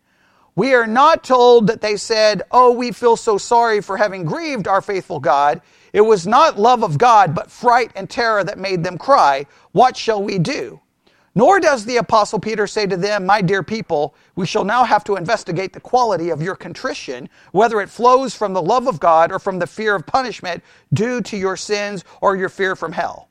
We 0.54 0.74
are 0.74 0.86
not 0.86 1.24
told 1.24 1.66
that 1.66 1.80
they 1.80 1.96
said, 1.96 2.42
Oh, 2.52 2.70
we 2.70 2.92
feel 2.92 3.16
so 3.16 3.38
sorry 3.38 3.80
for 3.80 3.96
having 3.96 4.24
grieved 4.24 4.68
our 4.68 4.80
faithful 4.80 5.18
God. 5.18 5.62
It 5.92 6.02
was 6.02 6.28
not 6.28 6.60
love 6.60 6.84
of 6.84 6.96
God, 6.96 7.34
but 7.34 7.50
fright 7.50 7.90
and 7.96 8.08
terror 8.08 8.44
that 8.44 8.56
made 8.56 8.84
them 8.84 8.98
cry, 8.98 9.46
What 9.72 9.96
shall 9.96 10.22
we 10.22 10.38
do? 10.38 10.80
Nor 11.40 11.58
does 11.58 11.86
the 11.86 11.96
Apostle 11.96 12.38
Peter 12.38 12.66
say 12.66 12.86
to 12.86 12.98
them, 12.98 13.24
My 13.24 13.40
dear 13.40 13.62
people, 13.62 14.14
we 14.36 14.44
shall 14.44 14.62
now 14.62 14.84
have 14.84 15.02
to 15.04 15.16
investigate 15.16 15.72
the 15.72 15.80
quality 15.80 16.28
of 16.28 16.42
your 16.42 16.54
contrition, 16.54 17.30
whether 17.52 17.80
it 17.80 17.88
flows 17.88 18.34
from 18.34 18.52
the 18.52 18.60
love 18.60 18.86
of 18.86 19.00
God 19.00 19.32
or 19.32 19.38
from 19.38 19.58
the 19.58 19.66
fear 19.66 19.94
of 19.94 20.04
punishment 20.04 20.62
due 20.92 21.22
to 21.22 21.38
your 21.38 21.56
sins 21.56 22.04
or 22.20 22.36
your 22.36 22.50
fear 22.50 22.76
from 22.76 22.92
hell. 22.92 23.30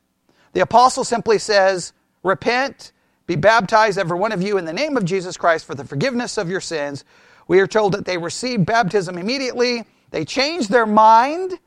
The 0.54 0.60
apostle 0.60 1.04
simply 1.04 1.38
says, 1.38 1.92
Repent, 2.24 2.90
be 3.28 3.36
baptized, 3.36 3.96
every 3.96 4.18
one 4.18 4.32
of 4.32 4.42
you, 4.42 4.58
in 4.58 4.64
the 4.64 4.72
name 4.72 4.96
of 4.96 5.04
Jesus 5.04 5.36
Christ 5.36 5.64
for 5.64 5.76
the 5.76 5.84
forgiveness 5.84 6.36
of 6.36 6.50
your 6.50 6.60
sins. 6.60 7.04
We 7.46 7.60
are 7.60 7.68
told 7.68 7.92
that 7.92 8.06
they 8.06 8.18
received 8.18 8.66
baptism 8.66 9.18
immediately. 9.18 9.84
They 10.10 10.24
changed 10.24 10.68
their 10.68 10.84
mind. 10.84 11.60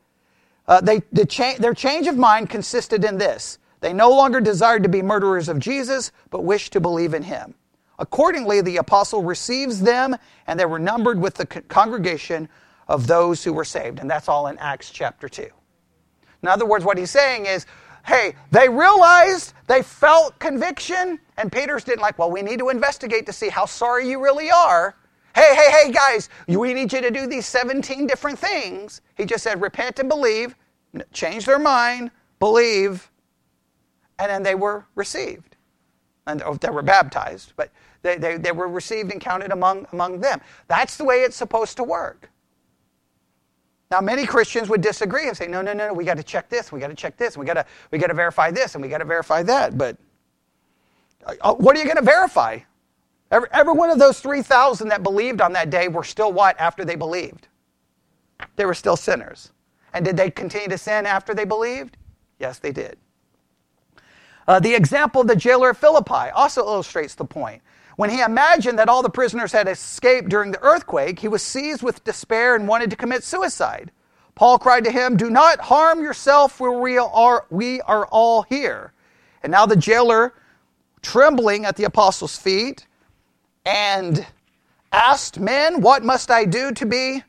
Uh, 0.68 0.82
they, 0.82 1.00
the 1.10 1.24
cha- 1.24 1.56
their 1.58 1.72
change 1.72 2.06
of 2.06 2.18
mind 2.18 2.50
consisted 2.50 3.02
in 3.02 3.16
this 3.16 3.58
they 3.84 3.92
no 3.92 4.08
longer 4.08 4.40
desired 4.40 4.82
to 4.84 4.88
be 4.88 5.02
murderers 5.02 5.50
of 5.50 5.58
Jesus, 5.58 6.10
but 6.30 6.42
wished 6.42 6.72
to 6.72 6.80
believe 6.80 7.12
in 7.12 7.22
him. 7.22 7.54
Accordingly, 7.98 8.62
the 8.62 8.78
apostle 8.78 9.22
receives 9.22 9.78
them, 9.78 10.16
and 10.46 10.58
they 10.58 10.64
were 10.64 10.78
numbered 10.78 11.20
with 11.20 11.34
the 11.34 11.44
congregation 11.44 12.48
of 12.88 13.06
those 13.06 13.44
who 13.44 13.52
were 13.52 13.62
saved. 13.62 13.98
And 13.98 14.10
that's 14.10 14.26
all 14.26 14.46
in 14.46 14.56
Acts 14.56 14.90
chapter 14.90 15.28
2. 15.28 15.46
In 16.42 16.48
other 16.48 16.64
words, 16.64 16.82
what 16.82 16.96
he's 16.96 17.10
saying 17.10 17.44
is, 17.44 17.66
hey, 18.06 18.34
they 18.50 18.70
realized, 18.70 19.52
they 19.66 19.82
felt 19.82 20.38
conviction, 20.38 21.20
and 21.36 21.52
Peter's 21.52 21.84
didn't 21.84 22.00
like, 22.00 22.18
well, 22.18 22.30
we 22.30 22.40
need 22.40 22.60
to 22.60 22.70
investigate 22.70 23.26
to 23.26 23.34
see 23.34 23.50
how 23.50 23.66
sorry 23.66 24.08
you 24.08 24.18
really 24.18 24.50
are. 24.50 24.96
Hey, 25.34 25.54
hey, 25.54 25.70
hey, 25.70 25.92
guys, 25.92 26.30
we 26.48 26.72
need 26.72 26.90
you 26.90 27.02
to 27.02 27.10
do 27.10 27.26
these 27.26 27.44
17 27.44 28.06
different 28.06 28.38
things. 28.38 29.02
He 29.14 29.26
just 29.26 29.44
said, 29.44 29.60
repent 29.60 29.98
and 29.98 30.08
believe, 30.08 30.54
change 31.12 31.44
their 31.44 31.58
mind, 31.58 32.10
believe, 32.38 33.10
and 34.18 34.30
then 34.30 34.42
they 34.42 34.54
were 34.54 34.86
received. 34.94 35.56
And 36.26 36.42
oh, 36.42 36.54
they 36.54 36.70
were 36.70 36.82
baptized, 36.82 37.52
but 37.56 37.70
they, 38.02 38.16
they, 38.16 38.36
they 38.38 38.52
were 38.52 38.68
received 38.68 39.12
and 39.12 39.20
counted 39.20 39.52
among, 39.52 39.86
among 39.92 40.20
them. 40.20 40.40
That's 40.68 40.96
the 40.96 41.04
way 41.04 41.22
it's 41.22 41.36
supposed 41.36 41.76
to 41.76 41.84
work. 41.84 42.30
Now, 43.90 44.00
many 44.00 44.26
Christians 44.26 44.68
would 44.70 44.80
disagree 44.80 45.28
and 45.28 45.36
say, 45.36 45.46
no, 45.46 45.62
no, 45.62 45.72
no, 45.72 45.88
no, 45.88 45.92
we 45.92 46.04
got 46.04 46.16
to 46.16 46.22
check 46.22 46.48
this, 46.48 46.72
we 46.72 46.80
got 46.80 46.88
to 46.88 46.94
check 46.94 47.16
this, 47.16 47.36
we 47.36 47.44
got 47.44 47.54
to 47.54 47.66
we 47.90 47.98
got 47.98 48.08
to 48.08 48.14
verify 48.14 48.50
this, 48.50 48.74
and 48.74 48.82
we 48.82 48.88
got 48.88 48.98
to 48.98 49.04
verify 49.04 49.42
that. 49.42 49.76
But 49.78 49.96
uh, 51.26 51.54
what 51.54 51.76
are 51.76 51.78
you 51.78 51.84
going 51.84 51.96
to 51.96 52.02
verify? 52.02 52.58
Every, 53.30 53.48
every 53.52 53.72
one 53.72 53.90
of 53.90 53.98
those 53.98 54.20
3,000 54.20 54.88
that 54.88 55.02
believed 55.02 55.40
on 55.40 55.52
that 55.52 55.70
day 55.70 55.88
were 55.88 56.04
still 56.04 56.32
what 56.32 56.58
after 56.58 56.84
they 56.84 56.94
believed? 56.96 57.48
They 58.56 58.64
were 58.64 58.74
still 58.74 58.96
sinners. 58.96 59.52
And 59.92 60.04
did 60.04 60.16
they 60.16 60.30
continue 60.30 60.68
to 60.68 60.78
sin 60.78 61.06
after 61.06 61.34
they 61.34 61.44
believed? 61.44 61.96
Yes, 62.38 62.58
they 62.58 62.72
did. 62.72 62.96
Uh, 64.46 64.60
the 64.60 64.74
example 64.74 65.22
of 65.22 65.26
the 65.26 65.36
jailer 65.36 65.70
of 65.70 65.78
Philippi 65.78 66.30
also 66.34 66.64
illustrates 66.64 67.14
the 67.14 67.24
point. 67.24 67.62
When 67.96 68.10
he 68.10 68.20
imagined 68.20 68.78
that 68.78 68.88
all 68.88 69.02
the 69.02 69.10
prisoners 69.10 69.52
had 69.52 69.68
escaped 69.68 70.28
during 70.28 70.50
the 70.50 70.62
earthquake, 70.62 71.18
he 71.18 71.28
was 71.28 71.42
seized 71.42 71.82
with 71.82 72.04
despair 72.04 72.56
and 72.56 72.66
wanted 72.66 72.90
to 72.90 72.96
commit 72.96 73.22
suicide. 73.22 73.92
Paul 74.34 74.58
cried 74.58 74.84
to 74.84 74.90
him, 74.90 75.16
Do 75.16 75.30
not 75.30 75.60
harm 75.60 76.02
yourself, 76.02 76.52
for 76.52 76.80
we 76.80 76.98
are, 76.98 77.46
we 77.50 77.80
are 77.82 78.06
all 78.06 78.42
here. 78.42 78.92
And 79.42 79.52
now 79.52 79.64
the 79.64 79.76
jailer, 79.76 80.34
trembling 81.02 81.64
at 81.64 81.76
the 81.76 81.84
apostles' 81.84 82.36
feet, 82.36 82.86
and 83.64 84.26
asked, 84.92 85.38
Men, 85.38 85.80
what 85.80 86.02
must 86.02 86.30
I 86.30 86.44
do 86.44 86.72
to 86.72 86.84
be 86.86 87.22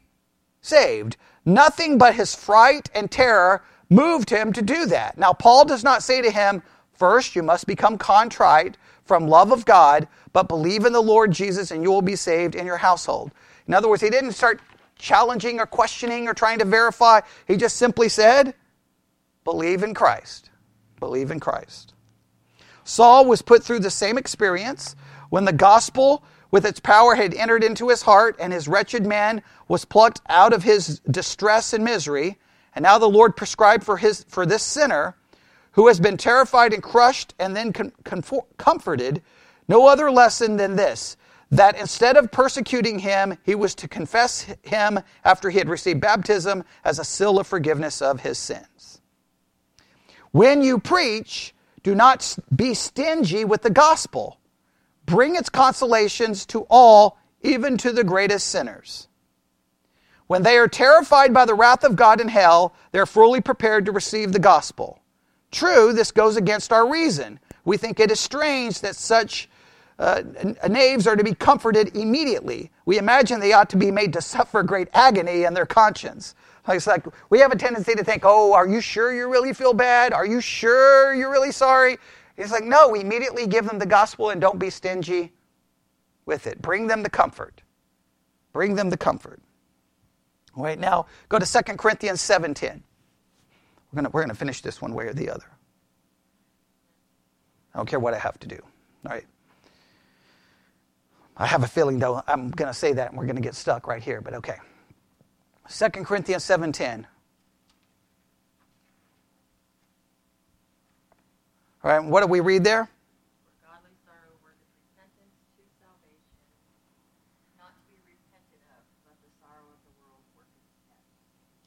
saved? 0.62 1.18
Nothing 1.46 2.00
but 2.00 2.16
his 2.16 2.34
fright 2.34 2.90
and 2.96 3.12
terror 3.12 3.64
moved 3.90 4.32
him 4.32 4.52
to 4.54 4.64
do 4.64 4.88
that. 4.88 5.16
Now, 5.18 5.32
Paul 5.32 5.66
does 5.66 5.84
not 5.84 6.02
say 6.02 6.24
to 6.24 6.32
him, 6.32 6.64
First, 6.96 7.36
you 7.36 7.44
must 7.44 7.68
become 7.68 7.98
contrite 7.98 8.78
from 9.04 9.28
love 9.28 9.52
of 9.52 9.66
God, 9.66 10.08
but 10.34 10.48
believe 10.48 10.86
in 10.86 10.94
the 10.94 11.02
Lord 11.02 11.32
Jesus 11.32 11.72
and 11.72 11.84
you 11.84 11.92
will 11.92 12.02
be 12.02 12.16
saved 12.16 12.56
in 12.56 12.66
your 12.66 12.78
household. 12.78 13.32
In 13.68 13.74
other 13.74 13.88
words, 13.88 14.02
he 14.02 14.10
didn't 14.10 14.32
start 14.34 14.62
challenging 14.98 15.60
or 15.60 15.66
questioning 15.66 16.28
or 16.28 16.34
trying 16.34 16.60
to 16.60 16.66
verify. 16.66 17.22
He 17.48 17.58
just 17.58 17.78
simply 17.78 18.10
said, 18.10 18.56
believe 19.44 19.84
in 19.84 19.94
Christ. 19.94 20.50
Believe 21.00 21.32
in 21.32 21.40
Christ. 21.40 21.94
Saul 22.84 23.26
was 23.26 23.42
put 23.42 23.64
through 23.64 23.80
the 23.80 23.90
same 23.90 24.18
experience 24.18 24.96
when 25.30 25.46
the 25.46 25.54
gospel 25.54 26.24
with 26.52 26.66
its 26.66 26.80
power 26.80 27.16
had 27.16 27.34
entered 27.34 27.64
into 27.64 27.90
his 27.90 28.04
heart 28.04 28.36
and 28.40 28.54
his 28.54 28.68
wretched 28.68 29.06
man 29.06 29.42
was 29.68 29.84
plucked 29.84 30.22
out 30.30 30.54
of 30.54 30.64
his 30.64 31.00
distress 31.12 31.74
and 31.74 31.84
misery. 31.84 32.38
And 32.74 32.84
now 32.84 32.98
the 32.98 33.10
Lord 33.10 33.36
prescribed 33.36 33.84
for, 33.84 33.98
his, 33.98 34.24
for 34.30 34.46
this 34.46 34.64
sinner 34.64 35.16
who 35.76 35.88
has 35.88 36.00
been 36.00 36.18
terrified 36.18 36.74
and 36.74 36.82
crushed 36.82 37.34
and 37.38 37.56
then 37.56 37.74
comforted, 38.58 39.22
no 39.68 39.88
other 39.88 40.10
lesson 40.10 40.58
than 40.58 40.76
this 40.76 41.18
that 41.52 41.78
instead 41.80 42.18
of 42.18 42.32
persecuting 42.32 43.00
him, 43.00 43.38
he 43.44 43.56
was 43.56 43.76
to 43.76 43.88
confess 43.88 44.48
him 44.64 45.00
after 45.24 45.50
he 45.50 45.60
had 45.60 45.70
received 45.70 46.02
baptism 46.02 46.64
as 46.84 46.98
a 46.98 47.04
seal 47.04 47.40
of 47.40 47.46
forgiveness 47.46 48.02
of 48.02 48.22
his 48.22 48.38
sins. 48.38 49.02
When 50.32 50.62
you 50.62 50.80
preach, 50.80 51.54
do 51.84 51.94
not 51.94 52.38
be 52.56 52.74
stingy 52.74 53.46
with 53.46 53.62
the 53.62 53.70
gospel. 53.70 54.40
Bring 55.06 55.36
its 55.36 55.50
consolations 55.50 56.46
to 56.48 56.66
all, 56.70 57.18
even 57.42 57.78
to 57.78 57.92
the 57.92 58.04
greatest 58.04 58.48
sinners. 58.48 59.08
When 60.28 60.42
they 60.42 60.58
are 60.58 60.68
terrified 60.68 61.34
by 61.34 61.46
the 61.46 61.54
wrath 61.54 61.84
of 61.84 61.96
God 61.96 62.20
in 62.20 62.28
hell, 62.28 62.74
they 62.92 63.00
are 63.00 63.06
fully 63.06 63.40
prepared 63.40 63.86
to 63.86 63.92
receive 63.92 64.34
the 64.34 64.40
gospel. 64.40 65.00
True, 65.56 65.94
this 65.94 66.12
goes 66.12 66.36
against 66.36 66.74
our 66.74 66.86
reason. 66.86 67.40
We 67.64 67.78
think 67.78 68.02
it 68.02 68.12
is 68.12 68.20
strange 68.20 68.82
that 68.82 68.98
such 68.98 69.48
uh, 69.98 70.22
knaves 70.68 71.08
are 71.08 71.16
to 71.16 71.24
be 71.24 71.34
comforted 71.34 71.96
immediately. 71.96 72.72
We 72.86 72.98
imagine 72.98 73.40
they 73.40 73.54
ought 73.54 73.70
to 73.70 73.78
be 73.78 73.90
made 73.90 74.12
to 74.14 74.22
suffer 74.22 74.64
great 74.64 74.90
agony 74.94 75.46
in 75.46 75.54
their 75.54 75.66
conscience. 75.66 76.36
It's 76.68 76.88
like 76.88 77.06
we 77.30 77.40
have 77.40 77.54
a 77.54 77.56
tendency 77.56 77.96
to 77.96 78.04
think, 78.04 78.24
oh, 78.26 78.52
are 78.54 78.68
you 78.68 78.82
sure 78.82 79.16
you 79.16 79.32
really 79.32 79.54
feel 79.54 79.74
bad? 79.74 80.12
Are 80.12 80.26
you 80.26 80.42
sure 80.42 81.16
you're 81.16 81.32
really 81.32 81.54
sorry? 81.54 82.00
It's 82.36 82.52
like, 82.52 82.66
no, 82.66 82.90
we 82.90 83.00
immediately 83.00 83.48
give 83.48 83.66
them 83.66 83.80
the 83.80 83.86
gospel 83.86 84.32
and 84.32 84.42
don't 84.42 84.60
be 84.60 84.70
stingy 84.70 85.32
with 86.26 86.48
it. 86.48 86.62
Bring 86.62 86.88
them 86.88 87.02
the 87.02 87.10
comfort. 87.10 87.62
Bring 88.52 88.76
them 88.76 88.90
the 88.90 88.98
comfort. 88.98 89.40
All 90.58 90.66
right, 90.66 90.78
now 90.78 91.06
go 91.30 91.40
to 91.40 91.46
2 91.46 91.78
Corinthians 91.78 92.20
7.10. 92.20 92.82
We're 93.92 94.02
going 94.02 94.12
we're 94.12 94.22
going 94.22 94.30
to 94.30 94.36
finish 94.36 94.62
this 94.62 94.82
one 94.82 94.94
way 94.94 95.06
or 95.06 95.14
the 95.14 95.30
other. 95.30 95.46
I 97.74 97.78
don't 97.78 97.88
care 97.88 98.00
what 98.00 98.14
I 98.14 98.20
have 98.20 98.40
to 98.40 98.48
do. 98.48 98.60
All 99.06 99.12
right. 99.12 99.26
I 101.38 101.46
have 101.46 101.64
a 101.64 101.68
feeling, 101.68 102.00
though, 102.00 102.24
I'm 102.28 102.50
going 102.50 102.70
to 102.70 102.74
say 102.74 102.94
that 102.94 103.10
and 103.10 103.18
we're 103.18 103.26
going 103.26 103.36
to 103.36 103.42
get 103.42 103.56
stuck 103.56 103.88
right 103.88 104.02
here, 104.02 104.22
but 104.22 104.36
okay. 104.36 104.56
2 105.70 105.90
Corinthians 106.04 106.44
7.10. 106.46 107.06
All 111.84 111.92
right, 111.92 112.04
what 112.04 112.22
do 112.22 112.28
we 112.28 112.40
read 112.40 112.64
there? 112.64 112.90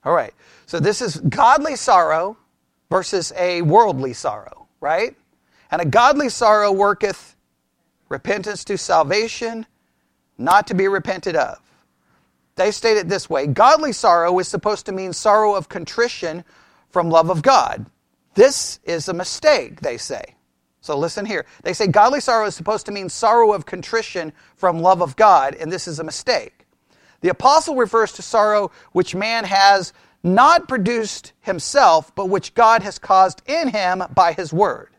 All 0.08 0.14
right. 0.14 0.32
So 0.64 0.80
this 0.80 1.02
is 1.02 1.18
godly 1.18 1.76
sorrow 1.76 2.38
versus 2.88 3.30
a 3.36 3.60
worldly 3.60 4.14
sorrow, 4.14 4.66
right? 4.80 5.14
And 5.70 5.82
a 5.82 5.84
godly 5.84 6.30
sorrow 6.30 6.72
worketh 6.72 7.36
repentance 8.08 8.64
to 8.64 8.78
salvation, 8.78 9.66
not 10.38 10.66
to 10.68 10.74
be 10.74 10.88
repented 10.88 11.36
of. 11.36 11.58
They 12.54 12.70
state 12.70 12.96
it 12.96 13.10
this 13.10 13.28
way 13.28 13.48
Godly 13.48 13.92
sorrow 13.92 14.38
is 14.38 14.48
supposed 14.48 14.86
to 14.86 14.92
mean 14.92 15.12
sorrow 15.12 15.54
of 15.54 15.68
contrition 15.68 16.42
from 16.88 17.10
love 17.10 17.28
of 17.28 17.42
God. 17.42 17.84
This 18.32 18.80
is 18.84 19.10
a 19.10 19.14
mistake, 19.14 19.82
they 19.82 19.98
say. 19.98 20.36
So 20.80 20.96
listen 20.96 21.26
here. 21.26 21.44
They 21.64 21.74
say 21.74 21.86
godly 21.86 22.20
sorrow 22.20 22.46
is 22.46 22.54
supposed 22.54 22.86
to 22.86 22.92
mean 22.92 23.10
sorrow 23.10 23.52
of 23.52 23.66
contrition 23.66 24.32
from 24.56 24.80
love 24.80 25.02
of 25.02 25.16
God, 25.16 25.54
and 25.54 25.70
this 25.70 25.86
is 25.86 25.98
a 25.98 26.04
mistake. 26.04 26.57
The 27.20 27.30
apostle 27.30 27.76
refers 27.76 28.12
to 28.12 28.22
sorrow 28.22 28.70
which 28.92 29.14
man 29.14 29.44
has 29.44 29.92
not 30.22 30.68
produced 30.68 31.32
himself, 31.40 32.14
but 32.14 32.26
which 32.26 32.54
God 32.54 32.82
has 32.82 32.98
caused 32.98 33.42
in 33.46 33.68
him 33.68 34.02
by 34.14 34.32
his 34.32 34.52
word. 34.52 34.90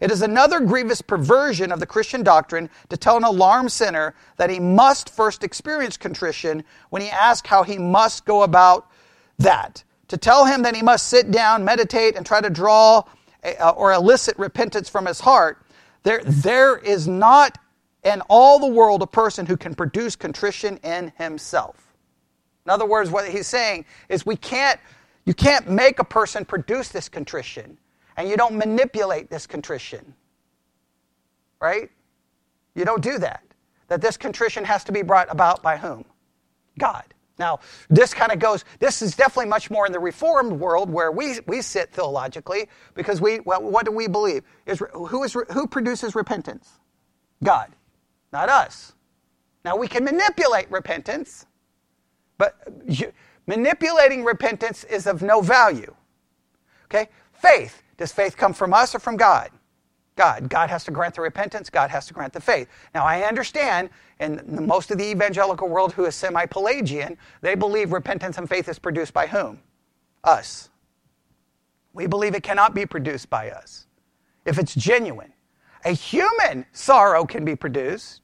It 0.00 0.10
is 0.10 0.22
another 0.22 0.60
grievous 0.60 1.00
perversion 1.00 1.72
of 1.72 1.80
the 1.80 1.86
Christian 1.86 2.22
doctrine 2.22 2.68
to 2.88 2.96
tell 2.96 3.16
an 3.16 3.24
alarmed 3.24 3.72
sinner 3.72 4.14
that 4.36 4.50
he 4.50 4.60
must 4.60 5.08
first 5.08 5.44
experience 5.44 5.96
contrition 5.96 6.64
when 6.90 7.00
he 7.00 7.08
asks 7.08 7.48
how 7.48 7.62
he 7.62 7.78
must 7.78 8.24
go 8.24 8.42
about 8.42 8.90
that. 9.38 9.84
To 10.08 10.16
tell 10.16 10.44
him 10.44 10.62
that 10.62 10.76
he 10.76 10.82
must 10.82 11.06
sit 11.06 11.30
down, 11.30 11.64
meditate, 11.64 12.16
and 12.16 12.26
try 12.26 12.40
to 12.40 12.50
draw 12.50 13.04
uh, 13.42 13.70
or 13.70 13.92
elicit 13.92 14.38
repentance 14.38 14.88
from 14.88 15.06
his 15.06 15.20
heart, 15.20 15.64
there, 16.02 16.22
there 16.24 16.76
is 16.76 17.08
not 17.08 17.58
in 18.04 18.20
all 18.28 18.58
the 18.58 18.66
world 18.66 19.02
a 19.02 19.06
person 19.06 19.46
who 19.46 19.56
can 19.56 19.74
produce 19.74 20.14
contrition 20.14 20.78
in 20.78 21.12
himself. 21.16 21.94
In 22.66 22.70
other 22.70 22.86
words, 22.86 23.10
what 23.10 23.28
he's 23.28 23.46
saying 23.46 23.84
is 24.08 24.24
we 24.24 24.36
can't, 24.36 24.78
you 25.24 25.34
can't 25.34 25.68
make 25.68 25.98
a 25.98 26.04
person 26.04 26.44
produce 26.44 26.88
this 26.88 27.08
contrition, 27.08 27.78
and 28.16 28.28
you 28.28 28.36
don't 28.36 28.56
manipulate 28.56 29.30
this 29.30 29.46
contrition. 29.46 30.14
Right? 31.60 31.90
You 32.74 32.84
don't 32.84 33.02
do 33.02 33.18
that. 33.18 33.42
That 33.88 34.00
this 34.00 34.16
contrition 34.16 34.64
has 34.64 34.84
to 34.84 34.92
be 34.92 35.02
brought 35.02 35.30
about 35.30 35.62
by 35.62 35.76
whom? 35.76 36.04
God. 36.78 37.04
Now, 37.38 37.60
this 37.90 38.14
kind 38.14 38.32
of 38.32 38.38
goes, 38.38 38.64
this 38.78 39.02
is 39.02 39.16
definitely 39.16 39.48
much 39.48 39.70
more 39.70 39.86
in 39.86 39.92
the 39.92 39.98
Reformed 39.98 40.52
world 40.52 40.88
where 40.88 41.10
we, 41.10 41.40
we 41.46 41.62
sit 41.62 41.92
theologically 41.92 42.68
because 42.94 43.20
we, 43.20 43.40
well, 43.40 43.62
what 43.62 43.84
do 43.84 43.92
we 43.92 44.06
believe? 44.06 44.44
Is, 44.66 44.82
who, 44.92 45.24
is, 45.24 45.32
who 45.32 45.66
produces 45.66 46.14
repentance? 46.14 46.70
God, 47.42 47.74
not 48.34 48.50
us. 48.50 48.92
Now, 49.64 49.76
we 49.76 49.88
can 49.88 50.04
manipulate 50.04 50.70
repentance, 50.70 51.46
but 52.36 52.56
you, 52.86 53.12
manipulating 53.46 54.24
repentance 54.24 54.84
is 54.84 55.06
of 55.06 55.22
no 55.22 55.40
value. 55.40 55.94
Okay? 56.86 57.08
Faith. 57.32 57.82
Does 57.96 58.12
faith 58.12 58.36
come 58.36 58.52
from 58.52 58.74
us 58.74 58.94
or 58.94 58.98
from 58.98 59.16
God? 59.16 59.50
God. 60.16 60.50
God 60.50 60.68
has 60.68 60.84
to 60.84 60.90
grant 60.90 61.14
the 61.14 61.22
repentance, 61.22 61.70
God 61.70 61.90
has 61.90 62.06
to 62.06 62.14
grant 62.14 62.32
the 62.32 62.40
faith. 62.40 62.68
Now, 62.94 63.04
I 63.04 63.22
understand, 63.22 63.88
and 64.18 64.46
most 64.46 64.90
of 64.90 64.98
the 64.98 65.04
evangelical 65.04 65.68
world 65.68 65.92
who 65.92 66.04
is 66.04 66.14
semi 66.14 66.44
Pelagian, 66.46 67.16
they 67.40 67.54
believe 67.54 67.92
repentance 67.92 68.36
and 68.36 68.48
faith 68.48 68.68
is 68.68 68.78
produced 68.78 69.14
by 69.14 69.28
whom? 69.28 69.60
Us. 70.24 70.70
We 71.92 72.06
believe 72.08 72.34
it 72.34 72.42
cannot 72.42 72.74
be 72.74 72.84
produced 72.84 73.30
by 73.30 73.50
us 73.50 73.86
if 74.44 74.58
it's 74.58 74.74
genuine. 74.74 75.32
A 75.84 75.92
human 75.92 76.64
sorrow 76.72 77.24
can 77.24 77.44
be 77.44 77.54
produced, 77.54 78.22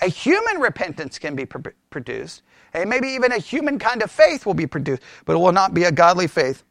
a 0.00 0.08
human 0.08 0.60
repentance 0.60 1.18
can 1.18 1.34
be 1.36 1.46
pr- 1.46 1.70
produced, 1.90 2.42
and 2.72 2.88
maybe 2.90 3.08
even 3.08 3.32
a 3.32 3.38
human 3.38 3.78
kind 3.78 4.02
of 4.02 4.10
faith 4.10 4.46
will 4.46 4.54
be 4.54 4.66
produced, 4.66 5.02
but 5.24 5.34
it 5.34 5.38
will 5.38 5.52
not 5.52 5.74
be 5.74 5.84
a 5.84 5.92
godly 5.92 6.26
faith, 6.26 6.64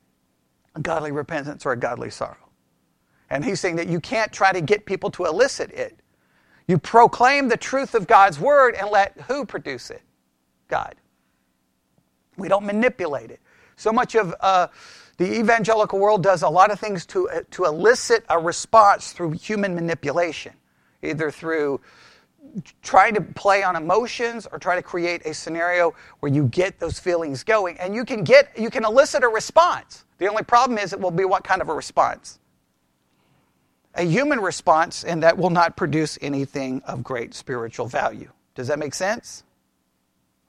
a 0.76 0.82
godly 0.82 1.12
repentance, 1.12 1.66
or 1.66 1.72
a 1.74 1.78
godly 1.78 2.10
sorrow. 2.10 2.38
And 3.30 3.44
he's 3.44 3.60
saying 3.60 3.76
that 3.78 3.88
you 3.88 4.00
can't 4.00 4.32
try 4.32 4.54
to 4.54 4.62
get 4.62 4.86
people 4.86 5.12
to 5.12 5.26
elicit 5.26 5.72
it. 5.72 6.00
You 6.68 6.78
proclaim 6.78 7.50
the 7.50 7.58
truth 7.58 7.96
of 7.96 8.08
God's 8.08 8.40
word 8.40 8.76
and 8.76 8.90
let 8.90 9.20
who 9.22 9.46
produce 9.46 9.90
it? 9.90 10.02
God. 10.68 10.96
We 12.38 12.48
don't 12.48 12.66
manipulate 12.66 13.32
it. 13.32 13.40
So 13.76 13.92
much 13.92 14.16
of 14.16 14.34
uh, 14.42 14.68
the 15.18 15.40
evangelical 15.40 16.00
world 16.00 16.24
does 16.24 16.44
a 16.44 16.50
lot 16.50 16.72
of 16.72 16.80
things 16.80 17.06
to, 17.08 17.30
uh, 17.30 17.42
to 17.52 17.66
elicit 17.66 18.26
a 18.30 18.40
response 18.40 19.14
through 19.14 19.32
human 19.32 19.76
manipulation, 19.76 20.54
either 21.02 21.32
through 21.32 21.82
trying 22.82 23.14
to 23.14 23.22
play 23.22 23.64
on 23.64 23.76
emotions 23.76 24.48
or 24.52 24.60
try 24.60 24.76
to 24.76 24.82
create 24.82 25.26
a 25.26 25.34
scenario 25.34 25.94
where 26.20 26.32
you 26.32 26.46
get 26.48 26.80
those 26.80 27.00
feelings 27.00 27.44
going 27.44 27.80
and 27.80 27.94
you 27.94 28.04
can 28.04 28.24
get 28.24 28.58
you 28.58 28.70
can 28.70 28.84
elicit 28.84 29.24
a 29.24 29.28
response 29.28 30.06
the 30.18 30.28
only 30.28 30.44
problem 30.44 30.78
is 30.78 30.94
it 30.94 31.00
will 31.00 31.12
be 31.12 31.26
what 31.26 31.44
kind 31.44 31.62
of 31.62 31.70
a 31.70 31.74
response 31.74 32.40
a 33.98 34.04
human 34.04 34.40
response, 34.40 35.04
and 35.04 35.24
that 35.24 35.38
will 35.38 35.50
not 35.50 35.76
produce 35.76 36.18
anything 36.22 36.82
of 36.86 37.04
great 37.04 37.34
spiritual 37.34 37.88
value. 37.88 38.32
Does 38.56 38.68
that 38.68 38.80
make 38.80 38.94
sense? 38.94 39.44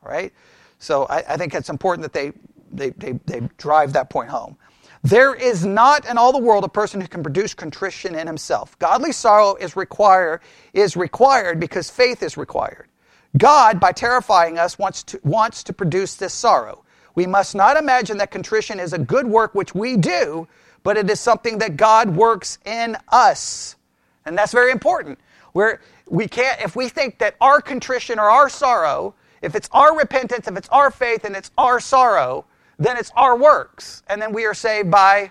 All 0.04 0.12
right? 0.12 0.32
So 0.78 1.06
I, 1.06 1.24
I 1.26 1.36
think 1.36 1.54
it's 1.54 1.70
important 1.70 2.02
that 2.02 2.12
they, 2.12 2.32
they, 2.70 2.90
they, 2.90 3.18
they 3.24 3.48
drive 3.56 3.94
that 3.94 4.10
point 4.10 4.28
home. 4.28 4.56
There 5.02 5.34
is 5.34 5.64
not 5.64 6.08
in 6.08 6.18
all 6.18 6.32
the 6.32 6.38
world 6.38 6.64
a 6.64 6.68
person 6.68 7.00
who 7.00 7.06
can 7.06 7.22
produce 7.22 7.54
contrition 7.54 8.14
in 8.14 8.26
himself. 8.26 8.78
Godly 8.78 9.12
sorrow 9.12 9.54
is 9.56 9.76
require, 9.76 10.40
is 10.72 10.96
required 10.96 11.60
because 11.60 11.88
faith 11.88 12.22
is 12.22 12.36
required. 12.36 12.88
God, 13.36 13.78
by 13.78 13.92
terrifying 13.92 14.58
us, 14.58 14.78
wants 14.78 15.02
to, 15.04 15.20
wants 15.22 15.62
to 15.64 15.72
produce 15.72 16.14
this 16.14 16.34
sorrow. 16.34 16.84
We 17.14 17.26
must 17.26 17.54
not 17.54 17.76
imagine 17.76 18.18
that 18.18 18.30
contrition 18.30 18.80
is 18.80 18.92
a 18.92 18.98
good 18.98 19.26
work 19.26 19.54
which 19.54 19.74
we 19.74 19.96
do, 19.96 20.48
but 20.82 20.96
it 20.96 21.10
is 21.10 21.20
something 21.20 21.58
that 21.58 21.76
God 21.76 22.16
works 22.16 22.58
in 22.64 22.96
us. 23.08 23.76
And 24.24 24.36
that's 24.36 24.52
very 24.52 24.72
important. 24.72 25.18
Where 25.52 25.80
we 26.08 26.26
can't, 26.28 26.60
if 26.60 26.74
we 26.76 26.88
think 26.88 27.18
that 27.18 27.36
our 27.40 27.60
contrition 27.60 28.18
or 28.18 28.30
our 28.30 28.48
sorrow, 28.48 29.14
if 29.42 29.54
it's 29.54 29.68
our 29.72 29.96
repentance, 29.96 30.48
if 30.48 30.56
it's 30.56 30.68
our 30.70 30.90
faith, 30.90 31.24
and 31.24 31.36
it's 31.36 31.50
our 31.58 31.80
sorrow, 31.80 32.44
then 32.78 32.96
it's 32.96 33.10
our 33.16 33.36
works. 33.36 34.02
And 34.08 34.20
then 34.22 34.32
we 34.32 34.46
are 34.46 34.54
saved 34.54 34.90
by 34.90 35.30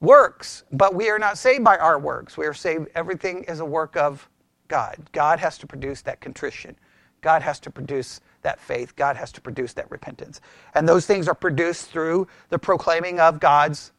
works. 0.00 0.64
But 0.72 0.94
we 0.94 1.10
are 1.10 1.18
not 1.18 1.38
saved 1.38 1.64
by 1.64 1.76
our 1.76 1.98
works. 1.98 2.36
We 2.36 2.46
are 2.46 2.54
saved, 2.54 2.88
everything 2.94 3.44
is 3.44 3.60
a 3.60 3.64
work 3.64 3.96
of 3.96 4.28
God. 4.68 4.96
God 5.12 5.38
has 5.38 5.58
to 5.58 5.66
produce 5.66 6.02
that 6.02 6.20
contrition. 6.20 6.76
God 7.20 7.42
has 7.42 7.60
to 7.60 7.70
produce 7.70 8.20
that 8.42 8.58
faith. 8.60 8.96
God 8.96 9.16
has 9.16 9.30
to 9.32 9.40
produce 9.40 9.74
that 9.74 9.90
repentance. 9.90 10.40
And 10.74 10.88
those 10.88 11.06
things 11.06 11.28
are 11.28 11.34
produced 11.34 11.90
through 11.90 12.28
the 12.48 12.58
proclaiming 12.58 13.20
of 13.20 13.40
God's 13.40 13.92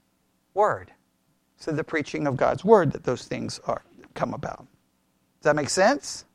word. 0.53 0.91
So 1.57 1.71
the 1.71 1.83
preaching 1.83 2.25
of 2.25 2.35
God's 2.37 2.65
word 2.65 2.91
that 2.93 3.03
those 3.03 3.25
things 3.25 3.59
are 3.65 3.83
come 4.15 4.33
about. 4.33 4.65
Does 5.39 5.43
that 5.43 5.55
make 5.55 5.69
sense? 5.69 6.25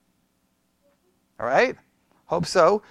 All 1.39 1.47
right. 1.47 1.76
Hope 2.26 2.47
so. 2.47 2.82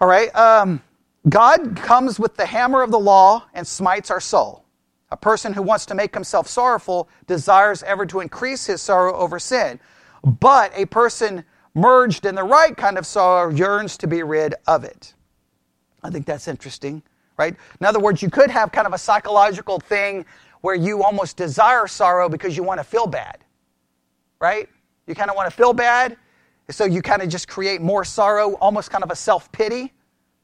All 0.00 0.08
right. 0.08 0.34
Um, 0.34 0.82
God 1.28 1.76
comes 1.76 2.20
with 2.20 2.36
the 2.36 2.46
hammer 2.46 2.82
of 2.82 2.90
the 2.90 2.98
law 2.98 3.46
and 3.52 3.66
smites 3.66 4.10
our 4.10 4.20
soul. 4.20 4.64
A 5.10 5.16
person 5.16 5.52
who 5.52 5.62
wants 5.62 5.86
to 5.86 5.94
make 5.94 6.14
himself 6.14 6.46
sorrowful 6.46 7.08
desires 7.26 7.82
ever 7.82 8.06
to 8.06 8.20
increase 8.20 8.66
his 8.66 8.80
sorrow 8.80 9.14
over 9.14 9.38
sin. 9.38 9.80
But 10.22 10.72
a 10.74 10.86
person 10.86 11.44
merged 11.74 12.26
in 12.26 12.34
the 12.34 12.44
right 12.44 12.76
kind 12.76 12.96
of 12.96 13.06
sorrow, 13.06 13.50
yearns 13.50 13.96
to 13.98 14.06
be 14.06 14.22
rid 14.22 14.54
of 14.66 14.84
it. 14.84 15.14
I 16.02 16.10
think 16.10 16.26
that's 16.26 16.48
interesting, 16.48 17.02
right? 17.36 17.56
In 17.80 17.86
other 17.86 18.00
words, 18.00 18.22
you 18.22 18.30
could 18.30 18.50
have 18.50 18.70
kind 18.70 18.86
of 18.86 18.92
a 18.92 18.98
psychological 18.98 19.80
thing 19.80 20.24
where 20.60 20.74
you 20.74 21.02
almost 21.02 21.36
desire 21.36 21.86
sorrow 21.86 22.28
because 22.28 22.56
you 22.56 22.62
want 22.62 22.78
to 22.78 22.84
feel 22.84 23.06
bad, 23.06 23.38
right? 24.40 24.68
You 25.06 25.14
kind 25.14 25.30
of 25.30 25.36
want 25.36 25.50
to 25.50 25.56
feel 25.56 25.72
bad, 25.72 26.16
so 26.70 26.84
you 26.84 27.02
kind 27.02 27.22
of 27.22 27.28
just 27.28 27.48
create 27.48 27.80
more 27.80 28.04
sorrow, 28.04 28.54
almost 28.54 28.90
kind 28.90 29.04
of 29.04 29.10
a 29.10 29.16
self 29.16 29.50
pity 29.52 29.92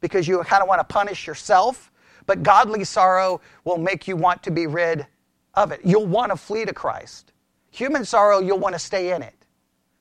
because 0.03 0.29
you 0.29 0.39
kind 0.45 0.63
of 0.63 0.69
want 0.69 0.81
to 0.81 0.85
punish 0.85 1.27
yourself. 1.27 1.91
But 2.27 2.43
godly 2.43 2.85
sorrow 2.85 3.41
will 3.65 3.79
make 3.79 4.07
you 4.07 4.17
want 4.17 4.43
to 4.43 4.51
be 4.51 4.67
rid 4.67 5.07
of 5.55 5.73
it. 5.73 5.81
You'll 5.83 6.07
want 6.07 6.31
to 6.31 6.37
flee 6.37 6.67
to 6.67 6.75
Christ. 6.75 7.33
Human 7.71 8.05
sorrow, 8.05 8.41
you'll 8.41 8.59
want 8.59 8.75
to 8.75 8.79
stay 8.79 9.15
in 9.15 9.23
it. 9.23 9.35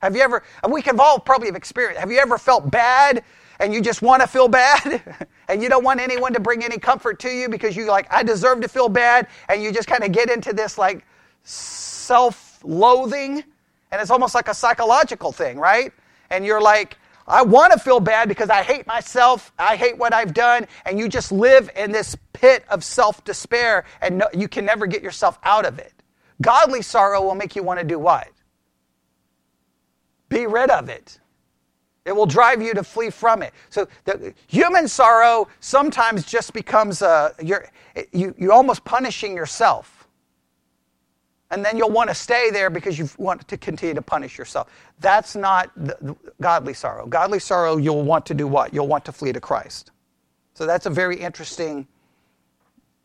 Have 0.01 0.15
you 0.15 0.21
ever, 0.21 0.43
we 0.69 0.81
can 0.81 0.99
all 0.99 1.19
probably 1.19 1.47
have 1.47 1.55
experienced, 1.55 1.99
have 1.99 2.11
you 2.11 2.19
ever 2.19 2.37
felt 2.37 2.69
bad 2.69 3.23
and 3.59 3.73
you 3.73 3.81
just 3.81 4.01
want 4.01 4.21
to 4.21 4.27
feel 4.27 4.47
bad 4.49 5.01
and 5.47 5.63
you 5.63 5.69
don't 5.69 5.83
want 5.83 6.01
anyone 6.01 6.33
to 6.33 6.39
bring 6.39 6.63
any 6.63 6.77
comfort 6.77 7.19
to 7.19 7.29
you 7.29 7.47
because 7.47 7.75
you 7.77 7.85
like, 7.85 8.11
I 8.11 8.23
deserve 8.23 8.61
to 8.61 8.67
feel 8.67 8.89
bad 8.89 9.27
and 9.47 9.63
you 9.63 9.71
just 9.71 9.87
kind 9.87 10.03
of 10.03 10.11
get 10.11 10.29
into 10.29 10.53
this 10.53 10.77
like 10.77 11.05
self 11.43 12.59
loathing 12.63 13.43
and 13.91 14.01
it's 14.01 14.11
almost 14.11 14.35
like 14.35 14.47
a 14.47 14.53
psychological 14.53 15.31
thing, 15.31 15.57
right? 15.57 15.93
and 16.31 16.45
you're 16.45 16.61
like, 16.61 16.97
I 17.31 17.43
want 17.43 17.71
to 17.71 17.79
feel 17.79 18.01
bad 18.01 18.27
because 18.27 18.49
I 18.49 18.61
hate 18.61 18.85
myself, 18.85 19.53
I 19.57 19.77
hate 19.77 19.97
what 19.97 20.13
I've 20.13 20.33
done, 20.33 20.67
and 20.85 20.99
you 20.99 21.07
just 21.07 21.31
live 21.31 21.69
in 21.77 21.91
this 21.91 22.17
pit 22.33 22.65
of 22.69 22.83
self 22.83 23.23
despair 23.23 23.85
and 24.01 24.17
no, 24.17 24.27
you 24.33 24.47
can 24.47 24.65
never 24.65 24.85
get 24.85 25.01
yourself 25.01 25.39
out 25.43 25.65
of 25.65 25.79
it. 25.79 25.93
Godly 26.41 26.81
sorrow 26.81 27.21
will 27.21 27.35
make 27.35 27.55
you 27.55 27.63
want 27.63 27.79
to 27.79 27.85
do 27.85 27.97
what? 27.97 28.27
Be 30.27 30.45
rid 30.45 30.69
of 30.69 30.89
it. 30.89 31.19
It 32.03 32.15
will 32.15 32.25
drive 32.25 32.61
you 32.61 32.73
to 32.73 32.83
flee 32.83 33.11
from 33.11 33.43
it. 33.43 33.53
So 33.69 33.87
the 34.05 34.33
human 34.47 34.87
sorrow 34.87 35.47
sometimes 35.59 36.25
just 36.25 36.51
becomes 36.51 37.01
a, 37.01 37.33
you're, 37.41 37.69
you, 38.11 38.33
you're 38.37 38.53
almost 38.53 38.83
punishing 38.83 39.35
yourself 39.35 40.00
and 41.51 41.63
then 41.63 41.77
you'll 41.77 41.91
want 41.91 42.09
to 42.09 42.15
stay 42.15 42.49
there 42.49 42.69
because 42.69 42.97
you 42.97 43.09
want 43.17 43.45
to 43.47 43.57
continue 43.57 43.93
to 43.93 44.01
punish 44.01 44.37
yourself. 44.37 44.69
That's 44.99 45.35
not 45.35 45.69
the, 45.75 45.97
the 46.01 46.15
godly 46.39 46.73
sorrow. 46.73 47.05
Godly 47.05 47.39
sorrow, 47.39 47.77
you'll 47.77 48.03
want 48.03 48.25
to 48.27 48.33
do 48.33 48.47
what? 48.47 48.73
You'll 48.73 48.87
want 48.87 49.05
to 49.05 49.11
flee 49.11 49.33
to 49.33 49.41
Christ. 49.41 49.91
So 50.53 50.65
that's 50.65 50.85
a 50.85 50.89
very 50.89 51.17
interesting 51.17 51.87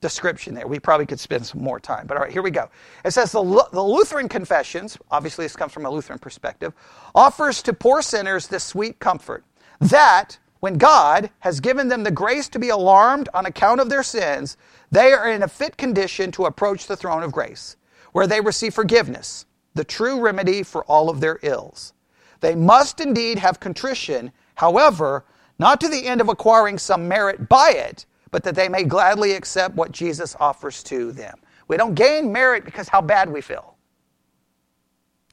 description 0.01 0.55
there. 0.55 0.67
We 0.67 0.79
probably 0.79 1.07
could 1.07 1.19
spend 1.19 1.45
some 1.45 1.63
more 1.63 1.81
time. 1.81 2.07
But 2.07 2.17
all 2.17 2.23
right, 2.23 2.33
here 2.33 2.43
we 2.43 2.53
go. 2.53 2.69
It 3.05 3.11
says 3.11 3.33
the, 3.33 3.69
the 3.73 3.83
Lutheran 3.83 4.29
Confessions, 4.29 4.97
obviously 5.11 5.45
this 5.45 5.57
comes 5.57 5.73
from 5.73 5.85
a 5.85 5.91
Lutheran 5.91 6.19
perspective, 6.19 6.73
offers 7.15 7.63
to 7.63 7.73
poor 7.73 8.01
sinners 8.01 8.47
this 8.47 8.63
sweet 8.63 9.01
comfort 9.01 9.45
that 9.81 10.39
when 10.61 10.75
God 10.75 11.31
has 11.41 11.61
given 11.61 11.89
them 11.89 12.05
the 12.05 12.11
grace 12.11 12.49
to 12.51 12.59
be 12.59 12.69
alarmed 12.69 13.29
on 13.35 13.47
account 13.47 13.81
of 13.81 13.91
their 13.91 14.03
sins, 14.03 14.57
they 14.91 15.13
are 15.13 15.31
in 15.31 15.43
a 15.43 15.49
fit 15.49 15.77
condition 15.77 16.31
to 16.33 16.45
approach 16.45 16.87
the 16.87 16.97
throne 16.97 17.23
of 17.23 17.33
grace 17.33 17.77
where 18.13 18.27
they 18.27 18.41
receive 18.41 18.75
forgiveness, 18.75 19.47
the 19.75 19.85
true 19.85 20.21
remedy 20.21 20.63
for 20.63 20.85
all 20.85 21.11
of 21.11 21.21
their 21.21 21.39
ills. 21.43 21.93
They 22.41 22.55
must 22.55 23.01
indeed 23.01 23.39
have 23.39 23.61
contrition, 23.61 24.33
however, 24.57 25.25
not 25.59 25.81
to 25.81 25.89
the 25.89 26.07
end 26.07 26.21
of 26.21 26.29
acquiring 26.29 26.79
some 26.79 27.09
merit 27.09 27.49
by 27.49 27.71
it, 27.71 28.07
but 28.31 28.43
that 28.45 28.55
they 28.55 28.69
may 28.69 28.85
gladly 28.85 29.33
accept 29.33 29.75
what 29.75 29.93
Jesus 29.93 30.37
offers 30.39 30.83
to 30.85 31.13
them. 31.13 31.39
We 31.69 31.77
don't 31.77 31.95
gain 31.95 32.33
merit 32.33 32.65
because 32.65 32.89
how 32.89 33.01
bad 33.01 33.31
we 33.31 33.41
feel. 33.41 33.77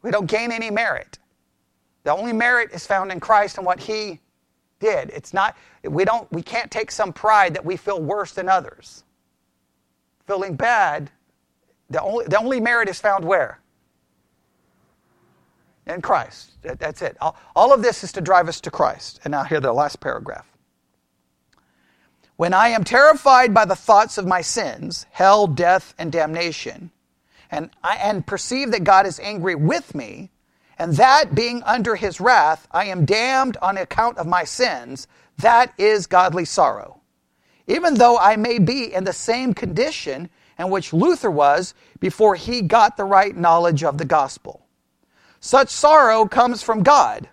We 0.01 0.11
don't 0.11 0.27
gain 0.27 0.51
any 0.51 0.71
merit. 0.71 1.19
The 2.03 2.11
only 2.13 2.33
merit 2.33 2.71
is 2.71 2.85
found 2.85 3.11
in 3.11 3.19
Christ 3.19 3.57
and 3.57 3.65
what 3.65 3.79
he 3.79 4.19
did. 4.79 5.09
It's 5.11 5.33
not 5.33 5.55
we 5.83 6.03
don't 6.05 6.29
we 6.31 6.41
can't 6.41 6.69
take 6.69 6.91
some 6.91 7.13
pride 7.13 7.53
that 7.53 7.65
we 7.65 7.77
feel 7.77 8.01
worse 8.01 8.33
than 8.33 8.49
others. 8.49 9.03
Feeling 10.27 10.55
bad 10.55 11.09
the 11.93 12.01
only, 12.01 12.25
the 12.25 12.39
only 12.39 12.59
merit 12.59 12.89
is 12.89 12.99
found 12.99 13.23
where? 13.23 13.59
In 15.85 16.01
Christ. 16.01 16.51
That, 16.63 16.79
that's 16.79 17.01
it. 17.01 17.15
All, 17.21 17.37
all 17.55 17.73
of 17.73 17.81
this 17.81 18.03
is 18.03 18.11
to 18.13 18.21
drive 18.21 18.49
us 18.49 18.59
to 18.61 18.71
Christ. 18.71 19.19
And 19.23 19.31
now, 19.31 19.43
here, 19.43 19.59
the 19.59 19.71
last 19.71 19.99
paragraph. 19.99 20.47
When 22.35 22.53
I 22.53 22.69
am 22.69 22.83
terrified 22.83 23.53
by 23.53 23.65
the 23.65 23.75
thoughts 23.75 24.17
of 24.17 24.25
my 24.25 24.41
sins, 24.41 25.05
hell, 25.11 25.45
death, 25.45 25.93
and 25.99 26.11
damnation, 26.11 26.91
and, 27.51 27.69
I, 27.83 27.97
and 27.97 28.25
perceive 28.25 28.71
that 28.71 28.83
God 28.83 29.05
is 29.05 29.19
angry 29.19 29.53
with 29.53 29.93
me, 29.93 30.31
and 30.79 30.93
that 30.95 31.35
being 31.35 31.61
under 31.63 31.95
his 31.95 32.19
wrath, 32.19 32.67
I 32.71 32.85
am 32.85 33.05
damned 33.05 33.57
on 33.61 33.77
account 33.77 34.17
of 34.17 34.25
my 34.25 34.43
sins, 34.43 35.07
that 35.37 35.71
is 35.77 36.07
godly 36.07 36.45
sorrow. 36.45 37.01
Even 37.67 37.93
though 37.93 38.17
I 38.17 38.35
may 38.35 38.57
be 38.57 38.91
in 38.91 39.03
the 39.03 39.13
same 39.13 39.53
condition 39.53 40.29
and 40.57 40.71
which 40.71 40.93
Luther 40.93 41.31
was 41.31 41.73
before 41.99 42.35
he 42.35 42.61
got 42.61 42.97
the 42.97 43.03
right 43.03 43.35
knowledge 43.35 43.83
of 43.83 43.97
the 43.97 44.05
gospel. 44.05 44.65
Such 45.39 45.69
sorrow 45.69 46.25
comes 46.25 46.63
from 46.63 46.83
God. 46.83 47.29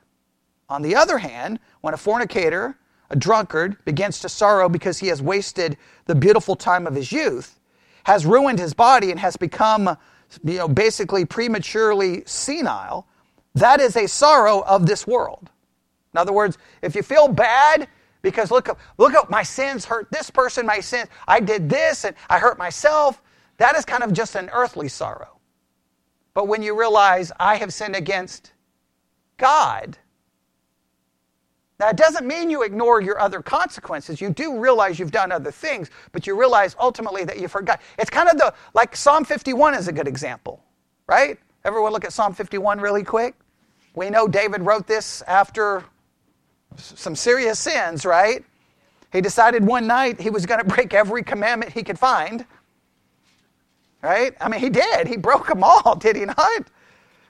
On 0.68 0.82
the 0.82 0.96
other 0.96 1.18
hand, 1.18 1.60
when 1.80 1.94
a 1.94 1.96
fornicator, 1.96 2.76
a 3.10 3.16
drunkard, 3.16 3.76
begins 3.84 4.20
to 4.20 4.28
sorrow 4.28 4.68
because 4.68 4.98
he 4.98 5.08
has 5.08 5.20
wasted 5.20 5.76
the 6.06 6.14
beautiful 6.14 6.56
time 6.56 6.86
of 6.86 6.94
his 6.94 7.12
youth, 7.12 7.58
has 8.04 8.26
ruined 8.26 8.58
his 8.58 8.74
body, 8.74 9.10
and 9.10 9.20
has 9.20 9.36
become 9.36 9.96
you 10.44 10.58
know, 10.58 10.68
basically 10.68 11.24
prematurely 11.24 12.22
senile, 12.26 13.06
that 13.54 13.80
is 13.80 13.96
a 13.96 14.06
sorrow 14.06 14.60
of 14.60 14.86
this 14.86 15.06
world. 15.06 15.50
In 16.12 16.18
other 16.18 16.32
words, 16.32 16.58
if 16.82 16.94
you 16.94 17.02
feel 17.02 17.28
bad 17.28 17.88
because 18.22 18.50
look, 18.50 18.68
look 18.98 19.14
at 19.14 19.30
my 19.30 19.42
sins 19.42 19.84
hurt 19.84 20.10
this 20.10 20.30
person, 20.30 20.66
my 20.66 20.80
sins, 20.80 21.08
I 21.26 21.40
did 21.40 21.68
this 21.68 22.04
and 22.04 22.14
I 22.28 22.38
hurt 22.38 22.58
myself. 22.58 23.22
That 23.58 23.76
is 23.76 23.84
kind 23.84 24.02
of 24.02 24.12
just 24.12 24.34
an 24.34 24.50
earthly 24.52 24.88
sorrow. 24.88 25.38
But 26.34 26.48
when 26.48 26.62
you 26.62 26.78
realize 26.78 27.32
I 27.38 27.56
have 27.56 27.72
sinned 27.72 27.96
against 27.96 28.52
God, 29.36 29.98
now, 31.80 31.86
that 31.86 31.96
doesn't 31.96 32.26
mean 32.26 32.50
you 32.50 32.62
ignore 32.62 33.00
your 33.00 33.18
other 33.18 33.40
consequences. 33.40 34.20
You 34.20 34.28
do 34.28 34.58
realize 34.58 34.98
you've 34.98 35.10
done 35.10 35.32
other 35.32 35.50
things, 35.50 35.88
but 36.12 36.26
you 36.26 36.38
realize 36.38 36.76
ultimately 36.78 37.24
that 37.24 37.38
you 37.38 37.48
forgot. 37.48 37.80
It's 37.98 38.10
kind 38.10 38.28
of 38.28 38.36
the, 38.36 38.52
like 38.74 38.94
Psalm 38.94 39.24
51 39.24 39.72
is 39.74 39.88
a 39.88 39.92
good 39.92 40.06
example, 40.06 40.62
right? 41.06 41.38
Everyone 41.64 41.94
look 41.94 42.04
at 42.04 42.12
Psalm 42.12 42.34
51 42.34 42.80
really 42.80 43.02
quick. 43.02 43.34
We 43.94 44.10
know 44.10 44.28
David 44.28 44.60
wrote 44.60 44.86
this 44.86 45.22
after 45.22 45.82
some 46.76 47.16
serious 47.16 47.58
sins, 47.58 48.04
right? 48.04 48.44
He 49.12 49.20
decided 49.20 49.64
one 49.64 49.86
night 49.86 50.20
he 50.20 50.30
was 50.30 50.46
going 50.46 50.60
to 50.66 50.66
break 50.66 50.94
every 50.94 51.22
commandment 51.22 51.72
he 51.72 51.82
could 51.82 51.98
find. 51.98 52.44
Right? 54.02 54.34
I 54.40 54.48
mean, 54.48 54.60
he 54.60 54.70
did. 54.70 55.08
He 55.08 55.16
broke 55.16 55.46
them 55.48 55.62
all, 55.62 55.94
did 56.00 56.16
he 56.16 56.24
not? 56.24 56.66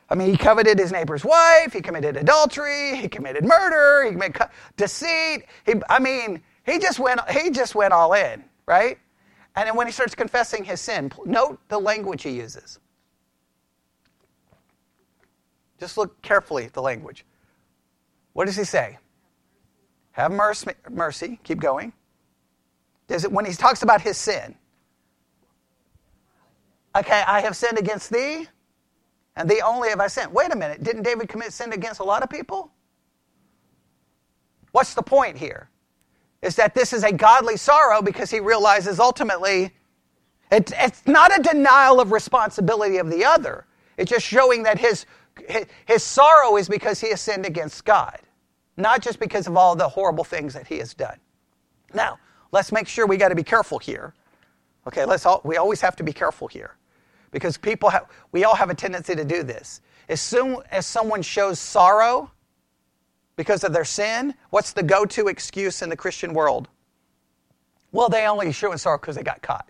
I 0.09 0.16
mean, 0.16 0.30
he 0.30 0.36
coveted 0.36 0.78
his 0.78 0.91
neighbor's 0.91 1.24
wife. 1.24 1.72
He 1.72 1.80
committed 1.80 2.16
adultery. 2.16 2.97
He 2.97 3.09
committed 3.09 3.45
murder. 3.45 4.05
He 4.05 4.11
committed 4.11 4.49
deceit. 4.76 5.45
He, 5.64 5.74
I 5.88 6.01
mean, 6.01 6.43
he 6.66 6.78
just 6.80 6.99
went. 6.99 7.20
He 7.30 7.51
just 7.51 7.76
went 7.76 7.93
all 7.93 8.12
in, 8.14 8.43
right? 8.66 8.99
And 9.55 9.68
then 9.68 9.76
when 9.76 9.86
he 9.86 9.93
starts 9.93 10.14
confessing 10.16 10.64
his 10.64 10.80
sin, 10.80 11.12
note 11.24 11.61
the 11.68 11.78
language 11.78 12.24
he 12.24 12.30
uses. 12.30 12.80
Just 15.78 15.97
look 15.97 16.20
carefully 16.22 16.64
at 16.64 16.72
the 16.72 16.82
language. 16.82 17.24
What 18.32 18.47
does 18.47 18.57
he 18.57 18.64
say? 18.64 18.99
Have 20.13 20.33
mercy, 20.33 20.73
mercy. 20.91 21.39
Keep 21.45 21.61
going. 21.61 21.93
Does 23.09 23.25
it 23.25 23.33
when 23.33 23.45
he 23.45 23.53
talks 23.53 23.83
about 23.83 24.01
his 24.01 24.17
sin? 24.17 24.55
Okay, 26.97 27.23
I 27.27 27.41
have 27.41 27.57
sinned 27.57 27.79
against 27.79 28.11
thee, 28.11 28.49
and 29.37 29.49
thee 29.49 29.61
only 29.65 29.91
have 29.91 30.01
I 30.01 30.09
sinned. 30.09 30.33
Wait 30.33 30.53
a 30.53 30.57
minute, 30.57 30.83
didn't 30.83 31.05
David 31.05 31.29
commit 31.29 31.53
sin 31.53 31.73
against 31.73 32.01
a 32.01 32.05
lot 32.05 32.23
of 32.23 32.31
people? 32.31 32.73
What's 34.73 34.95
the 34.95 35.03
point 35.03 35.37
here? 35.37 35.69
Is 36.43 36.57
that 36.57 36.75
this 36.75 36.93
is 36.93 37.05
a 37.05 37.13
godly 37.13 37.57
sorrow 37.57 38.03
because 38.03 38.31
he 38.31 38.41
realizes 38.41 38.99
ultimately 38.99 39.73
it, 40.51 40.73
it's 40.77 41.07
not 41.07 41.39
a 41.39 41.43
denial 41.43 42.01
of 42.01 42.13
responsibility 42.13 42.97
of 42.97 43.11
the 43.11 43.25
other. 43.25 43.67
It's 43.97 44.11
just 44.11 44.27
showing 44.27 44.65
that 44.65 44.79
his, 44.79 45.07
his, 45.49 45.67
his 45.87 46.03
sorrow 46.03 46.57
is 46.57 46.69
because 46.69 47.01
he 47.01 47.11
has 47.11 47.21
sinned 47.21 47.47
against 47.47 47.85
God 47.85 48.19
not 48.81 49.03
just 49.03 49.18
because 49.18 49.47
of 49.47 49.57
all 49.57 49.76
the 49.76 49.89
horrible 49.89 50.24
things 50.24 50.55
that 50.55 50.66
he 50.66 50.78
has 50.78 50.95
done. 50.95 51.18
Now, 51.95 52.18
let's 52.53 52.72
make 52.72 52.89
sure 52.89 53.07
we 53.07 53.16
got 53.16 53.28
to 53.28 53.35
be 53.35 53.43
careful 53.43 53.78
here. 53.78 54.14
Okay, 54.87 55.05
let's 55.05 55.26
all, 55.26 55.41
we 55.45 55.57
always 55.57 55.81
have 55.81 55.97
to 55.97 56.03
be 56.03 56.12
careful 56.12 56.49
here 56.49 56.76
because 57.31 57.57
people 57.57 57.91
have, 57.91 58.07
we 58.33 58.45
all 58.45 58.55
have 58.55 58.70
a 58.70 58.74
tendency 58.74 59.14
to 59.14 59.24
do 59.24 59.43
this. 59.43 59.81
As 60.09 60.20
soon 60.20 60.57
as 60.70 60.87
someone 60.87 61.22
shows 61.22 61.59
sorrow 61.59 62.31
because 63.37 63.62
of 63.62 63.72
their 63.72 63.85
sin, 63.85 64.35
what's 64.51 64.72
the 64.72 64.83
go 64.83 65.05
to 65.07 65.28
excuse 65.28 65.83
in 65.83 65.89
the 65.89 65.97
Christian 65.97 66.35
world? 66.35 66.68
Well, 67.93 68.09
they 68.09 68.26
only 68.26 68.53
show 68.53 68.74
sorrow 68.76 68.99
because 68.99 69.16
they 69.16 69.22
got 69.22 69.43
caught. 69.43 69.68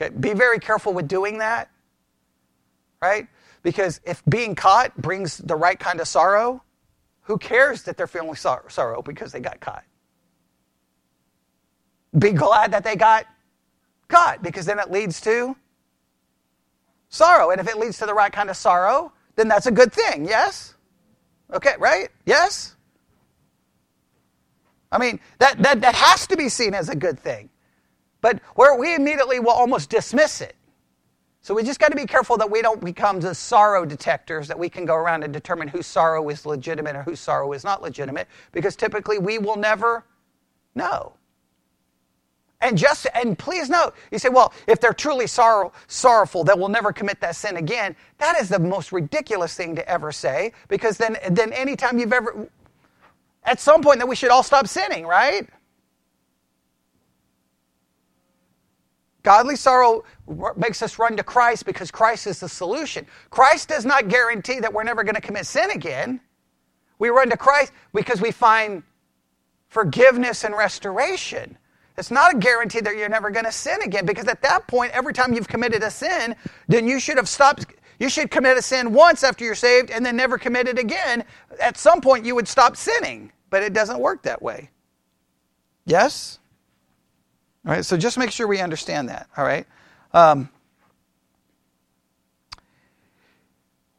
Okay, 0.00 0.14
be 0.14 0.32
very 0.32 0.58
careful 0.58 0.92
with 0.92 1.08
doing 1.08 1.38
that, 1.38 1.70
right? 3.02 3.28
Because 3.62 4.00
if 4.04 4.22
being 4.26 4.54
caught 4.54 4.96
brings 4.96 5.38
the 5.38 5.56
right 5.56 5.78
kind 5.78 6.00
of 6.00 6.08
sorrow, 6.08 6.62
who 7.30 7.38
cares 7.38 7.84
that 7.84 7.96
they're 7.96 8.08
feeling 8.08 8.34
sorrow 8.34 9.02
because 9.02 9.30
they 9.30 9.38
got 9.38 9.60
caught? 9.60 9.84
Be 12.18 12.32
glad 12.32 12.72
that 12.72 12.82
they 12.82 12.96
got 12.96 13.24
caught 14.08 14.42
because 14.42 14.66
then 14.66 14.80
it 14.80 14.90
leads 14.90 15.20
to 15.20 15.54
sorrow. 17.08 17.52
And 17.52 17.60
if 17.60 17.68
it 17.68 17.78
leads 17.78 17.98
to 17.98 18.06
the 18.06 18.14
right 18.14 18.32
kind 18.32 18.50
of 18.50 18.56
sorrow, 18.56 19.12
then 19.36 19.46
that's 19.46 19.66
a 19.66 19.70
good 19.70 19.92
thing, 19.92 20.24
yes? 20.24 20.74
Okay, 21.52 21.74
right? 21.78 22.08
Yes? 22.26 22.74
I 24.90 24.98
mean, 24.98 25.20
that, 25.38 25.62
that, 25.62 25.80
that 25.82 25.94
has 25.94 26.26
to 26.26 26.36
be 26.36 26.48
seen 26.48 26.74
as 26.74 26.88
a 26.88 26.96
good 26.96 27.16
thing. 27.16 27.48
But 28.22 28.40
where 28.56 28.76
we 28.76 28.96
immediately 28.96 29.38
will 29.38 29.52
almost 29.52 29.88
dismiss 29.88 30.40
it 30.40 30.56
so 31.42 31.54
we 31.54 31.62
just 31.62 31.80
got 31.80 31.90
to 31.90 31.96
be 31.96 32.06
careful 32.06 32.36
that 32.36 32.50
we 32.50 32.60
don't 32.60 32.84
become 32.84 33.20
the 33.20 33.34
sorrow 33.34 33.86
detectors 33.86 34.46
that 34.48 34.58
we 34.58 34.68
can 34.68 34.84
go 34.84 34.94
around 34.94 35.24
and 35.24 35.32
determine 35.32 35.68
whose 35.68 35.86
sorrow 35.86 36.28
is 36.28 36.44
legitimate 36.44 36.96
or 36.96 37.02
whose 37.02 37.20
sorrow 37.20 37.52
is 37.52 37.64
not 37.64 37.82
legitimate, 37.82 38.28
because 38.52 38.76
typically 38.76 39.18
we 39.18 39.38
will 39.38 39.56
never 39.56 40.04
know. 40.74 41.14
And 42.60 42.76
just 42.76 43.06
and 43.14 43.38
please 43.38 43.70
note, 43.70 43.94
you 44.10 44.18
say, 44.18 44.28
well, 44.28 44.52
if 44.66 44.80
they're 44.80 44.92
truly 44.92 45.26
sorrow, 45.26 45.72
sorrowful, 45.86 46.44
they 46.44 46.52
will 46.52 46.68
never 46.68 46.92
commit 46.92 47.18
that 47.22 47.34
sin 47.36 47.56
again. 47.56 47.96
That 48.18 48.38
is 48.38 48.50
the 48.50 48.58
most 48.58 48.92
ridiculous 48.92 49.54
thing 49.54 49.76
to 49.76 49.88
ever 49.88 50.12
say, 50.12 50.52
because 50.68 50.98
then 50.98 51.16
then 51.30 51.54
anytime 51.54 51.98
you've 51.98 52.12
ever 52.12 52.50
at 53.44 53.60
some 53.60 53.80
point 53.82 53.98
that 54.00 54.08
we 54.08 54.14
should 54.14 54.28
all 54.30 54.42
stop 54.42 54.66
sinning, 54.66 55.06
right? 55.06 55.48
Godly 59.22 59.56
sorrow 59.56 60.04
makes 60.56 60.82
us 60.82 60.98
run 60.98 61.16
to 61.16 61.22
Christ 61.22 61.66
because 61.66 61.90
Christ 61.90 62.26
is 62.26 62.40
the 62.40 62.48
solution. 62.48 63.06
Christ 63.28 63.68
does 63.68 63.84
not 63.84 64.08
guarantee 64.08 64.60
that 64.60 64.72
we're 64.72 64.82
never 64.82 65.04
going 65.04 65.14
to 65.14 65.20
commit 65.20 65.46
sin 65.46 65.70
again. 65.70 66.20
We 66.98 67.08
run 67.08 67.30
to 67.30 67.36
Christ 67.36 67.72
because 67.92 68.20
we 68.20 68.30
find 68.30 68.82
forgiveness 69.68 70.44
and 70.44 70.56
restoration. 70.56 71.56
It's 71.98 72.10
not 72.10 72.34
a 72.34 72.38
guarantee 72.38 72.80
that 72.80 72.96
you're 72.96 73.08
never 73.10 73.30
going 73.30 73.44
to 73.44 73.52
sin 73.52 73.82
again 73.82 74.06
because 74.06 74.26
at 74.26 74.42
that 74.42 74.66
point, 74.66 74.92
every 74.92 75.12
time 75.12 75.34
you've 75.34 75.48
committed 75.48 75.82
a 75.82 75.90
sin, 75.90 76.34
then 76.66 76.88
you 76.88 76.98
should 76.98 77.18
have 77.18 77.28
stopped. 77.28 77.66
You 77.98 78.08
should 78.08 78.30
commit 78.30 78.56
a 78.56 78.62
sin 78.62 78.94
once 78.94 79.22
after 79.22 79.44
you're 79.44 79.54
saved 79.54 79.90
and 79.90 80.04
then 80.04 80.16
never 80.16 80.38
commit 80.38 80.66
it 80.66 80.78
again. 80.78 81.24
At 81.60 81.76
some 81.76 82.00
point, 82.00 82.24
you 82.24 82.34
would 82.34 82.48
stop 82.48 82.76
sinning, 82.76 83.32
but 83.50 83.62
it 83.62 83.74
doesn't 83.74 83.98
work 83.98 84.22
that 84.22 84.40
way. 84.40 84.70
Yes? 85.84 86.39
All 87.70 87.76
right, 87.76 87.84
so 87.84 87.96
just 87.96 88.18
make 88.18 88.32
sure 88.32 88.48
we 88.48 88.58
understand 88.58 89.10
that. 89.10 89.28
All 89.36 89.44
right. 89.44 89.64
Um, 90.12 90.48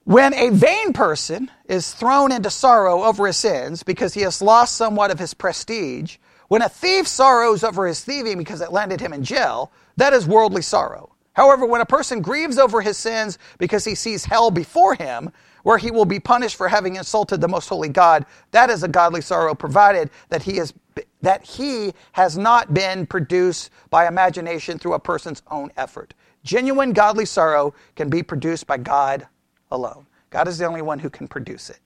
when 0.03 0.33
a 0.33 0.49
vain 0.49 0.91
person 0.91 1.49
is 1.69 1.93
thrown 1.93 2.33
into 2.33 2.49
sorrow 2.49 3.03
over 3.03 3.27
his 3.27 3.37
sins 3.37 3.81
because 3.81 4.13
he 4.13 4.23
has 4.23 4.41
lost 4.41 4.75
somewhat 4.75 5.09
of 5.09 5.19
his 5.19 5.33
prestige, 5.33 6.17
when 6.49 6.61
a 6.61 6.67
thief 6.67 7.07
sorrows 7.07 7.63
over 7.63 7.87
his 7.87 8.03
thieving 8.03 8.37
because 8.37 8.59
it 8.59 8.73
landed 8.73 8.99
him 8.99 9.13
in 9.13 9.23
jail, 9.23 9.71
that 9.95 10.11
is 10.11 10.27
worldly 10.27 10.63
sorrow. 10.63 11.15
However, 11.31 11.65
when 11.65 11.79
a 11.79 11.85
person 11.85 12.21
grieves 12.21 12.57
over 12.57 12.81
his 12.81 12.97
sins 12.97 13.39
because 13.57 13.85
he 13.85 13.95
sees 13.95 14.25
hell 14.25 14.51
before 14.51 14.95
him, 14.95 15.31
where 15.63 15.77
he 15.77 15.91
will 15.91 16.03
be 16.03 16.19
punished 16.19 16.57
for 16.57 16.67
having 16.67 16.97
insulted 16.97 17.39
the 17.39 17.47
most 17.47 17.69
holy 17.69 17.87
God, 17.87 18.25
that 18.51 18.69
is 18.69 18.83
a 18.83 18.89
godly 18.89 19.21
sorrow, 19.21 19.55
provided 19.55 20.09
that 20.27 20.43
he 20.43 20.57
is 20.57 20.73
that 21.21 21.43
he 21.43 21.93
has 22.13 22.37
not 22.37 22.73
been 22.73 23.05
produced 23.05 23.69
by 23.89 24.07
imagination 24.07 24.77
through 24.79 24.93
a 24.93 24.99
person's 24.99 25.41
own 25.49 25.71
effort. 25.77 26.13
Genuine 26.43 26.93
godly 26.93 27.25
sorrow 27.25 27.73
can 27.95 28.09
be 28.09 28.23
produced 28.23 28.67
by 28.67 28.77
God 28.77 29.27
alone. 29.71 30.07
God 30.29 30.47
is 30.47 30.57
the 30.57 30.65
only 30.65 30.81
one 30.81 30.99
who 30.99 31.09
can 31.09 31.27
produce 31.27 31.69
it. 31.69 31.79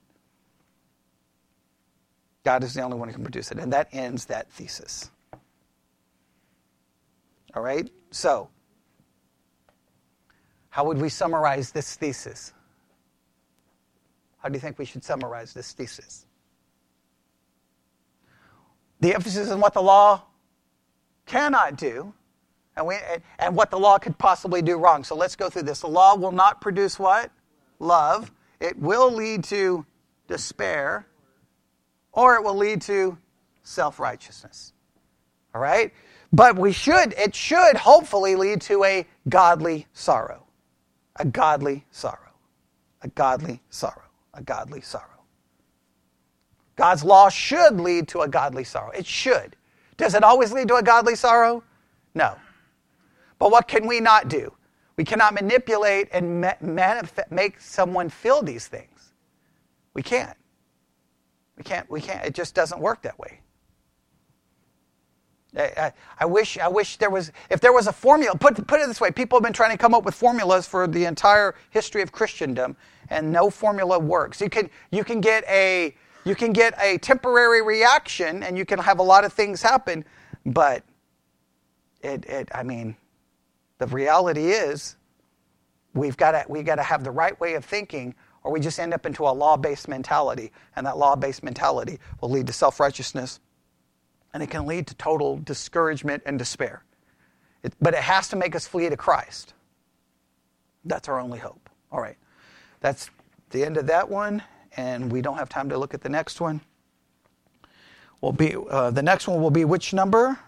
God 2.44 2.62
is 2.62 2.74
the 2.74 2.82
only 2.82 2.96
one 2.96 3.08
who 3.08 3.14
can 3.14 3.24
produce 3.24 3.50
it. 3.50 3.58
And 3.58 3.72
that 3.72 3.88
ends 3.92 4.24
that 4.26 4.50
thesis. 4.50 5.10
All 7.54 7.62
right? 7.62 7.90
So, 8.10 8.48
how 10.70 10.84
would 10.84 11.00
we 11.00 11.08
summarize 11.08 11.72
this 11.72 11.96
thesis? 11.96 12.52
How 14.38 14.48
do 14.48 14.54
you 14.54 14.60
think 14.60 14.78
we 14.78 14.84
should 14.84 15.02
summarize 15.02 15.52
this 15.52 15.72
thesis? 15.72 16.25
The 19.00 19.14
emphasis 19.14 19.50
on 19.50 19.60
what 19.60 19.74
the 19.74 19.82
law 19.82 20.22
cannot 21.26 21.76
do 21.76 22.12
and, 22.76 22.86
we, 22.86 22.96
and 23.38 23.56
what 23.56 23.70
the 23.70 23.78
law 23.78 23.98
could 23.98 24.18
possibly 24.18 24.62
do 24.62 24.76
wrong. 24.76 25.02
So 25.04 25.16
let's 25.16 25.36
go 25.36 25.48
through 25.48 25.62
this. 25.62 25.80
The 25.80 25.88
law 25.88 26.14
will 26.14 26.32
not 26.32 26.60
produce 26.60 26.98
what? 26.98 27.30
Love. 27.78 28.30
It 28.60 28.78
will 28.78 29.10
lead 29.10 29.44
to 29.44 29.84
despair 30.28 31.06
or 32.12 32.36
it 32.36 32.44
will 32.44 32.56
lead 32.56 32.82
to 32.82 33.16
self 33.62 33.98
righteousness. 33.98 34.72
All 35.54 35.60
right? 35.60 35.92
But 36.32 36.56
we 36.56 36.72
should, 36.72 37.14
it 37.14 37.34
should 37.34 37.76
hopefully 37.76 38.36
lead 38.36 38.60
to 38.62 38.84
a 38.84 39.06
godly 39.28 39.86
sorrow. 39.92 40.44
A 41.16 41.24
godly 41.24 41.84
sorrow. 41.90 42.18
A 43.02 43.08
godly 43.08 43.62
sorrow. 43.70 44.02
A 44.34 44.42
godly 44.42 44.80
sorrow. 44.80 45.15
God's 46.76 47.02
law 47.02 47.28
should 47.28 47.80
lead 47.80 48.08
to 48.08 48.20
a 48.20 48.28
godly 48.28 48.64
sorrow. 48.64 48.90
It 48.90 49.06
should. 49.06 49.56
Does 49.96 50.14
it 50.14 50.22
always 50.22 50.52
lead 50.52 50.68
to 50.68 50.76
a 50.76 50.82
godly 50.82 51.16
sorrow? 51.16 51.62
No. 52.14 52.36
But 53.38 53.50
what 53.50 53.66
can 53.66 53.86
we 53.86 54.00
not 54.00 54.28
do? 54.28 54.52
We 54.96 55.04
cannot 55.04 55.34
manipulate 55.34 56.08
and 56.12 56.40
make 57.30 57.60
someone 57.60 58.08
feel 58.08 58.42
these 58.42 58.66
things. 58.66 59.12
We 59.94 60.02
can't. 60.02 60.36
We 61.56 61.64
can't, 61.64 61.90
we 61.90 62.00
can't, 62.00 62.24
it 62.24 62.34
just 62.34 62.54
doesn't 62.54 62.80
work 62.80 63.02
that 63.02 63.18
way. 63.18 63.40
I, 65.56 65.92
I, 66.20 66.26
wish, 66.26 66.58
I 66.58 66.68
wish 66.68 66.98
there 66.98 67.08
was, 67.08 67.32
if 67.48 67.60
there 67.60 67.72
was 67.72 67.86
a 67.86 67.92
formula, 67.92 68.36
put, 68.36 68.66
put 68.66 68.80
it 68.80 68.88
this 68.88 69.00
way 69.00 69.10
people 69.10 69.38
have 69.38 69.42
been 69.42 69.54
trying 69.54 69.70
to 69.70 69.78
come 69.78 69.94
up 69.94 70.04
with 70.04 70.14
formulas 70.14 70.66
for 70.66 70.86
the 70.86 71.06
entire 71.06 71.54
history 71.70 72.02
of 72.02 72.12
Christendom, 72.12 72.76
and 73.08 73.32
no 73.32 73.48
formula 73.48 73.98
works. 73.98 74.40
You 74.40 74.50
can, 74.50 74.68
you 74.90 75.02
can 75.02 75.22
get 75.22 75.44
a, 75.48 75.94
you 76.26 76.34
can 76.34 76.52
get 76.52 76.74
a 76.82 76.98
temporary 76.98 77.62
reaction 77.62 78.42
and 78.42 78.58
you 78.58 78.64
can 78.64 78.80
have 78.80 78.98
a 78.98 79.02
lot 79.02 79.24
of 79.24 79.32
things 79.32 79.62
happen, 79.62 80.04
but 80.44 80.82
it, 82.02 82.24
it 82.26 82.48
I 82.52 82.64
mean, 82.64 82.96
the 83.78 83.86
reality 83.86 84.48
is 84.48 84.96
we've 85.94 86.16
got 86.16 86.32
to, 86.32 86.44
we've 86.48 86.66
got 86.66 86.74
to 86.74 86.82
have 86.82 87.04
the 87.04 87.12
right 87.12 87.38
way 87.40 87.54
of 87.54 87.64
thinking 87.64 88.12
or 88.42 88.50
we 88.50 88.58
just 88.58 88.80
end 88.80 88.92
up 88.92 89.06
into 89.06 89.22
a 89.22 89.30
law 89.30 89.56
based 89.56 89.86
mentality. 89.86 90.50
And 90.74 90.84
that 90.84 90.98
law 90.98 91.14
based 91.14 91.44
mentality 91.44 92.00
will 92.20 92.30
lead 92.30 92.48
to 92.48 92.52
self 92.52 92.80
righteousness 92.80 93.38
and 94.34 94.42
it 94.42 94.50
can 94.50 94.66
lead 94.66 94.88
to 94.88 94.94
total 94.96 95.38
discouragement 95.38 96.24
and 96.26 96.40
despair. 96.40 96.82
It, 97.62 97.72
but 97.80 97.94
it 97.94 98.00
has 98.00 98.28
to 98.28 98.36
make 98.36 98.56
us 98.56 98.66
flee 98.66 98.88
to 98.88 98.96
Christ. 98.96 99.54
That's 100.84 101.08
our 101.08 101.20
only 101.20 101.38
hope. 101.38 101.70
All 101.92 102.00
right. 102.00 102.16
That's 102.80 103.10
the 103.50 103.64
end 103.64 103.76
of 103.76 103.86
that 103.86 104.08
one, 104.08 104.42
and 104.76 105.10
we 105.10 105.22
don't 105.22 105.36
have 105.36 105.48
time 105.48 105.68
to 105.68 105.78
look 105.78 105.94
at 105.94 106.02
the 106.02 106.08
next 106.08 106.40
one. 106.40 106.60
Will 108.20 108.32
be 108.32 108.56
uh, 108.56 108.90
the 108.90 109.02
next 109.02 109.28
one 109.28 109.40
will 109.40 109.50
be 109.50 109.64
which 109.64 109.92
number? 109.92 110.38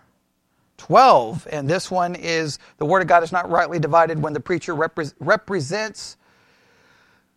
12. 0.79 1.47
And 1.51 1.69
this 1.69 1.91
one 1.91 2.15
is 2.15 2.59
the 2.79 2.87
Word 2.87 3.03
of 3.03 3.09
God 3.09 3.23
is 3.23 3.33
not 3.33 3.51
rightly 3.51 3.79
divided 3.79 4.23
when 4.23 4.33
the 4.33 4.41
preacher 4.41 4.75
repre- 4.75 5.13
represents 5.19 6.17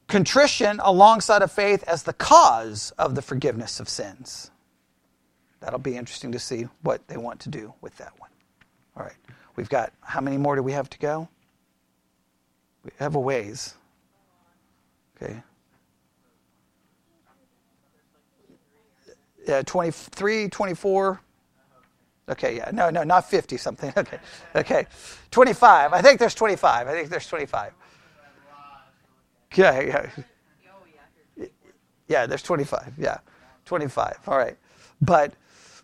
contrition 0.07 0.79
alongside 0.83 1.41
of 1.41 1.51
faith 1.51 1.83
as 1.87 2.03
the 2.03 2.13
cause 2.13 2.91
of 2.97 3.15
the 3.15 3.21
forgiveness 3.21 3.79
of 3.79 3.89
sins. 3.89 4.51
That'll 5.59 5.79
be 5.79 5.95
interesting 5.95 6.31
to 6.33 6.39
see 6.39 6.67
what 6.81 7.07
they 7.07 7.17
want 7.17 7.39
to 7.41 7.49
do 7.49 7.73
with 7.81 7.97
that 7.97 8.13
one. 8.19 8.29
All 8.95 9.03
right. 9.03 9.15
We've 9.55 9.69
got, 9.69 9.93
how 10.01 10.21
many 10.21 10.37
more 10.37 10.55
do 10.55 10.63
we 10.63 10.71
have 10.71 10.89
to 10.91 10.99
go? 10.99 11.27
We 12.83 12.91
have 12.99 13.15
a 13.15 13.19
ways. 13.19 13.75
Okay. 15.15 15.43
Yeah, 19.47 19.61
23, 19.63 20.49
24. 20.49 21.21
Okay, 22.29 22.57
yeah. 22.57 22.71
No, 22.73 22.89
no, 22.89 23.03
not 23.03 23.29
50 23.29 23.57
something. 23.57 23.93
Okay. 23.97 24.19
Okay. 24.55 24.87
25. 25.31 25.93
I 25.93 26.01
think 26.01 26.19
there's 26.19 26.35
25. 26.35 26.87
I 26.87 26.91
think 26.93 27.09
there's 27.09 27.27
25. 27.27 27.73
Yeah, 29.55 29.81
yeah. 29.81 30.09
Oh, 30.17 30.23
yeah, 32.07 32.25
there's 32.25 32.43
25. 32.43 32.93
Yeah, 32.97 33.19
25. 33.65 34.19
All 34.27 34.37
right. 34.37 34.57
But 35.01 35.33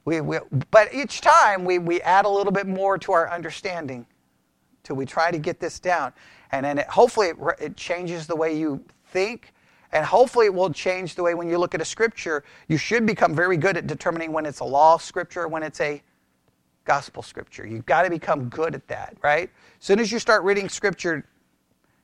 we, 0.05 0.22
we 0.22 0.39
but 0.72 0.93
each 0.93 1.22
time 1.22 1.66
we, 1.66 1.80
we 1.80 2.01
add 2.01 2.26
a 2.26 2.30
little 2.30 2.51
bit 2.53 2.68
more 2.68 2.97
to 2.99 3.12
our 3.14 3.32
understanding 3.32 4.05
till 4.84 4.95
we 4.95 5.05
try 5.05 5.32
to 5.32 5.38
get 5.39 5.60
this 5.60 5.80
down. 5.80 6.14
And 6.51 6.66
then 6.66 6.80
it, 6.80 6.88
hopefully 6.88 7.30
it, 7.30 7.38
it 7.60 7.78
changes 7.78 8.28
the 8.28 8.36
way 8.36 8.58
you 8.58 8.84
think. 9.08 9.53
And 9.92 10.06
hopefully 10.06 10.48
it 10.48 10.54
will 10.54 10.72
change 10.72 11.16
the 11.16 11.24
way 11.24 11.34
when 11.34 11.48
you 11.50 11.58
look 11.58 11.74
at 11.74 11.82
a 11.82 11.86
scripture, 11.86 12.44
you 12.68 12.78
should 12.78 13.06
become 13.06 13.34
very 13.34 13.58
good 13.58 13.78
at 13.78 13.88
determining 13.88 14.32
when 14.32 14.46
it's 14.46 14.60
a 14.60 14.66
law 14.66 14.98
scripture, 14.98 15.48
when 15.48 15.64
it's 15.64 15.80
a 15.80 16.02
gospel 16.86 17.24
scripture. 17.24 17.66
You've 17.66 17.86
got 17.86 18.04
to 18.04 18.10
become 18.10 18.50
good 18.50 18.76
at 18.76 18.88
that, 18.88 19.18
right? 19.24 19.50
As 19.80 19.86
soon 19.86 20.00
as 20.00 20.12
you 20.12 20.20
start 20.20 20.44
reading 20.44 20.70
scripture 20.70 21.26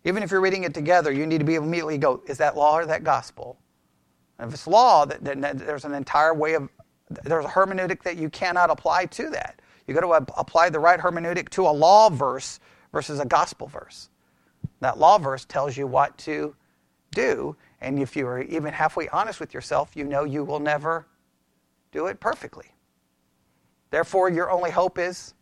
even 0.05 0.23
if 0.23 0.31
you're 0.31 0.41
reading 0.41 0.63
it 0.63 0.73
together, 0.73 1.11
you 1.11 1.25
need 1.25 1.39
to 1.39 1.45
be 1.45 1.55
immediately 1.55 1.97
go, 1.97 2.21
is 2.27 2.37
that 2.37 2.57
law 2.57 2.77
or 2.77 2.85
that 2.85 3.03
gospel? 3.03 3.57
And 4.37 4.49
if 4.49 4.53
it's 4.53 4.67
law, 4.67 5.05
then 5.05 5.41
there's 5.55 5.85
an 5.85 5.93
entire 5.93 6.33
way 6.33 6.55
of, 6.55 6.69
there's 7.23 7.45
a 7.45 7.49
hermeneutic 7.49 8.03
that 8.03 8.17
you 8.17 8.29
cannot 8.29 8.69
apply 8.69 9.05
to 9.07 9.29
that. 9.29 9.59
You've 9.87 9.97
got 9.97 10.01
to 10.01 10.33
apply 10.37 10.69
the 10.69 10.79
right 10.79 10.99
hermeneutic 10.99 11.49
to 11.49 11.67
a 11.67 11.71
law 11.71 12.09
verse 12.09 12.59
versus 12.91 13.19
a 13.19 13.25
gospel 13.25 13.67
verse. 13.67 14.09
That 14.81 14.97
law 14.97 15.17
verse 15.17 15.45
tells 15.45 15.77
you 15.77 15.87
what 15.87 16.17
to 16.19 16.55
do, 17.11 17.55
and 17.83 17.99
if 17.99 18.15
you 18.15 18.25
are 18.27 18.41
even 18.41 18.73
halfway 18.73 19.07
honest 19.09 19.39
with 19.39 19.53
yourself, 19.53 19.95
you 19.95 20.03
know 20.03 20.23
you 20.23 20.43
will 20.43 20.59
never 20.59 21.07
do 21.91 22.07
it 22.07 22.19
perfectly. 22.19 22.73
Therefore, 23.91 24.29
your 24.29 24.49
only 24.49 24.71
hope 24.71 24.97
is 24.97 25.35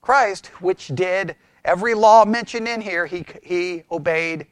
Christ, 0.00 0.46
which 0.60 0.88
did 0.88 1.36
Every 1.64 1.94
law 1.94 2.24
mentioned 2.24 2.68
in 2.68 2.80
here, 2.80 3.06
he, 3.06 3.24
he 3.42 3.84
obeyed 3.90 4.46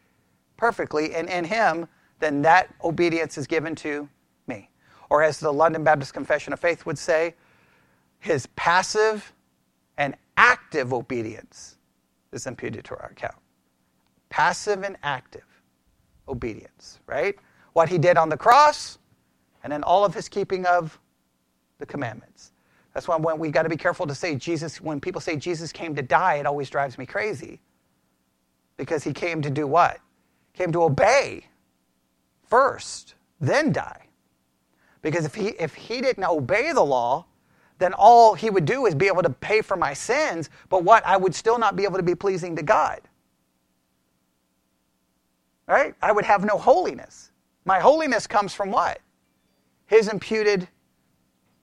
perfectly, 0.57 1.15
and 1.15 1.29
in 1.29 1.45
him, 1.45 1.87
then 2.21 2.43
that 2.43 2.75
obedience 2.83 3.37
is 3.37 3.47
given 3.47 3.75
to 3.77 4.09
me. 4.47 4.71
Or 5.11 5.23
as 5.23 5.39
the 5.39 5.53
London 5.53 5.85
Baptist 5.85 6.15
Confession 6.15 6.53
of 6.53 6.61
Faith 6.61 6.87
would 6.87 6.99
say, 6.99 7.35
his 8.19 8.47
passive 8.57 9.33
and 9.99 10.15
active 10.37 10.95
obedience 10.95 11.77
is 12.33 12.47
imputed 12.47 12.85
to 12.87 12.95
our 12.95 13.11
account. 13.11 13.37
Passive 14.31 14.83
and 14.85 14.97
active 15.03 15.45
obedience, 16.29 17.01
right? 17.07 17.35
What 17.73 17.89
he 17.89 17.99
did 17.99 18.17
on 18.17 18.29
the 18.29 18.37
cross, 18.37 18.99
and 19.63 19.73
then 19.73 19.83
all 19.83 20.05
of 20.05 20.15
his 20.15 20.29
keeping 20.29 20.67
of 20.67 20.99
the 21.79 21.87
commandments. 21.87 22.53
That's 22.95 23.09
why 23.09 23.17
when 23.17 23.39
we 23.39 23.51
got 23.51 23.63
to 23.63 23.69
be 23.69 23.77
careful 23.77 24.07
to 24.07 24.15
say 24.15 24.35
Jesus, 24.35 24.81
when 24.81 25.01
people 25.01 25.21
say 25.21 25.37
Jesus 25.37 25.73
came 25.73 25.95
to 25.95 26.03
die, 26.03 26.35
it 26.35 26.47
always 26.47 26.69
drives 26.69 26.99
me 26.99 27.07
crazy. 27.07 27.61
Because 28.77 29.05
he 29.05 29.13
came 29.13 29.43
to 29.43 29.51
do 29.51 29.67
what? 29.67 29.99
Came 30.55 30.73
to 30.73 30.83
obey 30.83 31.47
first, 32.53 33.15
then 33.41 33.73
die. 33.73 34.07
Because 35.01 35.25
if 35.25 35.35
he, 35.35 35.49
if 35.59 35.75
he 35.75 36.03
didn't 36.03 36.25
obey 36.25 36.73
the 36.73 36.83
law, 36.85 37.25
then 37.79 37.95
all 37.95 38.35
he 38.35 38.51
would 38.51 38.67
do 38.67 38.87
is 38.87 38.95
be 38.95 39.07
able 39.07 39.23
to 39.23 39.31
pay 39.31 39.63
for 39.63 39.77
my 39.77 39.95
sins, 39.95 40.51
but 40.69 40.85
what? 40.85 41.05
I 41.07 41.17
would 41.17 41.35
still 41.35 41.59
not 41.59 41.77
be 41.77 41.85
able 41.85 41.97
to 41.97 42.03
be 42.03 42.15
pleasing 42.15 42.55
to 42.57 42.63
God. 42.63 43.01
Right? 45.73 45.95
I 46.03 46.13
would 46.13 46.27
have 46.27 46.45
no 46.45 46.59
holiness. 46.59 47.31
My 47.65 47.81
holiness 47.81 48.27
comes 48.27 48.53
from 48.53 48.71
what? 48.71 49.01
His 49.87 50.09
imputed 50.09 50.69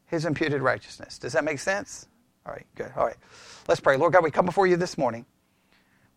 his 0.07 0.25
imputed 0.25 0.63
righteousness. 0.63 1.19
Does 1.19 1.33
that 1.33 1.43
make 1.43 1.59
sense? 1.59 2.07
All 2.43 2.51
right, 2.51 2.65
good. 2.73 2.91
All 2.97 3.05
right. 3.05 3.17
Let's 3.67 3.79
pray. 3.79 3.97
Lord 3.97 4.13
God, 4.13 4.23
we 4.23 4.31
come 4.31 4.47
before 4.47 4.65
you 4.65 4.77
this 4.77 4.97
morning. 4.97 5.27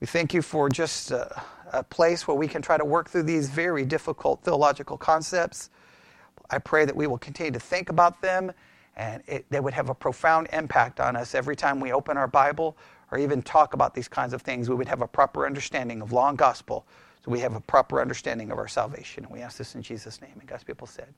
We 0.00 0.06
thank 0.06 0.32
you 0.32 0.40
for 0.40 0.70
just 0.70 1.10
a, 1.10 1.42
a 1.70 1.82
place 1.82 2.26
where 2.26 2.34
we 2.34 2.48
can 2.48 2.62
try 2.62 2.78
to 2.78 2.84
work 2.86 3.10
through 3.10 3.24
these 3.24 3.50
very 3.50 3.84
difficult 3.84 4.42
theological 4.42 4.96
concepts. 4.96 5.68
I 6.48 6.56
pray 6.60 6.86
that 6.86 6.96
we 6.96 7.06
will 7.06 7.18
continue 7.18 7.52
to 7.52 7.60
think 7.60 7.90
about 7.90 8.22
them 8.22 8.52
and 8.96 9.22
it, 9.26 9.44
they 9.50 9.60
would 9.60 9.74
have 9.74 9.90
a 9.90 9.94
profound 9.94 10.48
impact 10.54 10.98
on 10.98 11.14
us 11.14 11.34
every 11.34 11.56
time 11.56 11.78
we 11.78 11.92
open 11.92 12.16
our 12.16 12.26
Bible 12.26 12.74
or 13.10 13.18
even 13.18 13.42
talk 13.42 13.74
about 13.74 13.94
these 13.94 14.08
kinds 14.08 14.32
of 14.32 14.40
things. 14.40 14.70
We 14.70 14.76
would 14.76 14.88
have 14.88 15.02
a 15.02 15.06
proper 15.06 15.44
understanding 15.44 16.00
of 16.00 16.12
law 16.12 16.30
and 16.30 16.38
gospel 16.38 16.86
so 17.24 17.30
we 17.30 17.40
have 17.40 17.54
a 17.54 17.60
proper 17.60 18.00
understanding 18.00 18.50
of 18.50 18.58
our 18.58 18.68
salvation. 18.68 19.24
And 19.24 19.32
we 19.32 19.40
ask 19.40 19.56
this 19.56 19.74
in 19.74 19.82
Jesus' 19.82 20.20
name. 20.20 20.32
And 20.40 20.48
God's 20.48 20.64
people 20.64 20.86
said, 20.86 21.14